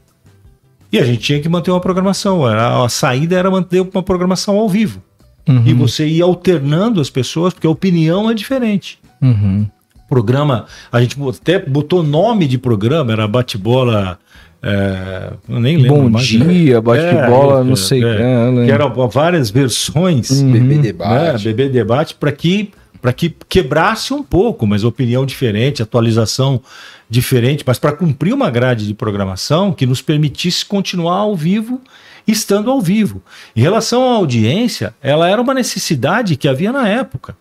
[0.93, 2.45] e a gente tinha que manter uma programação.
[2.47, 5.03] A, a saída era manter uma programação ao vivo.
[5.49, 5.63] Uhum.
[5.65, 8.99] E você ir alternando as pessoas, porque a opinião é diferente.
[9.23, 9.67] Uhum.
[10.09, 14.19] Programa, a gente até botou nome de programa, era bate-bola.
[14.63, 16.33] É, eu nem lembro Bom mais.
[16.33, 16.47] Né?
[16.47, 18.05] dia, bate-bola, é, não sei.
[18.05, 20.31] É, é, que eram várias versões.
[20.31, 20.53] Uhum.
[20.53, 21.45] Bebê debate.
[21.45, 22.71] Né, bebê debate para que
[23.01, 26.61] para que quebrasse um pouco, mas opinião diferente, atualização
[27.09, 31.81] diferente, mas para cumprir uma grade de programação que nos permitisse continuar ao vivo
[32.27, 33.23] estando ao vivo.
[33.55, 37.37] Em relação à audiência, ela era uma necessidade que havia na época.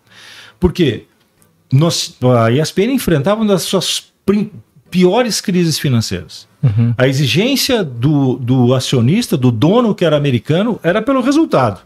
[0.60, 1.04] Porque
[1.72, 4.12] nós, a ESPN enfrentava uma das suas
[4.90, 6.46] piores crises financeiras.
[6.62, 6.94] Uhum.
[6.96, 11.80] A exigência do, do acionista, do dono que era americano, era pelo resultado.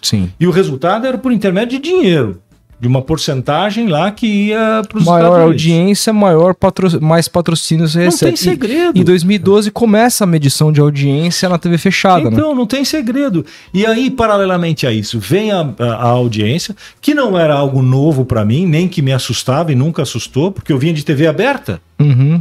[0.00, 0.32] Sim.
[0.38, 2.40] E o resultado era por intermédio de dinheiro
[2.80, 7.00] de uma porcentagem lá que ia para os Maior audiência, maior patro...
[7.02, 8.30] mais patrocínios você recebe.
[8.30, 8.96] Não tem segredo.
[8.96, 12.36] E, em 2012 começa a medição de audiência na TV fechada, né?
[12.36, 12.54] Então, né?
[12.54, 13.44] não tem segredo.
[13.74, 18.24] E aí, paralelamente a isso, vem a, a, a audiência, que não era algo novo
[18.24, 21.80] para mim, nem que me assustava e nunca assustou, porque eu vinha de TV aberta.
[21.98, 22.40] Uhum.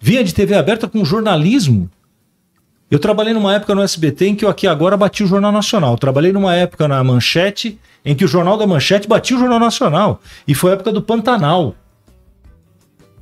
[0.00, 1.90] Vinha de TV aberta com jornalismo.
[2.90, 5.92] Eu trabalhei numa época no SBT em que eu aqui agora bati o Jornal Nacional.
[5.92, 9.60] Eu trabalhei numa época na Manchete em que o Jornal da Manchete batia o Jornal
[9.60, 10.20] Nacional.
[10.46, 11.76] E foi a época do Pantanal.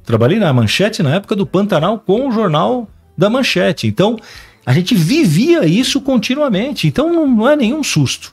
[0.05, 3.87] Trabalhei na Manchete na época do Pantanal com o Jornal da Manchete.
[3.87, 4.17] Então,
[4.65, 6.87] a gente vivia isso continuamente.
[6.87, 8.33] Então, não é nenhum susto.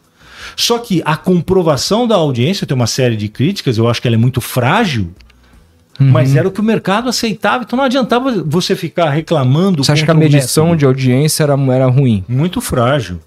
[0.56, 4.16] Só que a comprovação da audiência tem uma série de críticas, eu acho que ela
[4.16, 5.14] é muito frágil.
[6.00, 6.12] Uhum.
[6.12, 9.84] Mas era o que o mercado aceitava, então não adiantava você ficar reclamando.
[9.84, 12.24] Você acha que a medição de audiência era, era ruim?
[12.28, 13.20] Muito frágil.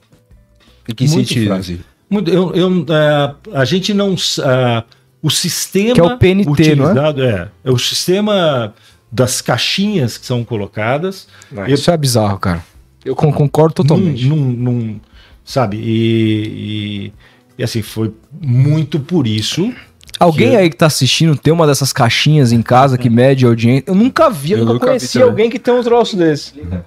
[0.89, 1.47] Em que muito sentido?
[1.47, 1.79] Frágil.
[2.11, 4.15] Muito, eu, eu, é, a gente não.
[4.15, 4.83] Uh,
[5.23, 5.95] o sistema.
[5.95, 7.33] Que é o PNT, utilizado, não é?
[7.33, 7.49] é?
[7.65, 8.75] É o sistema
[9.11, 11.27] das caixinhas que são colocadas.
[11.51, 12.65] Não, isso é bizarro, cara.
[13.05, 14.27] Eu concordo totalmente.
[14.27, 15.01] Num, num, num
[15.45, 15.79] sabe?
[15.79, 17.13] E, e,
[17.59, 19.73] e, assim, foi muito por isso.
[20.19, 23.49] Alguém que aí que tá assistindo tem uma dessas caixinhas em casa que mede a
[23.49, 23.85] audiência?
[23.87, 26.59] Eu nunca vi, eu, eu nunca conheci alguém que tem um troço desse.
[26.59, 26.81] Uhum.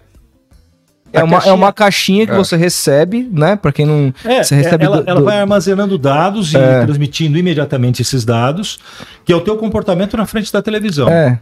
[1.14, 2.36] É uma, é uma caixinha que é.
[2.36, 3.56] você recebe, né?
[3.56, 4.14] Para quem não.
[4.24, 6.86] É, você recebe ela, do, ela vai armazenando dados e é.
[6.86, 8.80] transmitindo imediatamente esses dados,
[9.26, 11.10] que é o teu comportamento na frente da televisão.
[11.10, 11.38] É.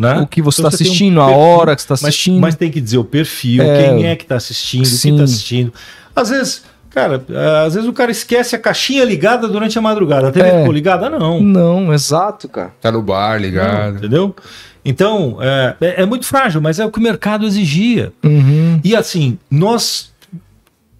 [0.00, 0.18] Né?
[0.20, 2.40] O que você está então, assistindo, um a hora que você está assistindo.
[2.40, 3.84] Mas, mas, tem que dizer o perfil, é.
[3.84, 4.94] quem é que está assistindo, Sim.
[4.96, 5.72] o que está assistindo.
[6.16, 7.24] Às vezes, cara,
[7.66, 10.28] às vezes o cara esquece a caixinha ligada durante a madrugada.
[10.28, 10.58] A TV é.
[10.58, 11.10] ficou ligada?
[11.10, 11.40] Não.
[11.40, 12.72] Não, exato, cara.
[12.80, 13.90] Tá no bar ligado.
[13.90, 14.36] Não, entendeu?
[14.84, 18.12] Então, é, é, é, muito frágil, mas é o que o mercado exigia.
[18.22, 18.80] Uhum.
[18.84, 20.12] E assim, nós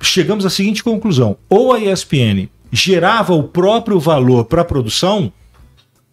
[0.03, 5.33] chegamos à seguinte conclusão: ou a ESPN gerava o próprio valor para a produção,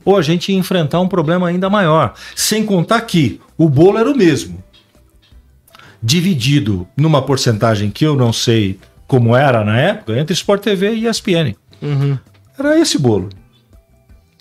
[0.05, 2.13] ou a gente ia enfrentar um problema ainda maior.
[2.35, 4.63] Sem contar que o bolo era o mesmo.
[6.03, 8.79] Dividido numa porcentagem que eu não sei
[9.11, 11.53] como era na época, entre Sport TV e ESPN.
[11.81, 12.17] Uhum.
[12.57, 13.27] Era esse bolo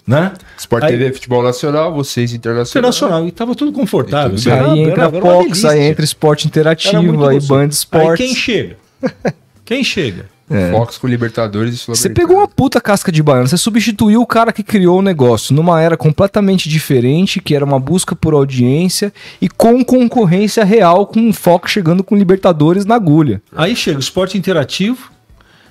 [0.06, 0.32] né?
[0.59, 2.90] Sport aí, TV, futebol nacional, vocês internacional.
[2.90, 4.36] Internacional, e tava tudo confortável.
[4.36, 8.22] Tudo aí entra a Fox, aí entra esporte interativo, aí Band Esporte.
[8.22, 8.76] Aí quem chega?
[9.64, 10.26] quem chega?
[10.51, 10.72] É.
[10.72, 14.52] Fox com Libertadores e Você pegou uma puta casca de baiana, você substituiu o cara
[14.52, 19.48] que criou o negócio numa era completamente diferente, que era uma busca por audiência e
[19.48, 23.40] com concorrência real, com o Fox chegando com Libertadores na agulha.
[23.55, 25.12] Aí chega o esporte interativo,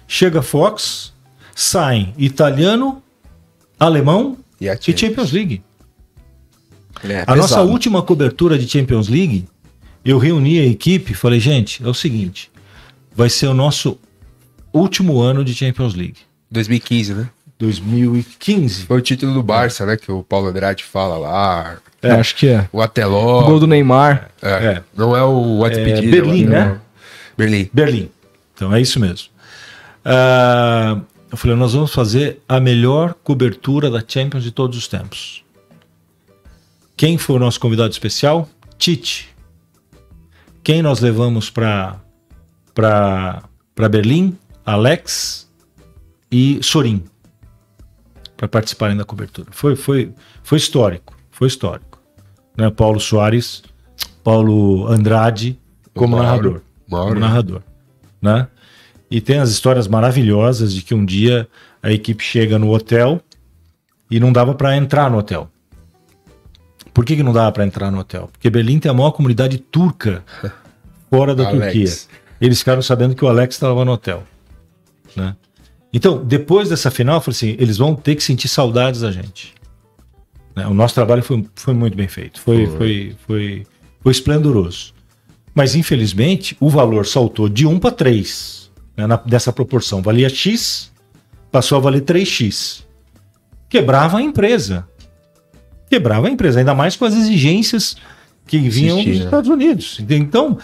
[0.07, 1.11] chega Fox,
[1.53, 3.03] saem italiano,
[3.77, 5.61] alemão e, e Champions League.
[7.03, 9.45] É, a nossa última cobertura de Champions League,
[10.06, 12.49] eu reuni a equipe e falei, gente, é o seguinte,
[13.14, 13.97] vai ser o nosso
[14.73, 16.17] último ano de Champions League.
[16.51, 17.29] 2015, né?
[17.59, 18.85] 2015.
[18.85, 19.97] Foi o título do Barça, né?
[19.97, 21.77] Que o Paulo Andrade fala lá.
[22.01, 22.67] É, acho que é.
[22.71, 23.41] O Ateló.
[23.41, 24.31] O gol do Neymar.
[24.41, 24.49] É.
[24.49, 24.83] é.
[24.95, 26.79] Não é o é, Berlim, né?
[27.37, 27.69] Berlim.
[27.73, 28.09] Berlim.
[28.55, 29.27] Então é isso mesmo.
[30.05, 35.43] Uh, eu falei, nós vamos fazer a melhor cobertura da Champions de todos os tempos.
[36.95, 38.49] Quem foi o nosso convidado especial?
[38.77, 39.29] Tite.
[40.63, 41.99] Quem nós levamos para
[43.75, 44.37] Berlim?
[44.65, 45.49] Alex
[46.31, 47.03] e Sorin
[48.38, 49.49] para participarem da cobertura.
[49.52, 50.14] Foi, foi,
[50.44, 52.02] foi histórico, foi histórico.
[52.56, 52.69] Né?
[52.69, 53.64] Paulo Soares,
[54.23, 55.60] Paulo Andrade
[55.94, 56.61] como Mauro, narrador.
[56.88, 57.07] Mauro.
[57.10, 57.61] Como narrador.
[58.22, 58.48] Né?
[59.11, 61.48] E tem as histórias maravilhosas de que um dia
[61.81, 63.22] a equipe chega no hotel
[64.10, 65.49] e não dava para entrar no hotel.
[66.94, 68.30] Por que, que não dava para entrar no hotel?
[68.31, 70.23] Porque Berlim tem a maior comunidade turca
[71.10, 71.90] fora da Turquia.
[72.40, 74.23] Eles ficaram sabendo que o Alex estava no hotel.
[75.15, 75.36] Né?
[75.91, 79.53] Então, depois dessa final, eu falei assim: eles vão ter que sentir saudades da gente.
[80.56, 80.68] Né?
[80.68, 82.77] O nosso trabalho foi, foi muito bem feito, foi, foi.
[82.77, 83.68] Foi, foi,
[84.02, 84.94] foi esplendoroso.
[85.53, 90.02] Mas, infelizmente, o valor saltou de 1 para 3 né, na, dessa proporção.
[90.02, 90.91] Valia X,
[91.52, 92.84] passou a valer 3X.
[93.68, 94.88] Quebrava a empresa.
[95.90, 97.95] Quebrava a empresa, ainda mais com as exigências
[98.45, 99.14] que vinham Existia.
[99.14, 100.02] dos Estados Unidos.
[100.10, 100.57] Então,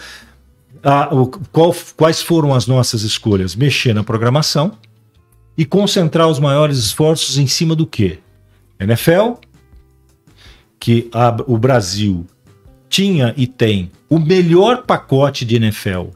[0.82, 3.54] a, o, qual, quais foram as nossas escolhas?
[3.54, 4.72] Mexer na programação
[5.56, 8.18] e concentrar os maiores esforços em cima do que?
[8.78, 9.34] NFL,
[10.78, 12.26] que a, o Brasil
[12.88, 16.08] tinha e tem o melhor pacote de NFL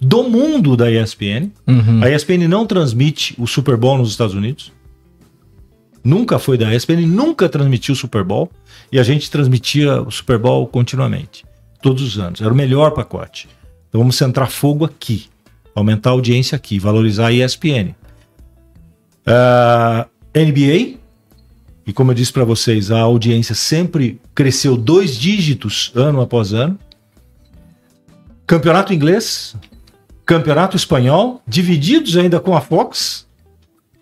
[0.00, 1.50] do mundo da ESPN.
[1.66, 2.02] Uhum.
[2.02, 4.72] A ESPN não transmite o Super Bowl nos Estados Unidos.
[6.04, 8.50] Nunca foi da ESPN, nunca transmitiu o Super Bowl.
[8.90, 11.44] E a gente transmitia o Super Bowl continuamente,
[11.82, 12.40] todos os anos.
[12.40, 13.48] Era o melhor pacote.
[13.88, 15.26] Então vamos centrar fogo aqui,
[15.74, 17.90] aumentar a audiência aqui, valorizar a ESPN.
[19.26, 20.98] Uh, ah, NBA,
[21.86, 26.78] e como eu disse para vocês, a audiência sempre cresceu dois dígitos ano após ano.
[28.46, 29.56] Campeonato inglês,
[30.24, 33.26] campeonato espanhol, divididos ainda com a Fox,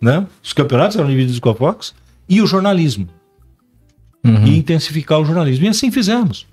[0.01, 0.27] né?
[0.43, 1.95] Os campeonatos eram divididos com a Fox
[2.29, 3.09] e o jornalismo.
[4.25, 4.45] Uhum.
[4.45, 5.65] E intensificar o jornalismo.
[5.65, 6.47] E assim fizemos.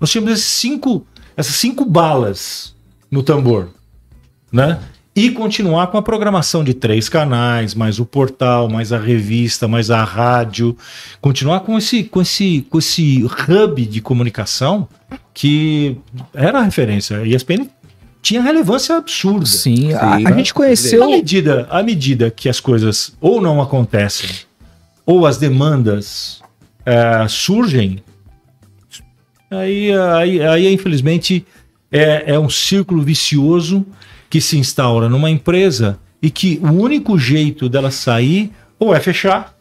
[0.00, 1.06] Nós tínhamos esses cinco,
[1.36, 2.74] essas cinco balas
[3.10, 3.68] no tambor,
[4.52, 4.78] né?
[5.14, 9.90] E continuar com a programação de três canais, mais o portal, mais a revista, mais
[9.90, 10.76] a rádio,
[11.20, 14.88] continuar com esse, com esse, com esse hub de comunicação
[15.34, 15.96] que
[16.32, 17.18] era a referência.
[17.18, 17.68] A ESPN
[18.22, 19.46] tinha relevância absurda.
[19.46, 21.02] Sim, a, a gente conheceu.
[21.02, 24.30] À medida, à medida que as coisas ou não acontecem,
[25.04, 26.40] ou as demandas
[26.86, 28.02] é, surgem,
[29.50, 31.44] aí, aí, aí infelizmente
[31.90, 33.84] é, é um círculo vicioso
[34.28, 39.54] que se instaura numa empresa e que o único jeito dela sair ou é fechar,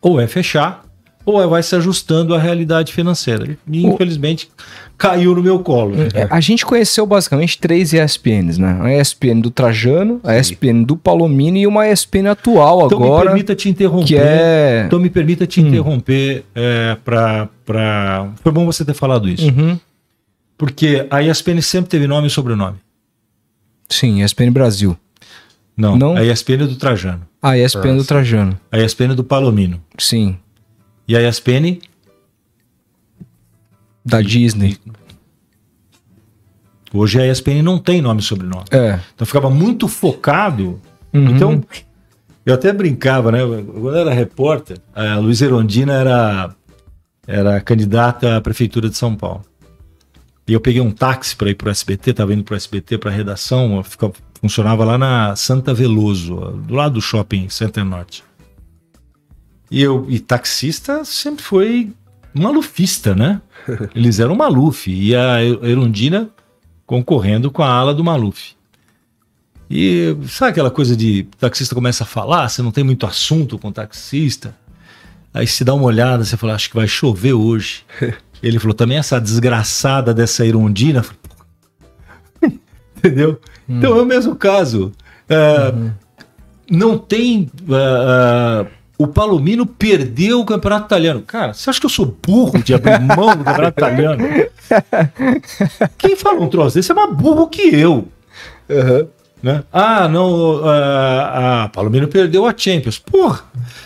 [0.00, 0.84] ou é fechar,
[1.24, 3.56] ou é vai se ajustando à realidade financeira.
[3.70, 4.48] E infelizmente
[4.96, 5.94] caiu no meu colo.
[6.14, 8.78] É, a gente conheceu basicamente três ESPNs, né?
[8.80, 13.24] A ESPN do Trajano, a ESPN do Palomino e uma ESPN atual então agora.
[13.24, 14.06] Me permita te interromper.
[14.06, 14.84] Que é...
[14.86, 15.68] Então me permita te hum.
[15.68, 17.48] interromper é, para.
[17.64, 18.28] Pra...
[18.42, 19.46] Foi bom você ter falado isso.
[19.46, 19.78] Uhum.
[20.56, 22.78] Porque a ESPN sempre teve nome e sobrenome.
[23.88, 24.96] Sim, ESPN Brasil.
[25.76, 26.16] Não, Não?
[26.16, 27.26] a ESPN do Trajano.
[27.42, 28.60] A ESPN ah, do Trajano.
[28.70, 29.82] A ESPN do Palomino.
[29.98, 30.38] Sim.
[31.06, 31.80] E a ESPN
[34.04, 34.78] da Disney.
[36.92, 38.64] Hoje a ESPN não tem nome e sobrenome.
[38.70, 39.00] É.
[39.14, 40.80] Então ficava muito focado.
[41.12, 41.28] Uhum.
[41.28, 41.64] Então,
[42.46, 43.40] eu até brincava, né?
[43.40, 46.54] Quando eu era repórter, a Luiz Erondina era,
[47.26, 49.44] era candidata à prefeitura de São Paulo.
[50.46, 52.98] E eu peguei um táxi para ir para o SBT, estava indo para o SBT
[52.98, 56.34] para a redação, ficava, funcionava lá na Santa Veloso,
[56.66, 58.22] do lado do shopping Center Norte.
[59.70, 61.92] E eu e taxista sempre foi
[62.34, 63.40] malufista, né?
[63.94, 66.28] Eles eram Maluf e a Erundina
[66.84, 68.54] concorrendo com a ala do Maluf.
[69.70, 73.72] E sabe aquela coisa de taxista começa a falar, você não tem muito assunto com
[73.72, 74.54] taxista,
[75.32, 77.84] aí se dá uma olhada, você fala, acho que vai chover hoje.
[78.44, 81.02] Ele falou, também essa desgraçada dessa Irondina.
[82.98, 83.40] Entendeu?
[83.68, 83.78] Hum.
[83.78, 84.92] Então é o mesmo caso.
[85.28, 85.72] É,
[86.70, 87.50] Não tem.
[87.68, 88.66] é, é,
[88.98, 91.22] o Palomino perdeu o campeonato italiano.
[91.22, 94.22] Cara, você acha que eu sou burro de abrir mão do campeonato italiano?
[95.98, 98.06] Quem fala um troço desse é mais burro que eu.
[99.44, 99.62] Né?
[99.70, 100.62] Ah, não.
[100.64, 102.98] Ah, ah, Palomino perdeu a Champions.
[102.98, 103.40] Porra,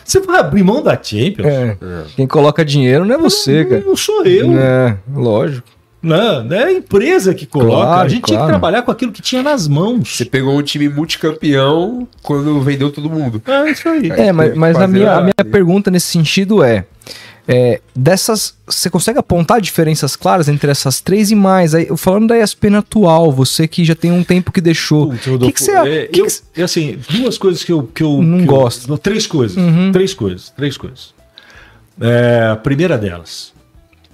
[0.05, 1.49] você vai abrir mão da Champions?
[1.49, 1.77] É.
[2.15, 3.83] Quem coloca dinheiro não é você, não, cara.
[3.85, 4.57] não sou eu.
[4.57, 5.67] É, lógico.
[6.01, 7.87] Não, é a empresa que coloca.
[7.87, 8.51] Claro, a gente tinha que claro.
[8.53, 10.15] trabalhar com aquilo que tinha nas mãos.
[10.17, 13.43] Você pegou um time multicampeão quando vendeu todo mundo.
[13.45, 14.09] É isso aí.
[14.13, 16.85] É, mas, mas a, minha, a a- minha pergunta nesse sentido é,
[17.51, 21.75] é, dessas, você consegue apontar diferenças claras entre essas três e mais?
[21.75, 25.31] Aí, falando da ESPN atual, você que já tem um tempo que deixou, Putz, o
[25.31, 25.73] Rodolfo, que, que você...
[25.73, 28.47] é, que eu, que- é assim, duas coisas que eu, que eu Não que eu-
[28.49, 28.99] gosto.
[28.99, 29.57] três coisas.
[29.57, 29.91] Uhum.
[29.93, 30.51] Três coisas.
[30.51, 31.15] Três coisas.
[32.01, 33.53] É, a primeira delas,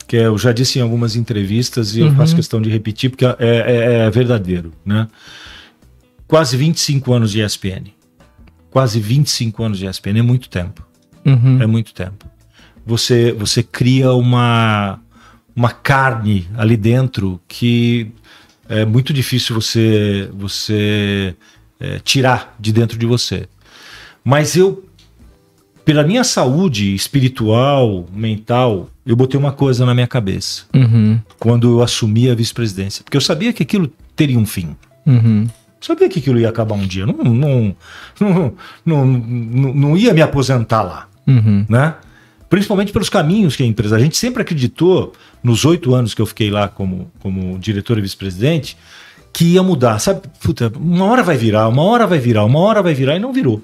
[0.06, 2.14] que eu já disse em algumas entrevistas e eu Uhum.
[2.16, 5.08] faço questão de repetir porque é, é- é verdadeiro, né?
[6.28, 7.92] Quase 25 anos de ESPN.
[8.70, 10.86] Quase 25 anos de ESPN é muito tempo.
[11.26, 12.26] Uhum, É muito tempo.
[12.86, 15.00] Você, você cria uma,
[15.54, 18.12] uma carne ali dentro que
[18.68, 21.34] é muito difícil você, você
[21.80, 23.48] é, tirar de dentro de você.
[24.22, 24.84] Mas eu,
[25.84, 31.82] pela minha saúde espiritual, mental, eu botei uma coisa na minha cabeça uhum, quando eu
[31.82, 33.04] assumi a vice-presidência.
[33.04, 34.76] Porque eu sabia que aquilo teria um fim.
[35.06, 35.46] uhum,
[35.80, 37.04] Sabia que aquilo ia acabar um dia.
[37.04, 37.76] Não, não,
[38.18, 38.54] não,
[38.86, 41.94] não, não, não ia me aposentar lá uhum, né?
[42.54, 43.96] Principalmente pelos caminhos que a empresa.
[43.96, 45.12] A gente sempre acreditou,
[45.42, 48.76] nos oito anos que eu fiquei lá como, como diretor e vice-presidente,
[49.32, 49.98] que ia mudar.
[49.98, 53.18] Sabe, puta, uma hora vai virar, uma hora vai virar, uma hora vai virar, e
[53.18, 53.60] não virou.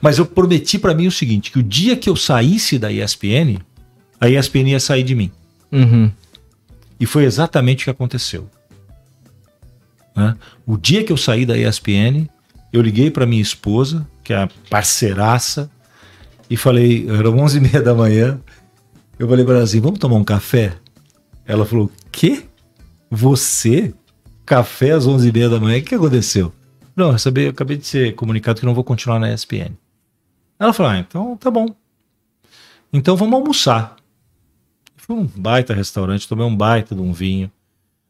[0.00, 3.58] Mas eu prometi para mim o seguinte: que o dia que eu saísse da ESPN,
[4.18, 5.30] a ESPN ia sair de mim.
[5.70, 6.10] uhum,
[6.98, 8.48] E foi exatamente o que aconteceu.
[10.16, 10.34] né?
[10.64, 12.26] O dia que eu saí da ESPN,
[12.72, 15.70] eu liguei para minha esposa, que é a parceiraça,
[16.48, 18.40] e falei, eram 11 e meia da manhã,
[19.18, 20.74] eu falei para ela assim, vamos tomar um café?
[21.46, 22.44] Ela falou, quê?
[23.10, 23.94] Você?
[24.44, 25.78] Café às 11 e meia da manhã?
[25.78, 26.52] O que aconteceu?
[26.96, 29.72] Não, eu, recebi, eu acabei de ser comunicado que não vou continuar na ESPN.
[30.58, 31.66] Ela falou, ah, então tá bom.
[32.92, 33.96] Então vamos almoçar.
[34.96, 37.50] Fui um baita restaurante, tomei um baita de um vinho,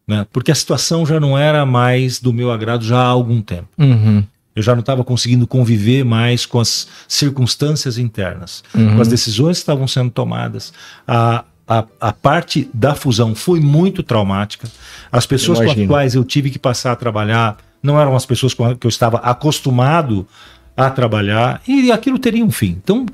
[0.07, 0.27] né?
[0.33, 3.69] Porque a situação já não era mais do meu agrado já há algum tempo.
[3.79, 4.25] uhum,
[4.55, 8.97] Eu já não estava conseguindo conviver mais com as circunstâncias internas, Uhum.
[8.97, 10.73] com as decisões que estavam sendo tomadas.
[11.07, 14.69] A, a, a parte da fusão foi muito traumática.
[15.11, 18.55] As pessoas com as quais eu tive que passar a trabalhar não eram as pessoas
[18.55, 20.27] com as que eu estava acostumado
[20.77, 22.79] a trabalhar e aquilo teria um fim.
[22.83, 23.07] Então,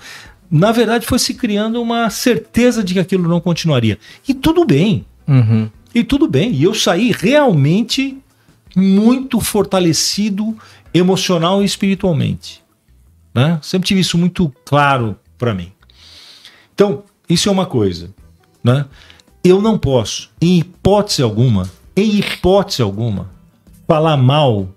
[0.50, 3.98] na verdade, foi se criando uma certeza de que aquilo não continuaria.
[4.26, 6.52] E tudo bem, uhum, e tudo bem.
[6.52, 8.18] E eu saí realmente
[8.74, 10.56] muito fortalecido
[10.92, 12.62] emocional e espiritualmente.
[13.34, 13.58] Né?
[13.62, 15.72] Sempre tive isso muito claro para mim.
[16.74, 18.10] Então, isso é uma coisa.
[18.62, 18.84] Né?
[19.42, 23.30] Eu não posso, em hipótese alguma, em hipótese alguma,
[23.86, 24.68] falar mal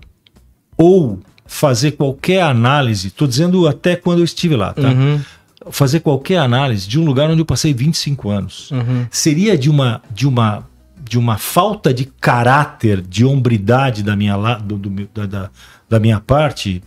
[0.78, 4.90] ou fazer qualquer análise, estou dizendo até quando eu estive lá, tá?
[4.90, 5.22] uhum,
[5.70, 9.08] Fazer qualquer análise de um lugar onde eu passei 25 anos uhum.
[9.10, 10.68] seria de uma de uma
[11.14, 15.50] de uma falta de caráter, de hombridade da minha la- do, do da, da,
[15.88, 16.82] da minha parte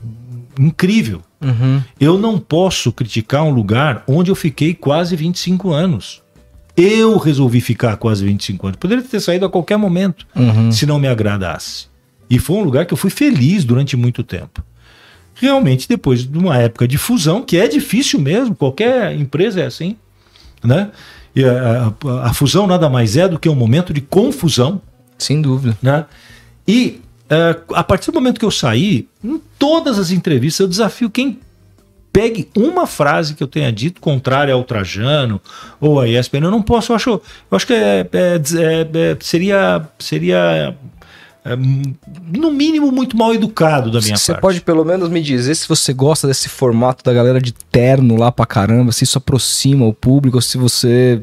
[0.58, 1.22] incrível.
[1.40, 1.80] Uhum.
[2.00, 6.22] Eu não posso criticar um lugar onde eu fiquei quase 25 anos.
[6.76, 8.78] Eu resolvi ficar quase 25 anos.
[8.80, 10.72] Poderia ter saído a qualquer momento Uhum.
[10.72, 11.86] se não me agradasse.
[12.28, 14.60] E foi um lugar que eu fui feliz durante muito tempo.
[15.36, 19.96] Realmente, depois de uma época de fusão, que é difícil mesmo, qualquer empresa é assim,
[20.64, 20.90] né?
[21.36, 24.80] E a, a- a fusão nada mais é do que um momento de confusão,
[25.18, 25.76] Sem dúvida.
[25.82, 26.06] né?
[26.66, 27.00] E
[27.30, 31.38] eh, a partir do momento que eu saí, em todas as entrevistas, eu desafio quem
[32.12, 35.38] pegue uma frase que eu tenha dito contrária ao Trajano
[35.78, 36.44] ou a ESPN.
[36.44, 37.20] Eu não posso, eu acho, eu
[37.56, 40.74] acho que é- é- é- é- seria, seria
[41.55, 44.43] no mínimo muito mal educado da minha Você parte.
[44.43, 48.32] pode pelo menos me dizer se você gosta desse formato da galera de terno lá
[48.32, 51.23] pra caramba, se isso aproxima o público, ou se você.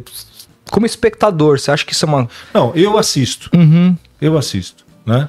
[0.72, 2.30] Como espectador, você acha que isso é uma.
[2.54, 3.50] Não, eu assisto.
[3.54, 3.96] Uhum.
[4.22, 5.28] Eu assisto, né?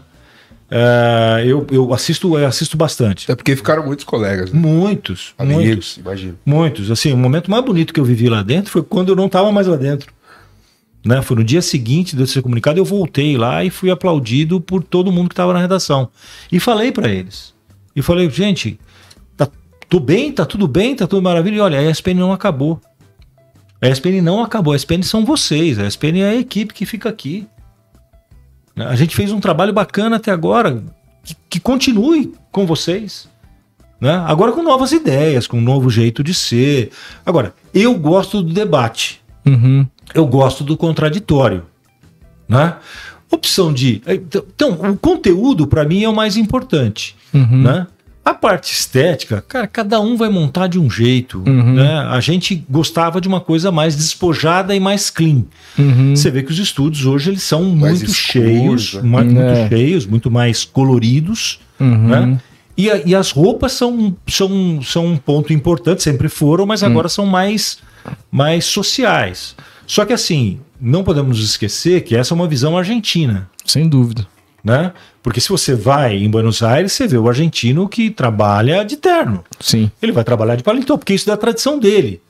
[0.70, 3.30] É, eu, eu assisto, eu assisto bastante.
[3.30, 4.58] É porque ficaram muitos colegas, né?
[4.58, 5.56] Muitos, muitos.
[5.56, 6.38] amigos, imagino.
[6.44, 6.90] Muitos.
[6.90, 9.52] Assim, o momento mais bonito que eu vivi lá dentro foi quando eu não estava
[9.52, 10.12] mais lá dentro.
[11.04, 11.20] Né?
[11.20, 14.82] Foi no dia seguinte de eu ser comunicado, eu voltei lá e fui aplaudido por
[14.82, 16.08] todo mundo que estava na redação.
[16.50, 17.52] E falei para eles.
[17.94, 18.78] E falei, gente,
[19.36, 19.48] tá
[19.88, 21.56] tudo bem, tá tudo bem, tá tudo maravilha.
[21.56, 22.80] E olha, a ESPN não acabou.
[23.82, 24.72] A ESPN não acabou.
[24.72, 25.78] A ESPN são vocês.
[25.78, 27.46] A ESPN é a equipe que fica aqui.
[28.74, 30.82] A gente fez um trabalho bacana até agora.
[31.22, 33.28] Que, que continue com vocês.
[34.00, 34.12] Né?
[34.26, 36.90] Agora com novas ideias, com um novo jeito de ser.
[37.24, 39.23] Agora, eu gosto do debate.
[39.46, 39.86] Uhum.
[40.14, 41.64] Eu gosto do contraditório.
[42.48, 42.74] Né?
[43.30, 44.02] Opção de.
[44.06, 47.16] Então, o conteúdo para mim é o mais importante.
[47.32, 47.62] Uhum.
[47.62, 47.86] Né?
[48.24, 51.42] A parte estética, cara, cada um vai montar de um jeito.
[51.46, 51.74] Uhum.
[51.74, 51.98] Né?
[52.10, 55.42] A gente gostava de uma coisa mais despojada e mais clean.
[55.78, 56.16] Uhum.
[56.16, 59.02] Você vê que os estúdios hoje eles são Mais muito escuros, cheios, né?
[59.02, 59.68] muito É.
[59.68, 62.08] cheios, muito mais coloridos, Uhum.
[62.08, 62.40] né?
[62.76, 67.08] E, a- e as roupas são, são, são um ponto importante, sempre foram, mas agora
[67.10, 67.78] são mais,
[68.30, 69.54] mais sociais.
[69.86, 74.26] Só que assim, não podemos esquecer que essa é uma visão argentina, Sem dúvida.
[74.62, 74.92] né?
[75.22, 79.42] Porque se você vai em Buenos Aires, você vê o argentino que trabalha de terno.
[79.60, 79.90] Sim.
[80.02, 82.20] Ele vai trabalhar de paletó, porque isso é da tradição dele.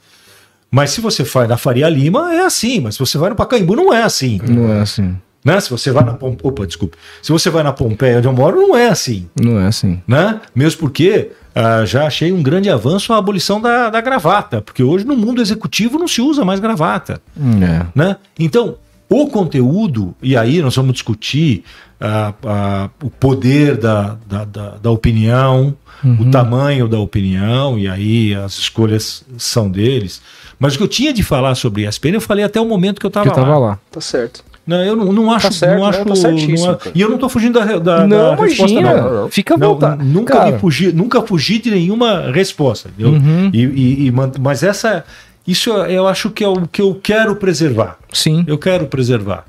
[0.71, 2.81] Mas se você vai na Faria Lima, é assim.
[2.81, 4.41] Mas se você vai no Pacaembu, não é assim.
[4.49, 5.17] Não é assim.
[5.45, 5.61] Né?
[5.61, 6.37] Se você vai na Pom...
[6.43, 6.97] Opa, desculpa.
[7.23, 9.29] Se você vai na Pompeia, onde eu moro, não é assim.
[9.41, 10.03] Não é assim.
[10.07, 10.41] Né?
[10.55, 14.61] Mesmo porque ah, já achei um grande avanço a abolição da, da gravata.
[14.61, 17.21] Porque hoje no mundo executivo não se usa mais gravata.
[17.39, 17.87] É.
[17.95, 18.17] Né?
[18.39, 18.77] Então,
[19.09, 21.63] o conteúdo, e aí nós vamos discutir
[22.01, 25.77] ah, ah, o poder da, da, da, da opinião,
[26.21, 30.21] o tamanho da opinião, e aí as escolhas são deles.
[30.59, 33.07] Mas o que eu tinha de falar sobre ESPN, eu falei até o momento que
[33.07, 33.59] eu estava Que eu tava lá.
[33.59, 33.79] lá.
[33.91, 34.45] Tá certo.
[34.67, 35.53] Não, eu não, não acho.
[35.53, 38.07] certo, não não, acho tá certíssimo, não é- e eu não estou fugindo da, da,
[38.07, 39.29] não, da resposta, não.
[39.29, 40.05] Fica à Não, vontade.
[40.05, 42.91] nunca, Cara, me fugi, nunca fugi de nenhuma resposta.
[42.99, 43.51] Uhum.
[43.53, 45.05] E, e- e mas essa,
[45.47, 47.99] isso eu- acho que é o que eu quero preservar.
[48.13, 48.43] Sim.
[48.47, 49.45] Eu quero preservar.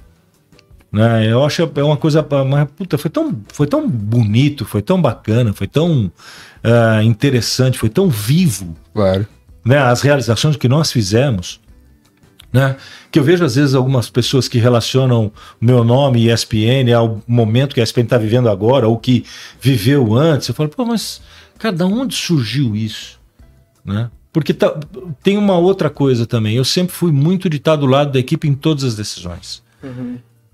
[0.92, 1.28] Né?
[1.32, 2.26] Eu acho é uma coisa.
[2.48, 6.12] Mas, puta, foi tão, foi tão bonito, foi tão bacana, foi tão
[6.64, 9.28] ah, interessante, foi tão vivo Claro.
[9.64, 11.60] né, as realizações que nós fizemos,
[12.56, 12.78] né,
[13.12, 15.26] que eu vejo às vezes algumas pessoas que relacionam
[15.62, 19.26] o meu nome e ESPN ao momento que a ESPN está vivendo agora, ou que
[19.60, 20.48] viveu antes.
[20.48, 21.22] Eu falo, pô, mas
[21.58, 23.20] cara, da onde surgiu isso?
[23.84, 24.10] Né?
[24.32, 24.80] Porque tá-
[25.22, 26.56] tem uma outra coisa também.
[26.56, 29.62] Eu sempre fui muito de estar do lado da equipe em todas as decisões.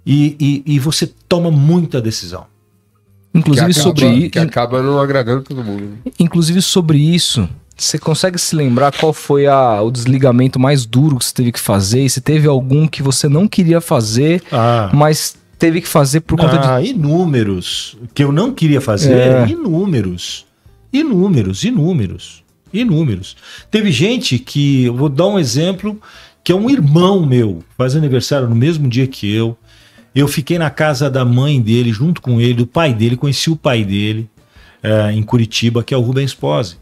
[0.06, 2.46] E, e, e você toma muita decisão.
[3.34, 4.30] Inclusive acaba, sobre isso.
[4.32, 5.84] Que acaba não agradando todo mundo.
[5.84, 6.12] né?
[6.20, 7.48] Inclusive sobre isso,
[7.84, 11.60] você consegue se lembrar qual foi a- o desligamento mais duro que você teve que
[11.60, 12.04] fazer?
[12.06, 16.38] E se teve algum que você não queria fazer, Ah, mas teve que fazer por
[16.40, 16.68] conta de.
[16.68, 17.98] ah, inúmeros.
[18.14, 19.48] Que eu não queria fazer, É.
[19.48, 20.46] inúmeros.
[20.92, 22.44] Inúmeros, inúmeros.
[22.74, 23.36] Inúmeros.
[23.70, 26.00] Teve gente que, eu vou dar um exemplo,
[26.44, 29.58] que é um irmão meu, faz aniversário no mesmo dia que eu.
[30.14, 33.56] Eu fiquei na casa da mãe dele, junto com ele, do pai dele, conheci o
[33.56, 34.30] pai dele
[34.84, 36.76] eh, em Curitiba, que é o Rubens Pose.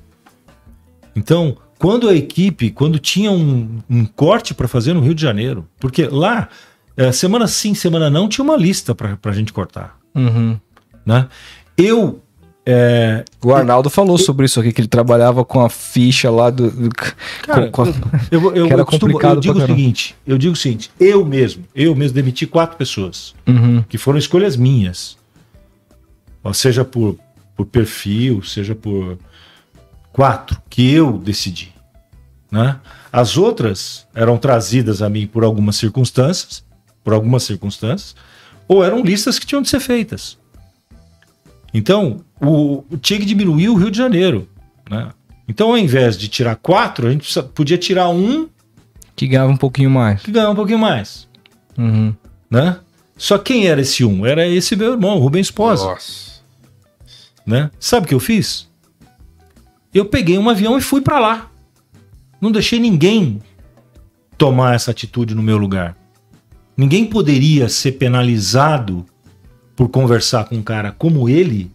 [1.16, 5.68] Então, quando a equipe, quando tinha um, um corte para fazer no Rio de Janeiro,
[5.80, 6.50] porque lá,
[6.98, 9.98] eh, semana sim, semana não, tinha uma lista para a gente cortar.
[10.16, 10.58] Uhum.
[11.06, 11.28] Né?
[11.78, 12.22] Eu.
[12.66, 16.70] eh, O Arnaldo falou sobre isso aqui, que ele trabalhava com a ficha lá do.
[16.70, 16.90] do-
[17.44, 20.16] Cara, com- com- eu, vou- eu, Que era eu costumo- complicado eu digo o seguinte:
[20.28, 23.34] eu digo o seguinte, eu mesmo, eu mesmo demiti quatro pessoas.
[23.48, 23.84] Uhum.
[23.88, 25.18] que foram escolhas minhas.
[26.44, 27.18] Ó, seja por,
[27.56, 29.18] por perfil, seja por
[30.12, 31.74] quatro, que eu decidi.
[32.52, 32.80] Né?
[33.12, 36.64] As outras eram trazidas a mim por algumas circunstâncias,
[37.04, 38.16] por algumas circunstâncias,
[38.68, 40.38] ou eram listas que tinham de ser feitas.
[41.74, 44.48] Então, o, o tinha que diminuir o Rio de Janeiro.
[44.90, 45.10] Né?
[45.48, 48.48] Então, ao invés de tirar quatro, a gente podia tirar um
[49.16, 50.22] Que ganhava um pouquinho mais.
[50.22, 51.28] que ganhava um pouquinho mais.
[51.78, 52.14] Uhum.
[52.50, 52.78] Né?
[53.18, 54.26] Só quem era esse um?
[54.26, 55.84] Era esse meu irmão, Rubens Pose.
[55.84, 56.42] Nossa.
[57.46, 57.70] né?
[57.80, 58.69] Sabe o que eu fiz?
[59.94, 61.52] Eu peguei um avião e fui para lá.
[62.40, 63.42] Não deixei ninguém
[64.38, 65.98] tomar essa atitude no meu lugar.
[66.78, 69.06] Ninguém poderia ser penalizado
[69.76, 71.72] por conversar com um cara como ele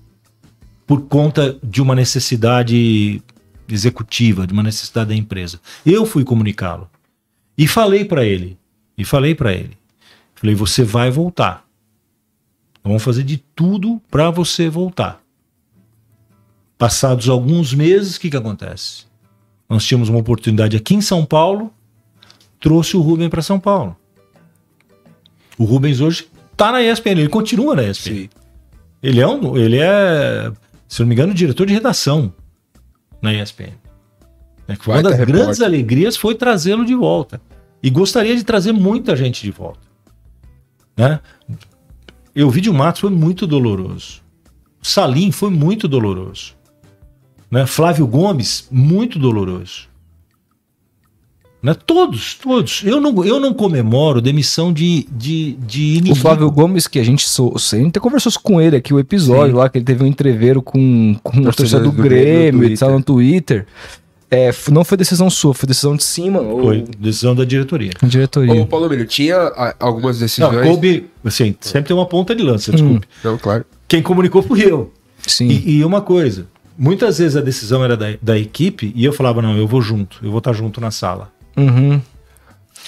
[0.86, 3.22] por conta de uma necessidade
[3.68, 5.60] executiva, de uma necessidade da empresa.
[5.84, 6.88] Eu fui comunicá-lo.
[7.56, 8.58] E falei para ele,
[8.96, 9.76] e falei para ele.
[10.34, 11.64] Falei, você vai voltar.
[12.82, 15.23] Vamos fazer de tudo para você voltar.
[16.76, 19.04] Passados alguns meses, o que, que acontece?
[19.68, 21.72] Nós tínhamos uma oportunidade aqui em São Paulo,
[22.60, 23.96] trouxe o Rubens para São Paulo.
[25.56, 28.14] O Rubens hoje está na ESPN, ele continua na ESPN.
[28.14, 28.28] Sim.
[29.02, 30.50] Ele é, um, ele é,
[30.88, 32.32] se não me engano, diretor de redação
[33.20, 33.72] na ESPN.
[34.66, 35.26] É Uma das repórter.
[35.26, 37.40] grandes alegrias foi trazê-lo de volta.
[37.82, 39.86] E gostaria de trazer muita gente de volta.
[40.96, 41.20] Né?
[42.34, 44.22] Eu vi de Matos foi muito doloroso.
[44.82, 46.54] Salim foi muito doloroso.
[47.54, 47.66] Né?
[47.66, 49.86] Flávio Gomes, muito doloroso.
[51.62, 51.72] Né?
[51.72, 52.82] Todos, todos.
[52.84, 56.16] Eu não, eu não comemoro demissão de, de, de O inimigo.
[56.16, 59.68] Flávio Gomes, que a gente, sou, a gente conversou com ele aqui, o episódio lá,
[59.68, 63.00] que ele teve um entreveiro com, com o torcedor do, do Grêmio e tal no
[63.04, 63.66] Twitter.
[64.28, 66.40] É, não foi decisão sua, foi decisão de cima.
[66.40, 67.92] ou Foi decisão da diretoria.
[68.02, 68.62] diretoria.
[68.62, 70.66] Ô, Paulo Emílio, tinha ah, algumas Não, decisões.
[70.66, 73.06] coube, assim, sempre tem uma ponta de lança, desculpe.
[73.22, 73.64] Não, claro.
[73.86, 74.92] Quem comunicou fui eu.
[75.24, 75.46] Sim.
[75.46, 79.40] E, e uma coisa, muitas vezes a decisão era da, da equipe e eu falava,
[79.42, 81.30] não, eu vou junto, eu vou estar junto na sala.
[81.56, 82.00] Uhum.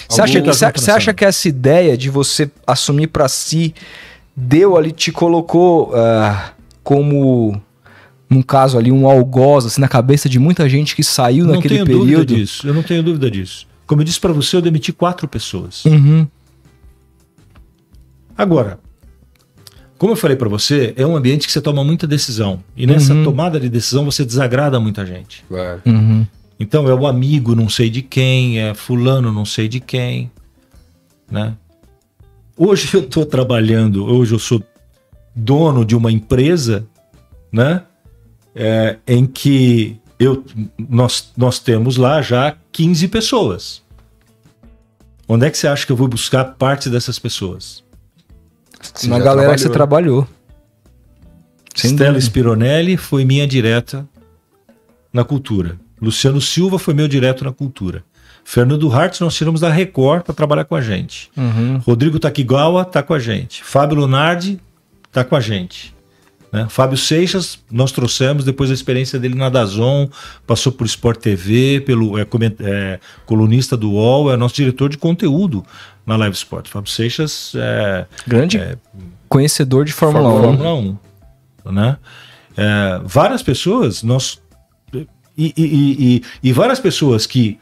[0.07, 3.73] Você acha, Algum- que- você- acha que essa ideia de você assumir pra si
[4.35, 6.51] deu ali, te colocou ah,
[6.83, 7.59] como,
[8.29, 11.75] num caso ali, um algoz assim, na cabeça de muita gente que saiu não naquele
[11.75, 12.35] tenho dúvida período?
[12.35, 13.67] disso, eu não tenho dúvida disso.
[13.87, 15.83] Como eu disse pra você, eu demiti quatro pessoas.
[15.85, 16.27] Uhum.
[18.37, 18.79] Agora,
[19.97, 22.63] como eu falei pra você, é um ambiente que você toma muita decisão.
[22.75, 23.23] E nessa Uhum.
[23.23, 25.43] tomada de decisão você desagrada muita gente.
[25.47, 25.81] claro.
[25.85, 26.25] Uhum.
[26.59, 30.31] Então é o amigo não sei de quem, é fulano não sei de quem,
[31.29, 31.53] né?
[32.55, 34.63] Hoje eu estou trabalhando, hoje eu sou
[35.35, 36.87] dono de uma empresa,
[37.51, 37.83] né?
[38.55, 40.43] É, em que eu,
[40.89, 43.83] nós, nós temos lá já 15 pessoas.
[45.27, 47.83] Onde é que você acha que eu vou buscar parte dessas pessoas?
[48.81, 50.27] Você Na galera que você trabalhou, né?
[50.27, 50.37] trabalhou.
[51.75, 52.25] Sem Stella dúvida.
[52.25, 54.07] Spironelli foi minha direta
[55.13, 55.77] na cultura.
[56.01, 58.03] Luciano Silva foi meu direto na cultura.
[58.43, 61.29] Fernando Hartz nós tiramos da Record para trabalhar com a gente.
[61.35, 61.79] Uhum.
[61.79, 63.63] Rodrigo Takigawa tá com a gente.
[63.63, 64.59] Fábio Lunardi
[65.11, 65.93] tá com a gente.
[66.51, 66.65] né?
[66.69, 70.07] Fábio Seixas nós trouxemos depois da experiência dele na Dazon,
[70.45, 72.25] passou por Sport TV, pelo é,
[72.61, 75.65] é, colunista do UOL, é nosso diretor de conteúdo
[76.07, 76.67] na Live Sport.
[76.69, 78.77] Fábio Seixas é, Grande
[79.29, 80.41] conhecedor de Fórmula 1.
[80.41, 81.71] Fórmula 1.
[81.71, 81.97] Né?
[82.55, 84.41] É, várias pessoas, nós.
[84.93, 85.05] E,
[85.37, 87.59] e- e- e- várias pessoas que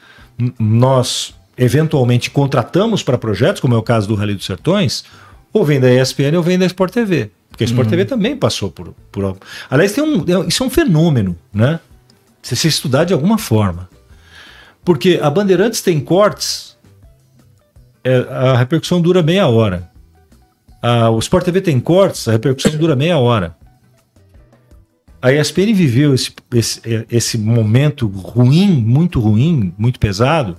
[0.58, 5.04] nós eventualmente contratamos para projetos, como é o caso do Rally dos Sertões,
[5.52, 7.30] ou vem da ESPN ou vem da Sport TV.
[7.50, 8.94] Porque a Sport TV também passou por.
[9.10, 9.40] por algo.
[9.68, 11.80] Aliás, tem um, é- isso é um fenômeno, né?
[12.42, 13.88] Se você estudar de alguma forma.
[14.84, 16.65] Porque a Bandeirantes tem cortes,
[18.08, 19.90] é, a repercussão dura meia hora.
[20.82, 23.56] A- o Sport TV tem cortes, a repercussão dura meia hora.
[25.20, 26.80] A ESPN viveu esse, esse,
[27.10, 30.56] esse momento ruim, muito ruim, muito pesado.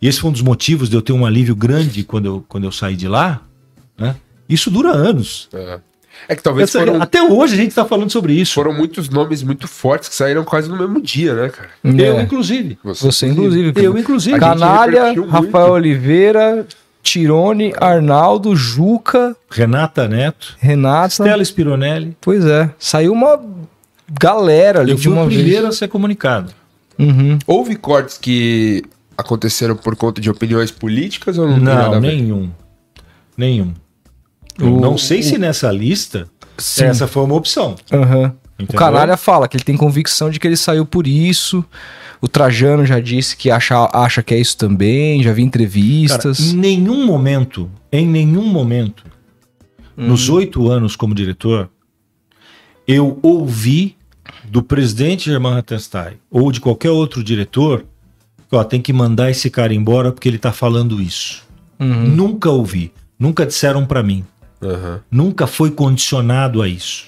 [0.00, 2.64] E esse foi um dos motivos de eu ter um alívio grande quando eu, quando
[2.64, 3.42] eu saí de lá.
[3.98, 4.14] Né?
[4.48, 5.48] Isso dura anos.
[5.52, 5.80] É.
[6.26, 8.54] É que talvez Essa- foram, Até hoje a gente está falando sobre isso.
[8.54, 11.68] foram muitos nomes muito fortes que saíram quase no mesmo dia, né, cara?
[11.84, 12.22] Eu, É.
[12.22, 12.78] inclusive.
[12.82, 13.72] Você, inclusive.
[13.76, 14.38] Eu, inclusive.
[14.38, 15.56] Canalha, Rafael muito.
[15.72, 16.66] Oliveira,
[17.02, 21.08] Tirone, Arnaldo, Juca, Renata Neto, Renata.
[21.14, 22.16] Stella Spironelli.
[22.20, 22.70] Pois é.
[22.78, 23.40] Saiu uma
[24.10, 25.64] galera ali Eu de fui uma o primeiro vez.
[25.64, 26.52] a ser comunicado.
[26.98, 27.38] Uhum.
[27.46, 28.82] Houve cortes que
[29.16, 32.50] aconteceram por conta de opiniões políticas ou não, tem Não, nenhum.
[33.36, 33.72] Nenhum.
[34.58, 36.84] Eu O- não sei se nessa lista Sim.
[36.84, 37.76] essa foi uma opção.
[37.92, 38.34] Aham.
[38.60, 38.66] O?
[38.72, 41.64] Canalha fala que ele tem convicção de que ele saiu por isso.
[42.20, 45.22] O Trajano já disse que acha, acha que é isso também.
[45.22, 46.40] Já vi Cara, entrevistas.
[46.40, 49.04] em nenhum momento, em nenhum momento,
[49.96, 50.08] Hum.
[50.08, 51.70] nos oito anos como diretor,
[52.86, 53.96] eu ouvi
[54.44, 57.84] do presidente Germán Rattenstein ou de qualquer outro diretor
[58.50, 61.44] que ó, tem que mandar esse cara embora porque ele tá falando isso.
[61.78, 62.08] Uhum.
[62.08, 62.92] Nunca ouvi.
[63.18, 64.24] Nunca disseram para mim.
[64.62, 65.00] Aham.
[65.10, 67.06] Nunca foi condicionado a isso.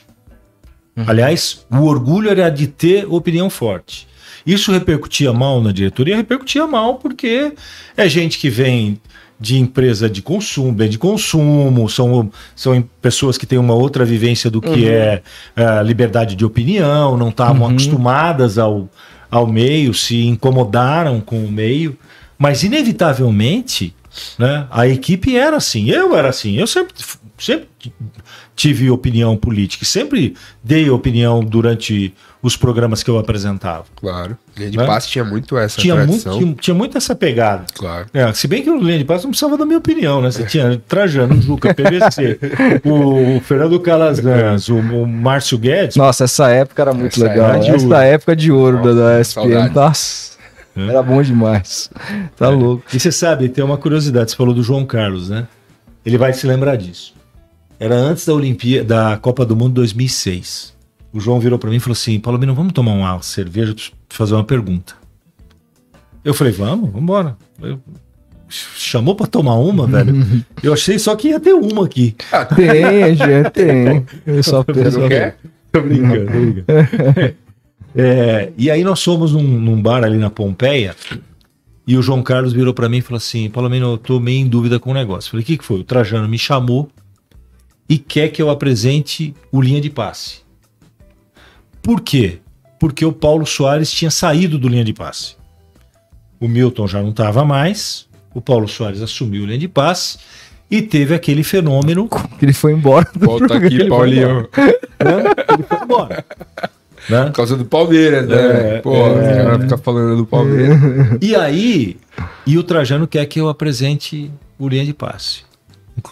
[0.97, 1.05] Uhum.
[1.06, 4.06] Aliás, o orgulho era de ter opinião forte.
[4.47, 6.16] Isso repercutia mal na diretoria?
[6.16, 7.52] Repercutia mal porque
[7.97, 9.01] é gente que vem
[9.39, 14.51] de empresa de consumo, bem de consumo, são, são pessoas que têm uma outra vivência
[14.51, 15.22] do que é
[15.56, 17.70] a liberdade de opinião, não estavam Uhum.
[17.70, 18.89] acostumadas ao,
[19.31, 21.97] ao meio, se incomodaram com o meio,
[22.39, 23.94] mas inevitavelmente
[24.39, 26.93] né, a equipe era assim, eu era assim, eu sempre,
[27.42, 27.68] sempre
[28.54, 32.12] tive opinião política, sempre dei opinião durante
[32.42, 33.84] os programas que eu apresentava.
[33.96, 34.36] Claro.
[34.56, 34.86] Linha de Né?
[34.86, 36.38] passe tinha muito essa Tinha muito, tradição.
[36.38, 37.64] tinha, tinha muito essa pegada.
[37.74, 38.06] Claro.
[38.14, 40.30] É, se bem que o Linha de Passo não precisava da minha opinião, né?
[40.30, 42.38] Você tinha Trajano, Juca, PVC,
[42.84, 45.96] o, o Fernando Calazans, o, o Márcio Guedes.
[45.96, 47.50] Nossa, essa época era muito Essa legal.
[47.50, 47.94] era de essa ouro.
[47.96, 49.42] época de ouro da, da Nossa, ESPN.
[49.42, 49.74] saudades.
[49.74, 50.30] Nossa,
[50.76, 50.86] É.
[50.88, 51.90] era bom demais.
[52.36, 52.84] Tá louco.
[52.92, 55.46] E você sabe, tem uma curiosidade, você falou do João Carlos, né?
[56.06, 57.12] Ele vai se lembrar disso.
[57.81, 60.74] Era antes da Olimpíada, da Copa do Mundo 2006.
[61.12, 63.82] O João virou pra mim e falou assim: Paulo Mino, vamos tomar uma cerveja pra
[63.82, 64.94] te fazer uma pergunta.
[66.23, 67.36] Eu falei: vamos, vamos embora.
[67.61, 67.81] Eu-
[68.52, 70.12] Chamou pra tomar uma, velho.
[70.61, 72.16] Eu achei só que ia ter uma aqui.
[72.57, 74.05] Tem, gente, tem.
[74.27, 74.98] Eu só penso.
[74.98, 75.39] não quer?
[75.70, 77.35] Tô brincando, tô brincando.
[77.93, 80.94] É, e aí nós fomos num, num bar ali na Pompeia
[81.85, 84.47] E o João Carlos virou para mim e falou assim: Palomino, eu tô meio em
[84.48, 85.28] dúvida com o negócio.
[85.28, 85.81] Eu falei: o que, que foi?
[85.81, 86.89] O Trajano me chamou
[87.90, 90.42] e quer que eu apresente o linha de passe.
[91.82, 92.38] Por quê?
[92.78, 95.34] Porque o Paulo Soares tinha saído do linha de passe.
[96.38, 100.18] O Milton já não estava mais, o Paulo Soares assumiu o linha de passe
[100.70, 102.08] e teve aquele fenômeno.
[102.40, 103.08] Ele foi embora.
[103.12, 103.66] do Volta programa.
[103.66, 104.48] aqui, Paulinho.
[104.56, 105.24] né?
[105.52, 106.24] Ele foi embora.
[107.08, 107.24] Né?
[107.24, 108.76] Por causa do Palmeiras, né?
[108.76, 109.10] É, Pô, é.
[109.10, 110.78] os caras ficam falando do Palmeiras.
[111.20, 111.96] E aí,
[112.46, 115.49] e o Trajano quer que eu apresente o linha de passe.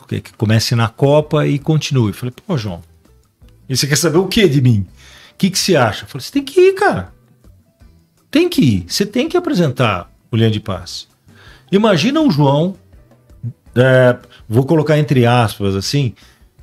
[0.09, 2.09] Que comece na Copa e continue.
[2.09, 2.81] Eu falei, pô, João,
[3.69, 4.87] e você quer saber o que de mim?
[5.33, 6.05] O que, que você acha?
[6.05, 7.13] Eu falei, você tem que ir, cara.
[8.31, 8.85] Tem que ir.
[8.89, 11.07] Você tem que apresentar o linha de passe.
[11.71, 12.75] Imagina o João,
[13.75, 14.17] é,
[14.49, 16.15] vou colocar entre aspas assim,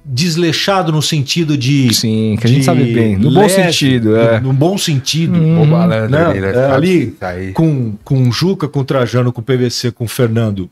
[0.04, 1.94] desleixado no sentido de.
[1.94, 3.18] Sim, que a gente sabe bem.
[3.18, 4.40] No bom sentido, é.
[4.40, 5.36] No, no bom sentido.
[5.42, 5.82] O Não,
[6.30, 6.52] ali, né?
[6.54, 7.54] é, ali, Tá aí.
[7.54, 10.70] com, com o Juca, com o Trajano, com o PVC, com o Fernando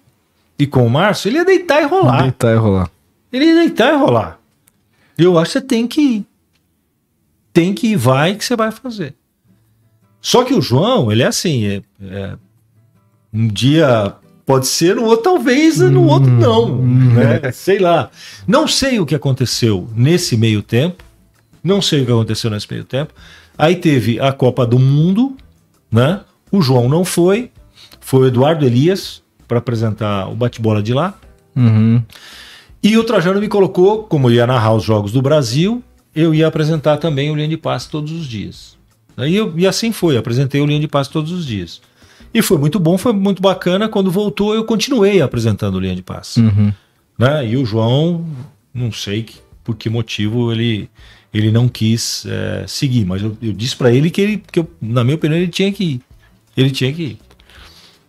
[0.57, 2.21] e com o Márcio, ele ia deitar e rolar.
[2.23, 2.89] Deitar e rolar.
[3.31, 4.39] Ele ia deitar e rolar.
[5.17, 6.25] Eu acho que você tem que ir.
[7.51, 9.15] Tem que ir, vai que você vai fazer.
[10.21, 12.35] Só que o João, ele é assim, é- é,
[13.33, 14.15] um dia
[14.45, 16.77] pode ser, no outro talvez, no outro não.
[16.77, 17.51] né?
[17.51, 18.09] Sei lá.
[18.47, 21.03] Não sei o que aconteceu nesse meio tempo.
[21.63, 23.13] Não sei o que aconteceu nesse meio tempo.
[23.57, 25.35] Aí teve a Copa do Mundo,
[25.91, 26.21] né?
[26.51, 27.51] O João não foi.
[27.99, 29.22] Foi o Eduardo Elias
[29.53, 31.13] para apresentar o bate-bola de lá.
[31.55, 32.01] Uhum.
[32.81, 35.81] E o Trajano me colocou, como ia narrar os jogos do Brasil,
[36.15, 38.75] eu ia apresentar também o linha de passe todos os dias.
[39.15, 41.81] Aí eu- e assim foi, apresentei o linha de passe todos os dias.
[42.33, 43.87] E foi muito bom, foi muito bacana.
[43.87, 46.41] Quando voltou, eu continuei apresentando o linha de passe.
[46.41, 46.73] Uhum.
[47.17, 47.47] Né?
[47.47, 48.25] E o João,
[48.73, 50.89] não sei que- por que motivo ele,
[51.31, 54.69] ele não quis é, seguir, mas eu, eu disse para ele que, ele, que eu,
[54.81, 56.01] na minha opinião, ele tinha que ir.
[56.57, 57.17] Ele tinha que ir.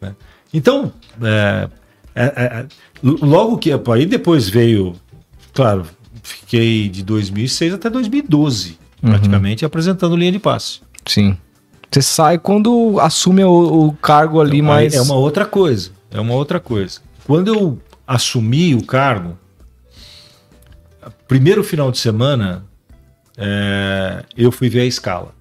[0.00, 0.14] né?
[0.52, 0.92] Então,
[1.22, 1.68] é,
[2.14, 2.66] é, é,
[3.02, 3.70] logo que.
[3.72, 4.94] Aí depois veio.
[5.52, 5.86] Claro,
[6.22, 10.80] fiquei de 2006 até 2012, praticamente, apresentando linha de passe.
[11.06, 11.36] Sim.
[11.90, 14.94] Você sai quando assume o, o cargo ali, Aí mas.
[14.94, 15.90] É uma outra coisa.
[16.10, 17.00] É uma outra coisa.
[17.26, 19.38] Quando eu assumi o cargo,
[21.26, 22.64] primeiro final de semana,
[23.36, 25.34] é, eu fui ver a escala.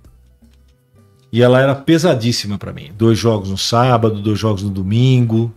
[1.31, 2.91] E ela era pesadíssima para mim.
[2.95, 5.51] Dois jogos no sábado, dois jogos no domingo,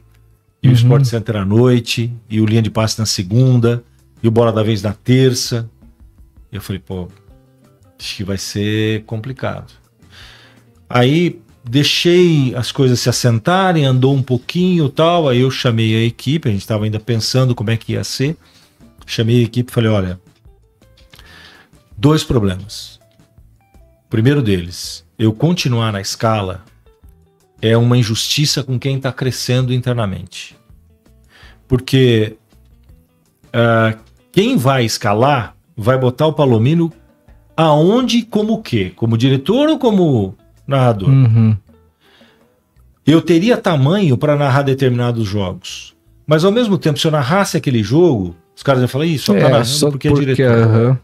[0.67, 3.85] e o Sport Center à noite, e o linha de passe na segunda,
[4.23, 5.71] e o bola da vez na terça.
[6.51, 7.09] E eu falei, pô,
[7.99, 9.73] acho que vai ser complicado.
[10.89, 15.29] Aí deixei as coisas se assentarem, andou um pouquinho tal.
[15.29, 18.37] Aí eu chamei a equipe, a gente estava ainda pensando como é que ia ser.
[19.07, 20.21] Chamei a equipe e falei: olha,
[21.97, 22.99] dois problemas.
[24.07, 26.65] O primeiro deles, eu continuar na escala
[27.61, 30.57] é uma injustiça com quem está crescendo internamente.
[31.69, 32.37] Porque
[33.53, 33.95] ah,
[34.33, 36.93] quem vai escalar vai botar o Palomino
[37.57, 38.93] aonde, como o quê?
[38.95, 40.35] Como diretor ou como
[40.67, 41.09] narrador?
[41.09, 41.57] Uhum.
[43.07, 45.95] Eu teria tamanho para narrar determinados jogos.
[46.27, 49.33] Mas ao mesmo tempo, se eu narrasse aquele jogo, os caras iam falar, Ih, só
[49.33, 50.51] tá É, narrando só porque, é diretor.
[50.51, 50.99] aham.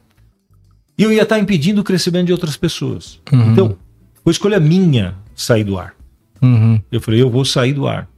[0.99, 3.21] E eu ia estar impedindo o crescimento de outras pessoas.
[3.33, 3.53] Uhum.
[3.53, 3.77] Então,
[4.23, 5.95] foi escolha minha sair do ar.
[6.43, 6.81] Uhum.
[6.91, 8.09] Eu falei, eu vou sair do ar.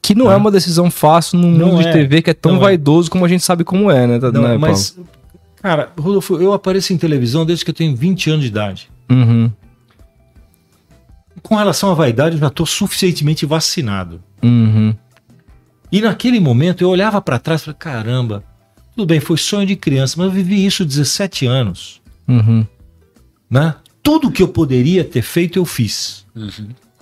[0.00, 1.92] Que não é uma decisão fácil num Não mundo de é.
[1.92, 2.58] TV que é tão é.
[2.58, 4.18] vaidoso como a gente sabe como é, né?
[4.18, 4.58] tá- Não, Paulo?
[4.58, 4.98] mas,
[5.60, 8.90] cara, Rodolfo, eu apareço em televisão desde que eu tenho 20 anos de idade.
[9.10, 9.50] Uhum.
[11.42, 14.22] Com relação à vaidade, eu já estou suficientemente vacinado.
[14.42, 14.94] Uhum.
[15.90, 18.44] E naquele momento eu olhava para trás e falei, caramba,
[18.94, 22.00] tudo bem, foi sonho de criança, mas eu vivi isso 17 anos.
[22.26, 22.66] Uhum.
[23.50, 23.74] né?
[24.08, 26.24] Tudo que eu poderia ter feito, eu fiz.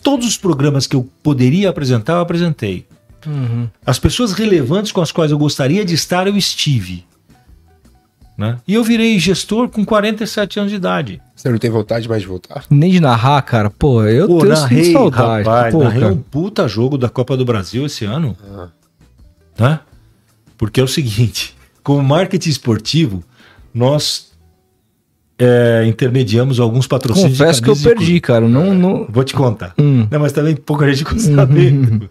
[0.03, 2.85] Todos os programas que eu poderia apresentar, eu apresentei.
[3.25, 3.69] Uhum.
[3.87, 7.07] As pessoas relevantes com as quais eu gostaria de estar, eu estive.
[8.37, 8.59] Né?
[8.67, 11.23] E eu virei gestor com 47 anos de idade.
[11.37, 12.65] Você não tem vontade mais de voltar?
[12.69, 13.71] Nem de narrar, cara.
[13.71, 15.47] Pô, eu Pô, tenho narrei, saudade.
[15.47, 16.13] rapaz, Pô, narrei cara.
[16.13, 18.37] um puta jogo da Copa do Brasil esse ano.
[18.53, 18.69] Ah.
[19.57, 19.81] Né?
[20.59, 21.55] Porque é o seguinte,
[21.85, 23.23] como marketing esportivo,
[23.73, 24.26] nós
[25.39, 27.39] é, intermediamos alguns patrocínios.
[27.39, 28.49] Confesso que eu perdi, cara.
[28.49, 29.07] Não, não...
[29.09, 29.75] Vou te contar.
[29.79, 30.07] Hum.
[30.11, 32.09] Não, mas também pouca gente ficou sabendo.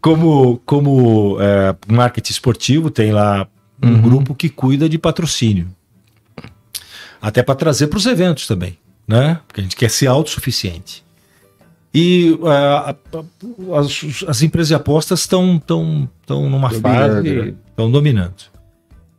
[0.00, 3.46] Como, como é, marketing esportivo, tem lá
[3.82, 5.68] um grupo que cuida de patrocínio.
[7.20, 9.40] Até para trazer para os eventos também, né?
[9.46, 11.04] Porque a gente quer ser autossuficiente.
[11.92, 12.96] E é, a-
[13.78, 17.54] as, as empresas de apostas estão tão, tão numa Dominando, fase, né?
[17.70, 18.34] estão dominando.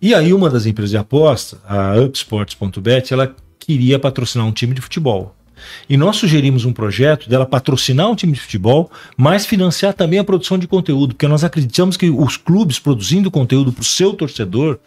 [0.02, 4.82] E aí uma das empresas de aposta, a Upsports.bet, ela queria patrocinar um time de
[4.82, 5.36] futebol.
[5.90, 10.24] E nós sugerimos um projeto dela patrocinar um time de futebol, mas financiar também a
[10.24, 14.80] produção de conteúdo, porque nós acreditamos que os clubes produzindo conteúdo para o seu torcedor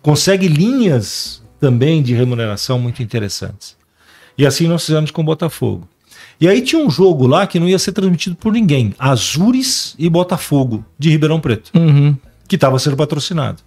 [0.00, 3.76] conseguem linhas também de remuneração muito interessantes.
[4.38, 5.88] E assim nós fizemos com o Botafogo.
[6.40, 10.08] E aí tinha um jogo lá que não ia ser transmitido por ninguém: Azures e
[10.08, 12.16] Botafogo, de Ribeirão Preto, Uhum.
[12.48, 13.62] que estava sendo patrocinado.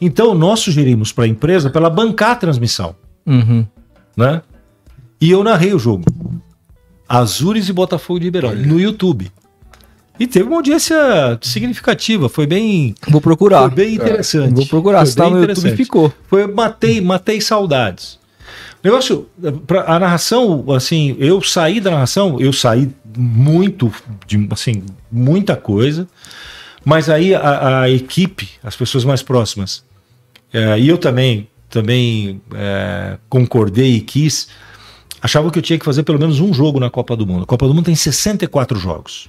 [0.00, 2.94] Então nós sugerimos para a empresa para ela bancar a transmissão
[3.26, 3.66] Uhum.
[4.16, 4.42] né?
[5.20, 6.04] E eu narrei o jogo.
[7.08, 9.30] Azures e Botafogo de Ribeirão, no YouTube.
[10.20, 10.96] E teve uma audiência
[11.42, 13.60] significativa, foi bem, Vou procurar.
[13.60, 14.54] foi bem interessante.
[14.54, 14.98] Vou procurar.
[15.00, 16.12] Foi Se tá no YouTube, ficou.
[16.28, 18.18] Foi, matei, matei saudades.
[18.82, 19.28] O negócio,
[19.66, 23.92] pra, a narração, assim, eu saí da narração, eu saí muito,
[24.26, 26.06] de, assim, muita coisa,
[26.84, 29.84] mas aí a, a equipe, as pessoas mais próximas,
[30.52, 34.48] é, e eu também, também é, concordei e quis,
[35.20, 37.42] achavam que eu tinha que fazer pelo menos um jogo na Copa do Mundo.
[37.44, 39.28] A Copa do Mundo tem 64 jogos.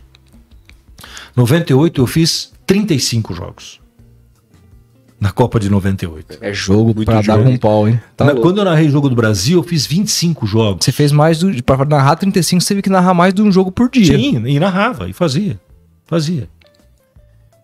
[1.35, 3.79] 98 eu fiz 35 jogos.
[5.19, 6.37] Na Copa de 98.
[6.39, 7.57] É jogo Muito pra dar com hein?
[7.57, 7.99] pau, hein?
[8.15, 10.85] Tá Na- quando eu narrei jogo do Brasil, eu fiz 25 jogos.
[10.85, 11.61] Você fez mais do.
[11.61, 14.17] Pra narrar 35, você teve que narrar mais de um jogo por dia.
[14.17, 15.59] Sim, e narrava, e fazia.
[16.05, 16.47] Fazia.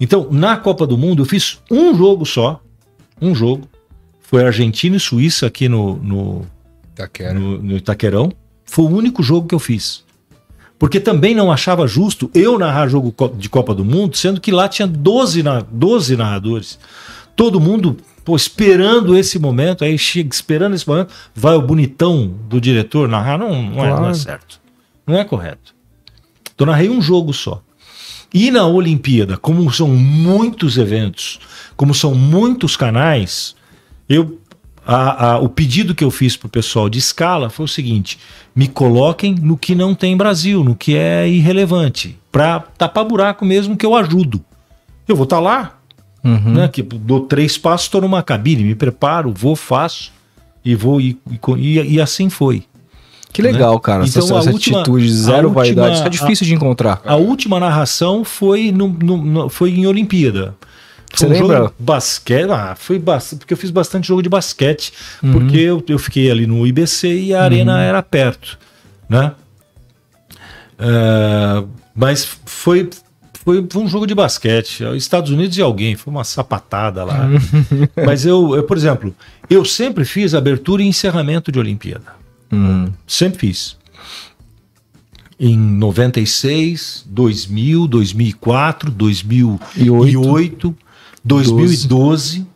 [0.02, 2.60] Então, na Copa do Mundo, eu fiz um jogo só.
[3.22, 3.68] Um jogo.
[4.22, 6.46] Foi Argentina e Suíça aqui no, no,
[6.96, 7.34] Taquera.
[7.34, 8.32] no, no Itaquerão.
[8.66, 10.04] Foi o único jogo que eu fiz.
[10.78, 14.68] Porque também não achava justo eu narrar jogo de Copa do Mundo, sendo que lá
[14.68, 16.78] tinha 12, na, 12 narradores.
[17.36, 22.60] Todo mundo pô, esperando esse momento, aí chega esperando esse momento, vai o bonitão do
[22.60, 23.38] diretor narrar.
[23.38, 24.16] Não, não, é, não é Claro.
[24.16, 24.60] certo.
[25.08, 25.74] Não é correto.
[26.54, 27.62] Então narrei um jogo só.
[28.34, 31.39] E na Olimpíada, como são muitos eventos,
[31.76, 33.56] como são muitos canais,
[34.10, 34.39] eu
[34.88, 38.19] a- a- o pedido que eu fiz pro pessoal de escala foi o seguinte:
[38.56, 43.76] me coloquem no que não tem Brasil, no que é irrelevante, para tapar buraco mesmo
[43.77, 44.43] que eu ajudo.
[45.07, 45.80] Eu vou estar lá,
[46.23, 46.53] Uhum.
[46.53, 46.68] né?
[46.68, 50.11] Que dou três passos, estou numa cabine, me preparo, vou, faço
[50.64, 51.18] e vou e-
[51.57, 52.64] e- e assim foi.
[53.36, 54.06] Que legal, cara.
[54.06, 55.95] Então, essa a essa última- atitude, a zero última- vaidade.
[55.98, 57.02] Isso é difícil de encontrar.
[57.06, 60.56] A última narração foi, no, no- no- foi em Olimpíada.
[61.14, 61.57] Você um lembra?
[61.57, 64.91] jogo de Basquete, ah, foi bastante, porque eu fiz bastante jogo de basquete,
[65.24, 65.32] Uhum.
[65.34, 68.57] porque eu, eu fiquei ali no IBC e a arena era perto,
[69.07, 69.32] né?
[70.78, 71.64] É,
[71.95, 72.90] mas foi,
[73.45, 77.28] foi, foi um jogo de basquete, Estados Unidos e alguém, foi uma sapatada lá.
[78.06, 79.16] mas eu, eu, por exemplo,
[79.49, 82.14] eu sempre fiz abertura e encerramento de Olimpíada.
[82.56, 82.91] Uhum.
[83.07, 83.77] Sempre fiz.
[85.40, 90.76] Em 96, 2000, 2004, 2008,
[91.23, 92.48] 2012,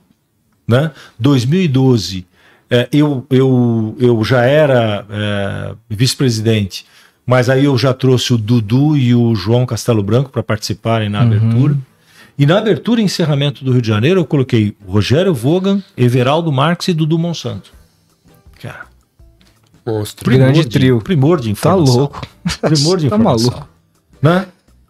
[0.68, 0.92] né?
[1.20, 2.26] 2012,
[2.70, 6.86] é, eu, eu, eu já era é, vice-presidente,
[7.26, 11.22] mas aí eu já trouxe o Dudu e o João Castelo Branco para participarem na
[11.22, 11.76] abertura.
[12.38, 16.88] E na abertura e encerramento do Rio de Janeiro, eu coloquei Rogério Vogan, Everaldo Marques
[16.88, 17.79] e Dudu Monsanto.
[19.86, 20.30] Monstro.
[20.32, 21.00] Grande de- trio.
[21.02, 21.96] Primor de Tá informação.
[21.96, 22.28] louco.
[22.62, 23.50] Primor de Tá informação.
[23.52, 23.70] maluco.
[24.22, 24.48] Né?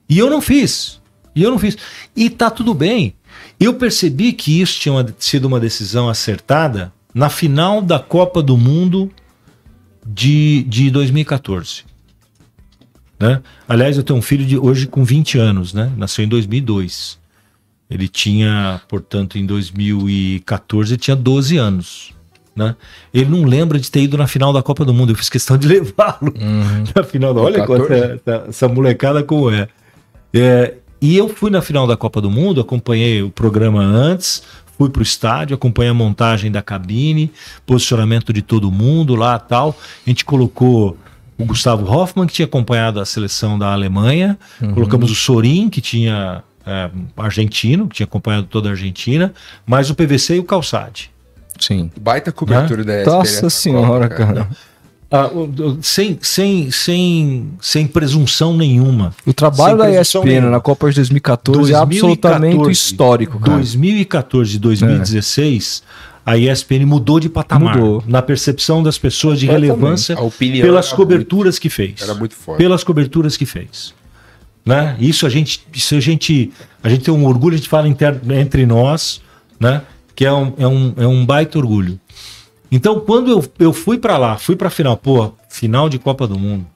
[0.08, 1.00] E eu não fiz.
[1.36, 1.78] E eu não fiz.
[2.16, 3.14] E tá tudo bem.
[3.60, 8.58] Eu percebi que isso tinha uma- sido uma decisão acertada na final da Copa do
[8.58, 9.12] Mundo
[10.06, 11.84] de, de 2014.
[13.20, 13.42] Né?
[13.68, 15.92] Aliás, eu tenho um filho de hoje com 20 anos, né?
[15.98, 17.20] Nasceu em 2002.
[17.90, 22.12] Ele tinha, portanto, em 2014, ele tinha 12 anos.
[22.60, 22.76] Né?
[23.14, 25.12] Ele não lembra de ter ido na final da Copa do Mundo.
[25.12, 26.34] Eu fiz questão de levá-lo
[26.94, 27.34] na final.
[27.34, 27.88] da- Olha 14?
[27.88, 29.68] quanta, essa, molecada como é.
[30.34, 34.44] É, E eu fui na final da Copa do Mundo, acompanhei o programa antes,
[34.78, 37.32] fui pro estádio, acompanhei a montagem da cabine,
[37.66, 39.78] posicionamento de todo mundo lá tal.
[40.06, 40.98] A gente colocou
[41.38, 44.38] o Gustavo Hoffmann, que tinha acompanhado a seleção da Alemanha,
[44.74, 49.34] colocamos o Sorin, que tinha é, argentino, que tinha acompanhado toda a Argentina,
[49.66, 51.10] mais o PVC e o Calçade.
[51.60, 51.92] Sim.
[52.00, 54.50] Baita cobertura da ESPN Nossa nessa senhora, Copa, cara.
[55.12, 59.12] Ah, o- o- sem, sem, sem, sem presunção nenhuma.
[59.26, 60.50] O trabalho Sem da ESPN nenhuma.
[60.52, 63.54] na Copa de 2014 é absolutamente 2014, histórico, cara.
[63.54, 65.82] 2014 e 2016,
[66.26, 68.04] a ESPN mudou de patamar Mudou.
[68.06, 69.80] na percepção das pessoas de Completamente.
[69.80, 72.02] relevância A opinião pelas coberturas que fez.
[72.04, 72.60] Era muito forte.
[72.60, 73.94] Pelas coberturas que fez.
[74.64, 74.96] Né?
[75.00, 76.52] Isso a gente, isso a gente,
[76.84, 79.22] a gente tem um orgulho, a gente fala inter- entre nós,
[79.60, 79.82] né?
[80.20, 81.98] Que é um, é um, é um baita orgulho.
[82.70, 86.38] Então, quando eu, eu fui pra lá, fui pra final, pô, final de Copa do
[86.38, 86.68] Mundo,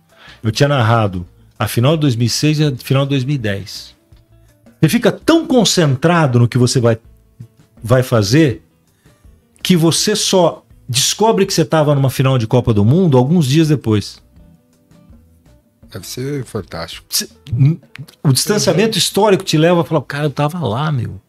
[0.42, 1.28] eu tinha narrado
[1.60, 3.96] a final de 2006 e a final de 2010.
[4.80, 6.98] Você fica tão concentrado no que você vai,
[7.84, 8.64] vai fazer
[9.62, 13.68] que você só descobre que você estava numa final de Copa do Mundo alguns dias
[13.68, 14.24] depois.
[15.92, 17.06] Deve ser fantástico.
[18.24, 21.20] O distanciamento histórico te leva a falar, cara, eu tava lá, meu.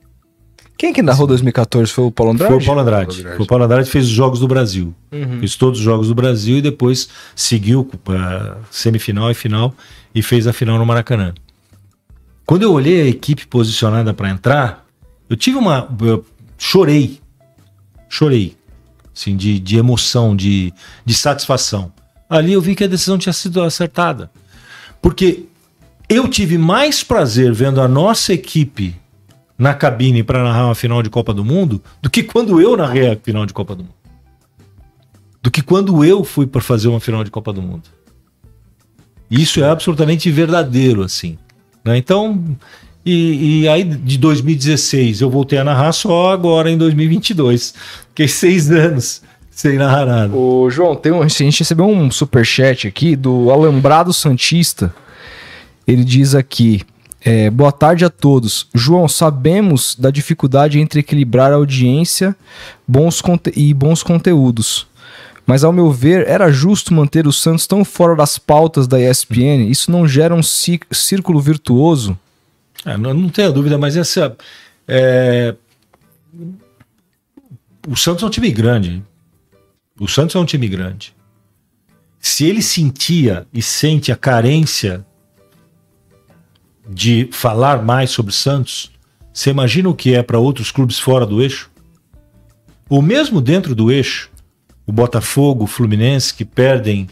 [0.76, 1.92] Quem que narrou 2014?
[1.92, 2.52] Foi o Paulo Andrade?
[2.52, 3.22] Foi o Paulo Andrade.
[3.22, 4.94] Foi o Paulo Andrade que fez os Jogos do Brasil.
[5.12, 5.38] Uhum.
[5.38, 9.74] Fez todos os Jogos do Brasil e depois seguiu para semifinal e final
[10.14, 11.32] e fez a final no Maracanã.
[12.44, 14.84] Quando eu olhei a equipe posicionada para entrar,
[15.28, 15.88] eu tive uma.
[16.00, 16.24] Eu
[16.58, 17.20] chorei.
[18.08, 18.56] Chorei.
[19.14, 20.72] Assim, de, de emoção, de,
[21.04, 21.92] de satisfação.
[22.28, 24.30] Ali eu vi que a decisão tinha sido acertada.
[25.00, 25.44] Porque
[26.08, 28.96] eu tive mais prazer vendo a nossa equipe
[29.58, 33.12] na cabine para narrar uma final de Copa do Mundo do que quando eu narrei
[33.12, 33.94] a final de Copa do Mundo.
[35.42, 37.82] Do que quando eu fui para fazer uma final de Copa do Mundo.
[39.30, 41.38] Isso é absolutamente verdadeiro, assim.
[41.84, 41.96] Né?
[41.96, 42.42] Então,
[43.04, 47.74] e, e, aí de 2016 eu voltei a narrar só agora em 2022.
[48.08, 50.34] Fiquei seis anos sem narrar nada.
[50.34, 54.94] Ô, João, tem um, a gente recebeu um super chat aqui do Alambrado Santista.
[55.86, 56.82] Ele diz aqui:
[57.24, 58.68] é, boa tarde a todos.
[58.74, 62.36] João, sabemos da dificuldade entre equilibrar a audiência
[62.86, 63.22] bons
[63.56, 64.86] e bons conteúdos.
[65.46, 69.70] Mas, ao meu ver, era justo manter o Santos tão fora das pautas da ESPN?
[69.70, 72.18] Isso não gera um círculo virtuoso?
[72.84, 74.36] É, não, não tenho dúvida, mas essa.
[74.86, 75.54] É...
[77.88, 79.02] O Santos é um time grande.
[79.98, 81.14] O Santos é um time grande.
[82.20, 85.04] Se ele sentia e sente a carência
[86.88, 88.90] de falar mais sobre Santos,
[89.32, 91.70] você imagina o que é para outros clubes fora do eixo?
[92.88, 94.30] Ou mesmo dentro do eixo,
[94.86, 97.08] o Botafogo, o Fluminense, que perdem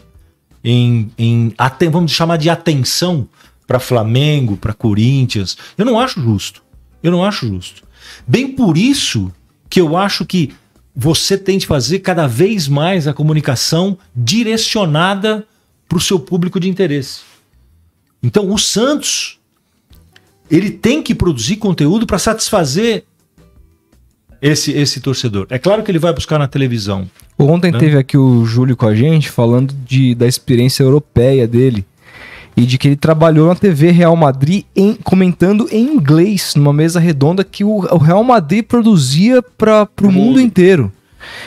[0.63, 1.53] em, em
[1.91, 3.27] vamos chamar de atenção
[3.67, 5.57] para Flamengo, para Corinthians.
[5.77, 6.63] Eu não acho justo.
[7.01, 7.83] Eu não acho justo.
[8.27, 9.31] Bem por isso
[9.69, 10.53] que eu acho que
[10.95, 15.45] você tem de fazer cada vez mais a comunicação direcionada
[15.89, 17.21] para o seu público de interesse.
[18.21, 19.39] Então, o Santos
[20.55, 23.03] ele tem que produzir conteúdo para satisfazer
[24.39, 25.47] esse, esse torcedor.
[25.49, 27.09] É claro que ele vai buscar na televisão.
[27.39, 27.79] Ontem né?
[27.79, 31.85] teve aqui o Júlio com a gente falando de, da experiência europeia dele
[32.55, 36.99] e de que ele trabalhou na TV Real Madrid em, comentando em inglês numa mesa
[36.99, 40.91] redonda que o, o Real Madrid produzia para o mundo inteiro.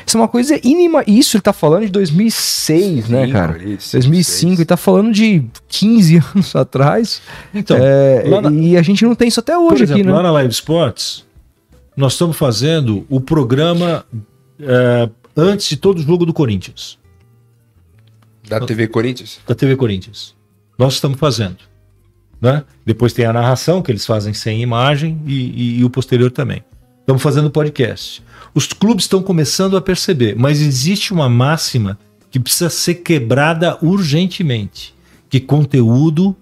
[0.06, 1.02] Isso é uma coisa inima.
[1.06, 3.62] Isso ele tá falando de 2006, né, cara?
[3.62, 7.22] Isso, 2005, ele tá falando de 15 anos atrás.
[7.54, 8.50] Então, é, na...
[8.50, 10.12] e a gente não tem isso até hoje exemplo, aqui, né?
[10.12, 11.24] Lá na Live Sports,
[11.96, 14.04] nós estamos fazendo o programa
[14.60, 16.98] é, antes de todo jogo do Corinthians.
[18.48, 19.40] Da TV Corinthians?
[19.46, 20.34] Da TV Corinthians.
[20.78, 21.56] Nós estamos fazendo.
[22.40, 22.64] Né?
[22.84, 26.62] Depois tem a narração, que eles fazem sem imagem, e, e, e o posterior também.
[27.00, 28.22] Estamos fazendo podcast.
[28.56, 31.98] Os clubes estão começando a perceber, mas existe uma máxima
[32.30, 34.94] que precisa ser quebrada urgentemente,
[35.28, 36.34] que conteúdo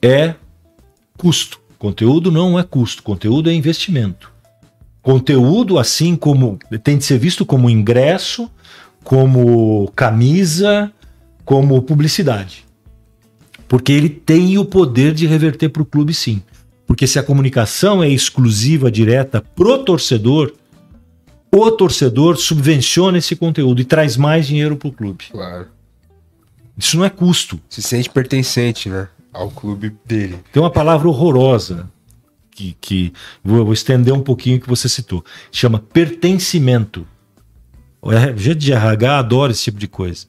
[0.00, 0.36] é
[1.18, 1.60] custo.
[1.78, 4.32] Conteúdo não é custo, conteúdo é investimento.
[5.02, 8.50] Conteúdo, assim como tem de ser visto como ingresso,
[9.04, 10.90] como camisa,
[11.44, 12.64] como publicidade.
[13.68, 16.40] Porque ele tem o poder de reverter para o clube, sim.
[16.86, 20.54] Porque se a comunicação é exclusiva, direta pro torcedor,
[21.50, 25.26] o torcedor subvenciona esse conteúdo e traz mais dinheiro para o clube.
[25.30, 25.66] Claro.
[26.76, 27.60] Isso não é custo.
[27.68, 29.08] Se sente pertencente, né?
[29.32, 30.38] Ao clube dele.
[30.52, 31.90] Tem uma palavra horrorosa
[32.50, 33.12] que, que
[33.42, 35.24] vou, vou estender um pouquinho que você citou.
[35.50, 37.06] Chama pertencimento.
[38.00, 40.26] O jeito de RH adora esse tipo de coisa.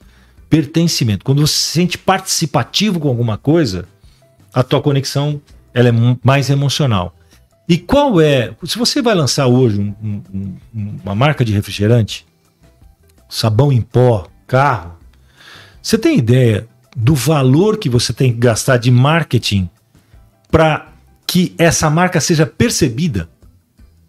[0.49, 1.23] Pertencimento.
[1.23, 3.87] Quando você se sente participativo com alguma coisa,
[4.53, 5.39] a tua conexão
[5.73, 5.93] ela é
[6.23, 7.15] mais emocional.
[7.69, 8.51] E qual é.
[8.63, 10.57] Se você vai lançar hoje um, um,
[11.03, 12.25] uma marca de refrigerante,
[13.29, 14.97] sabão em pó, carro,
[15.79, 16.67] você tem ideia
[16.97, 19.69] do valor que você tem que gastar de marketing
[20.49, 20.87] para
[21.27, 23.29] que essa marca seja percebida?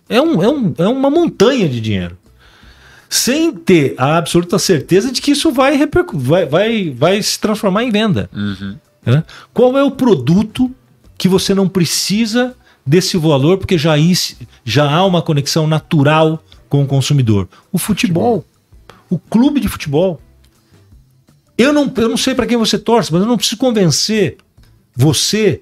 [0.09, 2.17] É, um, é, um, é uma montanha de dinheiro.
[3.11, 5.77] Sem ter a absoluta certeza de que isso vai,
[6.15, 8.31] vai, vai, vai se transformar em venda.
[8.33, 8.77] Uhum.
[9.05, 9.23] Né?
[9.53, 10.75] Qual é o produto
[11.19, 12.57] que você não precisa
[12.91, 13.95] desse valor, porque já,
[14.65, 17.49] já há uma conexão natural com o consumidor.
[17.71, 18.45] O futebol,
[19.09, 20.21] o clube de futebol.
[21.57, 24.39] Eu não, eu não sei para quem você torce, mas eu não preciso convencer
[24.97, 25.61] você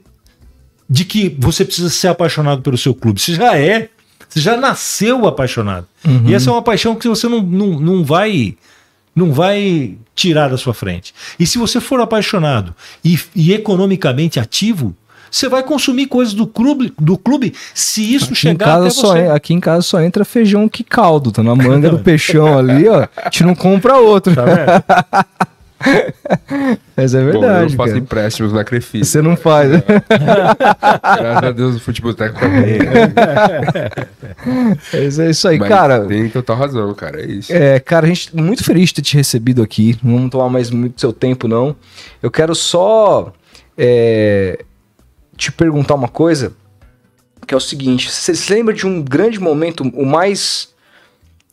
[0.89, 3.21] de que você precisa ser apaixonado pelo seu clube.
[3.21, 3.91] Você já é,
[4.27, 5.87] você já nasceu apaixonado.
[6.07, 6.31] Uhum.
[6.31, 8.57] E essa é uma paixão que você não, não, não vai
[9.15, 11.13] não vai tirar da sua frente.
[11.39, 12.75] E se você for apaixonado
[13.05, 14.97] e, e economicamente ativo,
[15.31, 19.19] você vai consumir coisas do clube, do clube se isso aqui chegar até você.
[19.19, 22.89] É, aqui em casa só entra feijão que caldo, tá na manga do peixão ali,
[22.89, 23.07] ó.
[23.17, 24.35] A gente não compra outro.
[24.35, 25.25] Tá
[26.97, 27.99] Mas é Bom, eu verdade, faço cara.
[27.99, 29.05] empréstimos na Crefisa.
[29.05, 29.71] Você não faz.
[30.11, 32.79] Graças a Deus o futebol técnico também.
[34.93, 36.01] Mas é isso aí, Mas cara.
[36.05, 37.23] Tem total razão, cara.
[37.23, 37.53] É isso.
[37.53, 39.97] É, cara, a gente muito feliz de ter te recebido aqui.
[40.03, 41.77] Não vamos tomar mais muito seu tempo, não.
[42.21, 43.33] Eu quero só
[43.77, 44.65] é,
[45.39, 46.52] te perguntar uma coisa,
[47.47, 50.69] que é o seguinte: você se lembra de um grande momento, o mais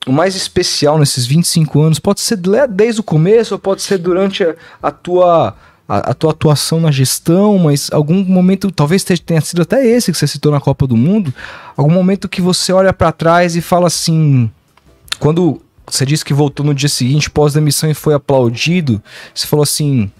[0.06, 1.99] o mais especial nesses 25 anos?
[1.99, 2.38] Pode ser
[2.70, 5.56] desde o começo, ou pode ser durante a, a tua
[5.88, 10.12] a, a tua atuação na gestão, mas algum momento, talvez te- tenha sido até esse
[10.12, 11.34] que você citou na Copa do Mundo,
[11.78, 14.49] algum momento que você olha pra trás e fala assim,
[15.20, 19.02] quando você disse que voltou no dia seguinte, pós-demissão e foi aplaudido,
[19.34, 20.12] você falou assim,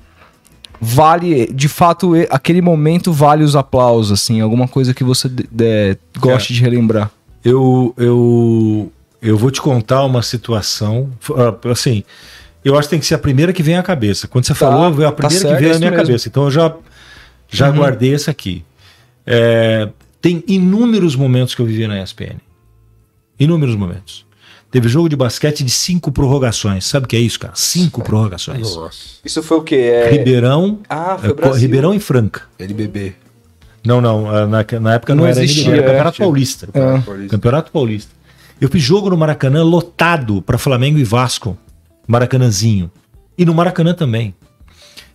[0.80, 5.97] vale, de fato, aquele momento vale os aplausos, assim, alguma coisa que você de- de-
[6.19, 7.11] goste de relembrar.
[7.43, 8.91] Eu, eu,
[9.22, 11.10] eu vou te contar uma situação.
[11.35, 12.03] ah, Assim,
[12.64, 14.27] eu acho que tem que ser a primeira que vem à cabeça.
[14.27, 15.91] Quando você Tá, falou, veio a tá primeira certo, que veio é à isso minha
[15.91, 16.06] mesmo.
[16.06, 16.27] cabeça.
[16.27, 16.73] Então eu já,
[17.49, 17.76] já Uhum.
[17.77, 18.64] guardei essa aqui.
[19.26, 19.89] É,
[20.22, 22.38] tem inúmeros momentos que eu vivi na ESPN.
[23.39, 24.24] Inúmeros momentos.
[24.76, 26.84] Teve jogo de basquete de cinco prorrogações.
[26.85, 27.53] Sabe o que é isso, cara?
[27.56, 28.76] Cinco prorrogações.
[28.76, 28.97] Nossa.
[29.23, 30.10] Isso foi o quê?
[30.11, 32.41] Ribeirão, Ah, é, Co- Ribeirão e Franca.
[32.60, 33.15] NBB.
[33.85, 34.30] Não, não.
[34.30, 35.85] ah, Na, na época não, Não era existia, era é.
[35.85, 36.68] Campeonato Paulista.
[36.73, 37.30] Paulista.
[37.30, 38.11] Campeonato Paulista.
[38.60, 41.57] Eu fiz jogo no Maracanã lotado para Flamengo e Vasco.
[42.06, 42.91] Maracanãzinho.
[43.38, 44.35] E no Maracanã também.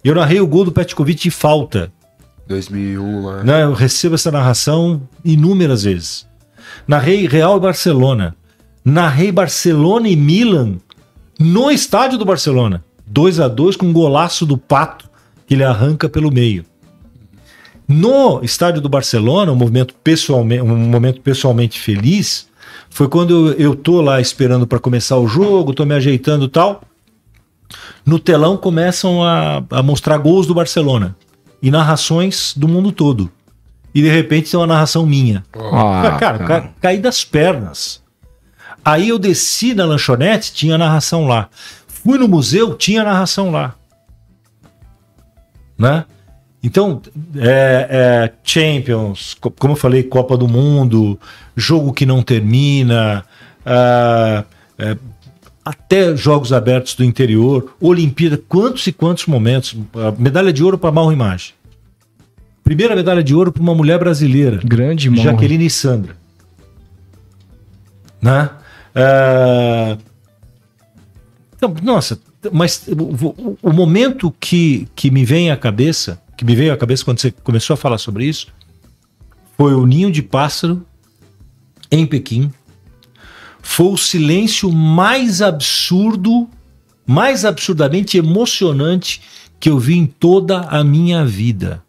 [0.03, 1.93] Eu narrei o gol do Petkovic de falta.
[2.49, 3.45] 2001 lá.
[3.45, 3.62] Né?
[3.65, 6.27] Eu recebo essa narração inúmeras vezes.
[6.89, 8.35] Narrei Real e Barcelona.
[8.85, 10.77] Narrei Barcelona e Milan
[11.39, 12.85] no estádio do Barcelona.
[13.07, 15.09] 2 a 2 com um golaço do Pato
[15.47, 16.65] que ele arranca pelo meio.
[17.89, 22.48] No estádio do Barcelona, um momento pessoalmente, um momento pessoalmente feliz
[22.89, 26.48] foi quando eu, eu tô lá esperando para começar o jogo, tô me ajeitando e
[26.48, 26.82] tal.
[28.07, 31.16] No telão começam a, a mostrar gols do Barcelona
[31.62, 33.31] e narrações do mundo todo.
[33.93, 35.44] E de repente tem uma narração minha.
[35.52, 38.01] Ah, cara, ca- caí das pernas.
[38.85, 41.48] Aí eu desci na lanchonete, tinha narração lá.
[41.86, 43.74] Fui no museu, tinha narração lá.
[45.78, 46.05] Né?
[46.62, 47.01] Então,
[47.36, 51.19] é, é, Champions, co- como eu falei, Copa do Mundo,
[51.57, 53.24] jogo que não termina,
[53.65, 54.44] ah,
[54.78, 54.97] é,
[55.65, 59.74] até jogos abertos do interior, Olimpíada, quantos e quantos momentos.
[60.19, 61.55] Medalha de ouro para Mal Imagem.
[62.62, 64.61] Primeira medalha de ouro para uma mulher brasileira.
[64.65, 65.23] Grande mão.
[65.23, 66.15] Jaqueline e Sandra.
[68.20, 68.51] Né?
[68.95, 69.97] Ah,
[71.57, 72.19] então, nossa,
[72.53, 77.05] mas o, o- momento que, que me vem à cabeça, que me veio à cabeça
[77.05, 78.49] quando você começou a falar sobre isso,
[79.57, 80.85] foi o ninho de pássaro
[81.91, 82.51] em Pequim.
[83.61, 86.49] Foi o silêncio mais absurdo,
[87.07, 89.21] mais absurdamente emocionante
[89.61, 91.83] que eu vi em toda a minha vida.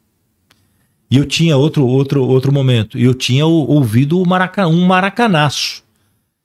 [1.10, 2.98] E eu tinha outro outro outro momento.
[2.98, 5.82] Eu tinha ouvido o Maraca, um maracanaço,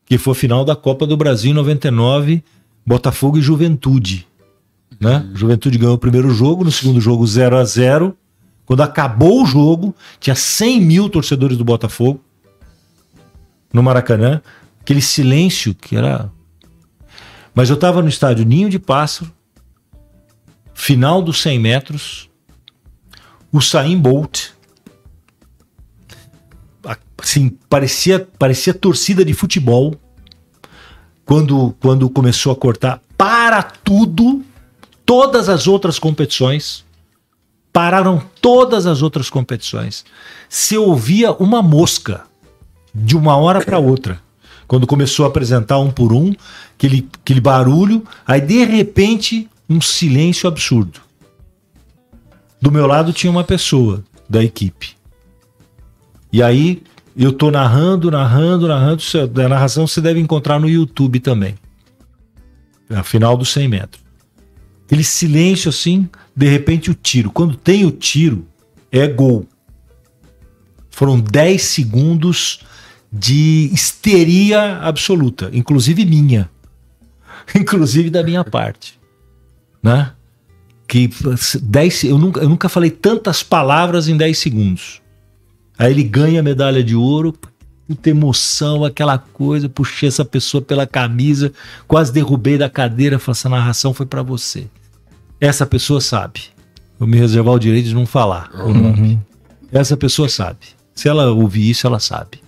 [0.07, 2.43] que foi a final da Copa do Brasil em 99,
[2.87, 4.27] Botafogo e Juventude.
[5.01, 5.29] Né?
[5.35, 8.17] Juventude ganhou o primeiro jogo, no segundo jogo 0 a 0
[8.65, 12.21] Quando acabou o jogo, tinha 100 mil torcedores do Botafogo
[13.73, 14.41] no Maracanã.
[14.81, 16.31] Aquele silêncio que era.
[17.53, 19.33] Mas eu estava no estádio Ninho de Pássaro,
[20.73, 22.31] final dos 100 metros,
[23.51, 24.51] o Saim Bolt.
[27.19, 29.95] Assim, parecia, parecia torcida de futebol.
[31.25, 34.45] Quando, quando começou a cortar para tudo,
[35.05, 36.85] todas as outras competições.
[37.73, 40.05] Pararam todas as outras competições.
[40.49, 42.25] Se ouvia uma mosca
[42.95, 44.21] de uma hora para outra.
[44.67, 46.35] Quando começou a apresentar um por um,
[46.75, 51.01] aquele, aquele barulho, aí de repente um silêncio absurdo.
[52.61, 54.97] Do meu lado tinha uma pessoa da equipe.
[56.33, 56.83] E aí
[57.25, 59.03] eu tô narrando, narrando, narrando.
[59.45, 61.55] A narração você deve encontrar no YouTube também.
[62.91, 64.03] A final dos 100 metros.
[64.85, 67.31] Aquele silêncio assim, de repente o tiro.
[67.31, 68.47] Quando tem o tiro,
[68.93, 69.47] é gol.
[70.91, 72.61] Foram 10 segundos
[73.13, 76.51] de histeria absoluta, inclusive minha.
[77.55, 78.99] Inclusive da minha parte.
[79.83, 80.13] Né?
[80.89, 81.09] Que
[81.63, 85.03] 10, eu, nunca, eu nunca falei tantas palavras em 10 segundos.
[85.79, 87.35] Aí ele ganha a medalha de ouro,
[87.89, 91.53] muita emoção, aquela coisa, puxei essa pessoa pela camisa,
[91.87, 94.67] quase derrubei da cadeira, falei, essa narração foi para você.
[95.41, 96.41] Essa pessoa sabe.
[96.99, 99.21] Vou me reservar o direito de não falar o nome.
[99.71, 100.59] Essa pessoa sabe.
[100.95, 102.41] Se ela ouvir isso, ela sabe.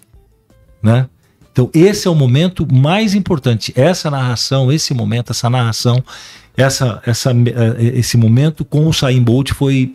[0.82, 1.06] Né?
[1.52, 3.72] Então, esse é o momento mais importante.
[3.76, 6.02] Essa narração, esse momento, essa narração,
[6.56, 9.92] essa, essa, eh, esse momento com o Saim Bolt foi,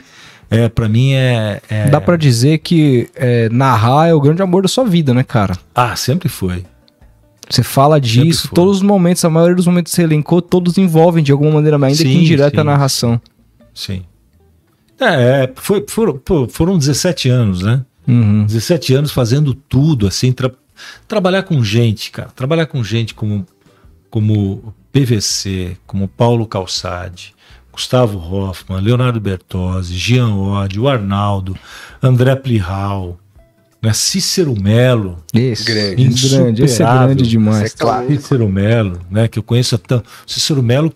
[0.50, 1.90] é, para mim, é, é...
[1.90, 5.58] Dá para dizer que é, narrar é o grande amor da sua vida, né, cara?
[5.74, 6.66] Ah, sempre foi.
[7.50, 11.24] Você fala disso, todos os momentos, a maioria dos momentos que você elencou, todos envolvem
[11.24, 13.22] de alguma maneira, ainda sim, que indireta a narração.
[13.74, 14.04] Sim.
[15.00, 17.84] É, foi, foram, foram 17 anos, né?
[18.08, 18.46] Uhum.
[18.46, 20.52] 17 anos fazendo tudo, assim, tra
[21.08, 22.30] trabalhar com gente, cara.
[22.36, 23.46] Trabalhar com gente como,
[24.10, 27.34] como PVC, como Paulo Calçade,
[27.74, 31.58] Gustavo Hoffman, Leonardo Bertozzi, Jean Oddi, o Arnaldo,
[32.02, 33.18] André Plihal,
[33.82, 33.92] né?
[33.92, 35.18] Cícero Melo.
[35.34, 37.74] Esse, grande, grande, esse é grande demais.
[37.74, 38.08] É claro.
[38.08, 39.28] Cícero Melo, né?
[39.28, 40.08] Que eu conheço tanto.
[40.26, 40.94] Cícero Melo,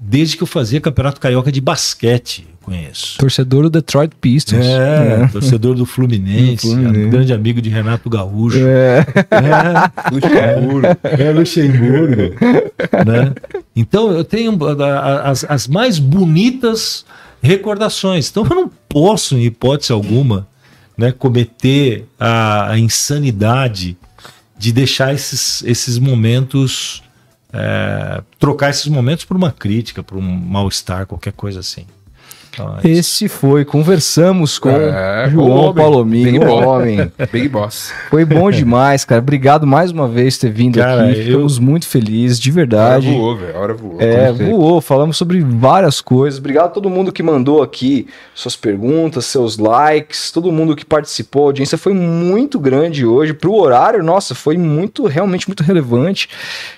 [0.00, 3.18] desde que eu fazia Campeonato Carioca de basquete conheço.
[3.18, 4.64] Torcedor do Detroit Pistons.
[4.64, 5.26] É, é.
[5.28, 7.06] torcedor do Fluminense, Fluminense.
[7.06, 8.58] Um grande amigo de Renato Gaúcho.
[8.58, 9.06] É.
[9.30, 10.10] é.
[10.12, 10.86] Luxemburgo.
[11.02, 12.22] É, Luxemburgo.
[13.06, 13.34] né?
[13.74, 14.56] Então eu tenho
[15.24, 17.04] as, as mais bonitas
[17.42, 18.30] recordações.
[18.30, 20.46] Então eu não posso, em hipótese alguma,
[20.96, 23.96] né, cometer a, a insanidade
[24.58, 27.02] de deixar esses, esses momentos.
[27.52, 31.86] É, trocar esses momentos por uma crítica, por um mal-estar, qualquer coisa assim.
[32.84, 37.10] Esse foi, conversamos com é, João Palomino, o homem.
[37.32, 37.92] Big Boss.
[38.08, 39.20] Foi bom demais, cara.
[39.20, 41.24] Obrigado mais uma vez por ter vindo cara, aqui.
[41.24, 41.62] Ficamos eu...
[41.62, 43.08] muito felizes, de verdade.
[43.08, 43.56] A hora voou, velho.
[43.56, 44.00] A hora voou.
[44.00, 44.80] É, voou.
[44.80, 46.38] Falamos sobre várias coisas.
[46.38, 51.44] Obrigado a todo mundo que mandou aqui suas perguntas, seus likes, todo mundo que participou.
[51.44, 53.32] A audiência foi muito grande hoje.
[53.32, 56.28] Pro horário, nossa, foi muito, realmente muito relevante.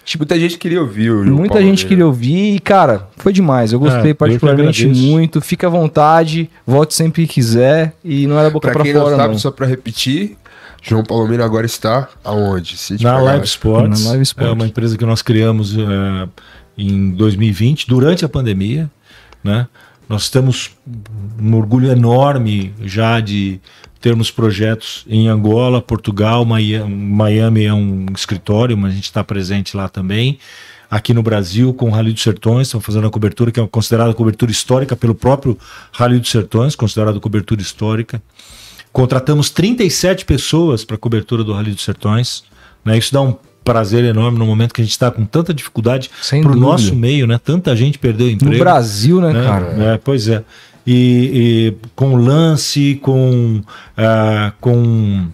[0.04, 3.72] Tipo, muita gente queria ouvir Muita gente queria ouvir e, cara, foi demais.
[3.72, 5.40] Eu gostei é, particularmente muito.
[5.40, 9.10] Fica à vontade, volte sempre que quiser e não era boca pra, pra quem fora,
[9.10, 9.16] não.
[9.16, 9.38] Sabe, não.
[9.38, 10.36] Só pra repetir,
[10.82, 12.76] João Palomino agora está aonde?
[13.00, 14.04] Na Live Sports.
[14.04, 14.50] Na Live Sports.
[14.50, 16.28] É uma empresa que nós criamos uh,
[16.76, 18.90] em 2020, durante a pandemia,
[19.42, 19.66] né?
[20.08, 20.72] Nós temos
[21.40, 23.60] um orgulho enorme já de
[24.00, 29.88] termos projetos em Angola, Portugal, Miami é um escritório, mas a gente está presente lá
[29.88, 30.38] também
[30.92, 34.12] aqui no Brasil com o Rally dos Sertões, estamos fazendo a cobertura que é considerada
[34.12, 35.56] cobertura histórica pelo próprio
[35.90, 38.22] Rally dos Sertões, considerado cobertura histórica.
[38.92, 42.44] Contratamos 37 pessoas para a cobertura do Rally dos Sertões.
[42.84, 42.98] Né?
[42.98, 46.10] Isso dá um prazer enorme no momento que a gente está com tanta dificuldade
[46.42, 47.40] para o nosso meio, né?
[47.42, 48.52] Tanta gente perdeu emprego.
[48.52, 49.46] No Brasil, né, né?
[49.46, 49.66] cara?
[49.94, 50.44] É, pois é.
[50.86, 53.62] E, e, com lance, com,
[53.96, 55.28] uh, com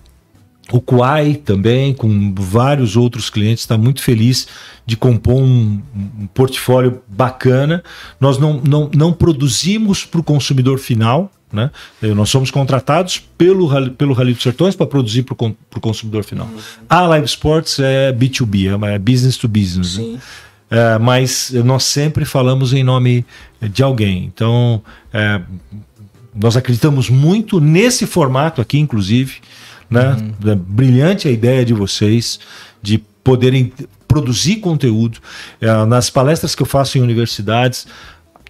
[0.70, 4.46] o Kuai também, com vários outros clientes, está muito feliz
[4.84, 7.82] de compor um, um, portfólio bacana.
[8.20, 11.70] Nós não, não, não produzimos para o consumidor final, né?
[12.14, 16.46] Nós somos contratados pelo, pelo Rally dos Sertões para produzir para o consumidor final.
[16.46, 16.58] Uhum.
[16.88, 19.96] A Live Sports é B2B, é business to business.
[19.96, 20.18] Né?
[20.70, 23.24] É, mas nós sempre falamos em nome
[23.62, 24.24] de alguém.
[24.24, 24.82] Então,
[25.12, 25.40] é,
[26.34, 29.36] nós acreditamos muito nesse formato aqui, inclusive.
[29.90, 30.34] Né?
[30.42, 30.50] Uhum.
[30.50, 32.38] É brilhante a ideia de vocês
[32.82, 33.72] de poderem
[34.06, 35.18] produzir conteúdo.
[35.60, 37.86] É, nas palestras que eu faço em universidades,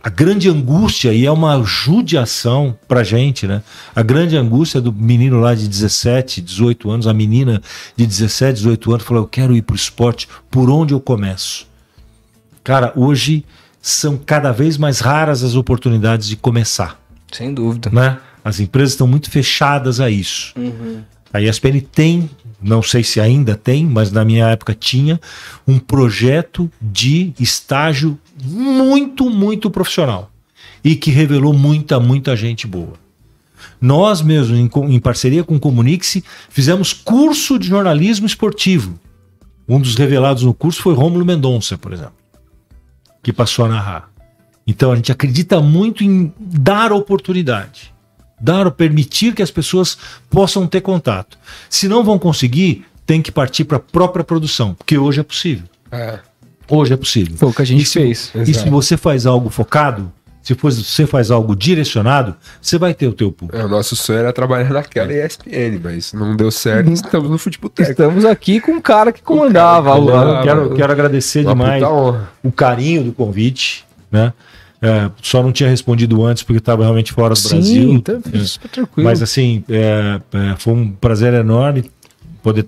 [0.02, 3.62] a grande angústia, e é uma judiação pra gente, né?
[3.94, 7.60] A grande angústia do menino lá de 17, 18 anos, a menina
[7.97, 11.66] de 17, 18 anos, falou: Eu quero ir pro esporte, por onde eu começo?
[12.62, 13.44] Cara, hoje
[13.81, 17.01] são cada vez mais raras as oportunidades de começar.
[17.32, 17.90] Sem dúvida.
[17.90, 18.19] Né?
[18.44, 20.52] As empresas estão muito fechadas a isso.
[20.56, 21.02] Uhum.
[21.32, 22.30] A ESPN tem
[22.60, 25.20] não sei se ainda tem, mas na minha época tinha,
[25.66, 30.30] um projeto de estágio muito, muito profissional
[30.82, 32.94] e que revelou muita, muita gente boa.
[33.80, 38.98] Nós mesmos, em, em parceria com o Comunique-se, fizemos curso de jornalismo esportivo.
[39.68, 42.14] Um dos revelados no curso foi Rômulo Mendonça, por exemplo,
[43.22, 44.10] que passou a narrar.
[44.66, 47.92] Então a gente acredita muito em dar oportunidade
[48.40, 49.98] dar ou permitir que as pessoas
[50.31, 51.39] possam ter contato.
[51.69, 55.65] Se não vão conseguir, tem que partir para a própria produção, porque hoje é possível.
[55.90, 56.19] É.
[56.69, 57.36] Hoje é possível.
[57.36, 58.32] Foi o que a gente e se, fez.
[58.47, 60.12] E se você faz algo focado,
[60.43, 63.60] se você faz algo direcionado, você vai ter o teu público.
[63.60, 67.70] É, o nosso sonho era trabalhar naquela ESPN, mas não deu certo, estamos no futebol
[67.78, 69.94] Estamos aqui com um cara que comandava.
[69.94, 71.82] O cara, comandava quero, quero agradecer demais
[72.43, 74.32] o carinho do convite, né?
[74.80, 77.92] É, só não tinha respondido antes porque estava realmente fora do Sim, Brasil.
[77.94, 78.68] Então, é.
[78.68, 79.09] tranquilo.
[79.09, 81.90] Mas assim, é, é, foi um prazer enorme
[82.42, 82.66] poder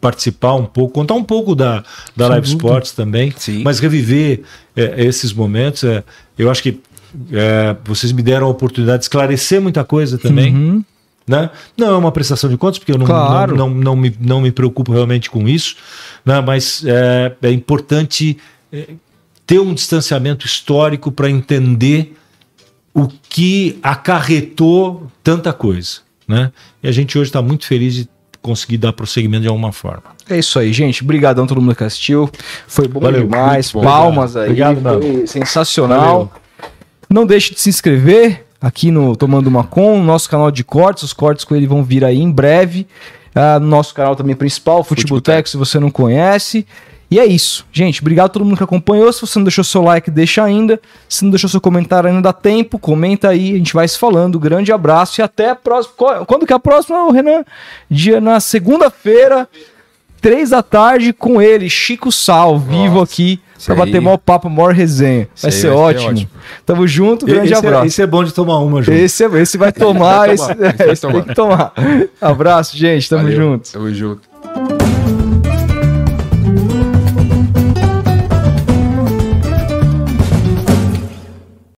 [0.00, 1.84] participar um pouco, contar um pouco da,
[2.16, 3.62] da Live Sports também, Sim.
[3.62, 4.42] mas reviver
[4.74, 5.84] é, esses momentos.
[6.36, 6.80] eu acho que
[7.84, 10.52] vocês me deram a oportunidade de esclarecer muita coisa também.
[10.52, 10.84] Uhum.
[11.28, 11.50] Né?
[11.76, 13.54] Não é uma prestação de contas, porque eu não, Claro.
[13.54, 15.76] não, não, não me, não me preocupo realmente com isso,
[16.24, 16.40] né?
[16.40, 18.36] mas é, é importante
[19.46, 22.16] ter um distanciamento histórico para entender
[22.94, 26.00] o que acarretou tanta coisa.
[26.26, 26.52] Né?
[26.82, 28.08] E a gente hoje está muito feliz de
[28.40, 30.02] conseguir dar prosseguimento de alguma forma.
[30.28, 31.02] É isso aí, gente.
[31.02, 32.30] Obrigadão a todo mundo que assistiu.
[32.66, 33.70] Foi bom Valeu, demais.
[33.72, 33.82] bom.
[33.82, 34.44] Palmas aí.
[34.44, 34.82] Obrigado.
[34.82, 36.32] Foi sensacional.
[37.08, 41.02] Não deixe de se inscrever aqui no Tomando Uma Com, no nosso canal de cortes.
[41.02, 42.86] Os cortes com ele vão vir aí em breve.
[43.60, 46.66] No nosso canal também principal, Futeboteco, se você não conhece.
[47.12, 47.66] E é isso.
[47.70, 49.12] Gente, obrigado a todo mundo que acompanhou.
[49.12, 50.80] Se você não deixou seu like, deixa ainda.
[51.06, 53.52] Se não deixou seu comentário ainda dá tempo, comenta aí.
[53.52, 54.40] A gente vai se falando.
[54.40, 56.24] Grande abraço e até a próxima.
[56.24, 57.44] Quando que é a próxima, Renan?
[57.90, 59.46] Dia na segunda-feira,
[60.22, 64.72] três da tarde, com ele, Chico Sal, vivo aqui, isso pra bater maior papo, maior
[64.72, 65.28] resenha.
[65.42, 66.10] Vai ser vai ser ótimo.
[66.12, 66.30] ótimo.
[66.64, 67.84] Tamo junto, grande esse, abraço.
[67.84, 68.96] É, esse é bom de tomar uma, João.
[68.96, 71.74] Esse, é- esse vai tomar, Vai esse, tomar, esse vai esse tem que tomar.
[72.18, 73.06] Abraço, gente.
[73.06, 73.70] Tamo Valeu, junto.
[73.70, 74.31] Tamo junto.